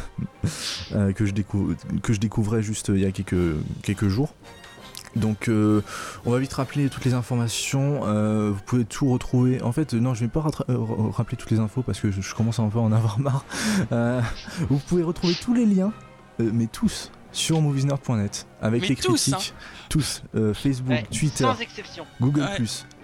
[0.93, 4.35] euh, que je découvre que je découvrais juste il y a quelques quelques jours.
[5.15, 8.01] Donc on va vite rappeler toutes les informations.
[8.01, 9.61] vous pouvez tout retrouver.
[9.61, 12.63] En fait, non, je vais pas rappeler toutes les infos parce que je, commence à
[12.63, 13.45] un peu en avoir marre.
[14.71, 15.93] vous pouvez retrouver tous les liens,
[16.39, 19.87] mais tous, sur moviesnerd.net avec les critiques, hein.
[19.91, 20.23] tous,
[20.55, 21.51] Facebook, Twitter,
[22.19, 22.49] Google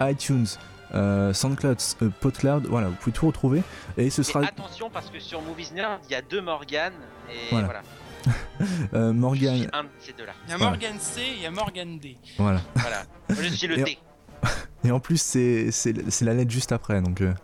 [0.01, 0.47] iTunes,
[0.95, 3.63] euh, SoundCloud, euh, PodCloud, voilà, vous pouvez tout retrouver.
[3.97, 4.41] Et ce sera.
[4.45, 6.93] attention parce que sur Movies Nerd, il y a deux Morgan
[7.31, 7.83] et voilà.
[8.95, 9.69] euh, Morgan.
[9.73, 10.33] Un de ces deux-là.
[10.47, 12.17] Il y a Morgan C et il y a Morgan D.
[12.39, 12.61] Voilà.
[12.75, 13.03] voilà.
[13.29, 13.99] Je suis le D.
[14.85, 17.35] Et en plus, c'est la lettre juste après, donc euh,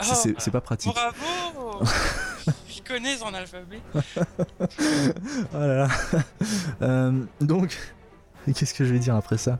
[0.00, 0.92] oh, c'est pas pratique.
[0.92, 1.84] Bravo
[2.68, 3.80] Je connais son alphabet.
[3.94, 5.88] oh là là.
[6.82, 7.78] Euh, donc,
[8.54, 9.58] Qu'est-ce que je vais dire après ça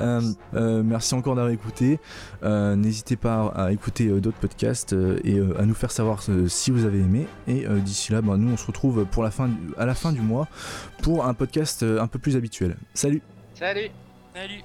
[0.00, 0.20] euh,
[0.54, 1.98] euh, Merci encore d'avoir écouté.
[2.42, 4.94] Euh, n'hésitez pas à écouter d'autres podcasts
[5.24, 7.26] et à nous faire savoir si vous avez aimé.
[7.46, 10.20] Et d'ici là, bah, nous on se retrouve pour la fin à la fin du
[10.20, 10.48] mois
[11.02, 12.76] pour un podcast un peu plus habituel.
[12.94, 13.22] Salut
[13.54, 13.90] Salut
[14.34, 14.62] Salut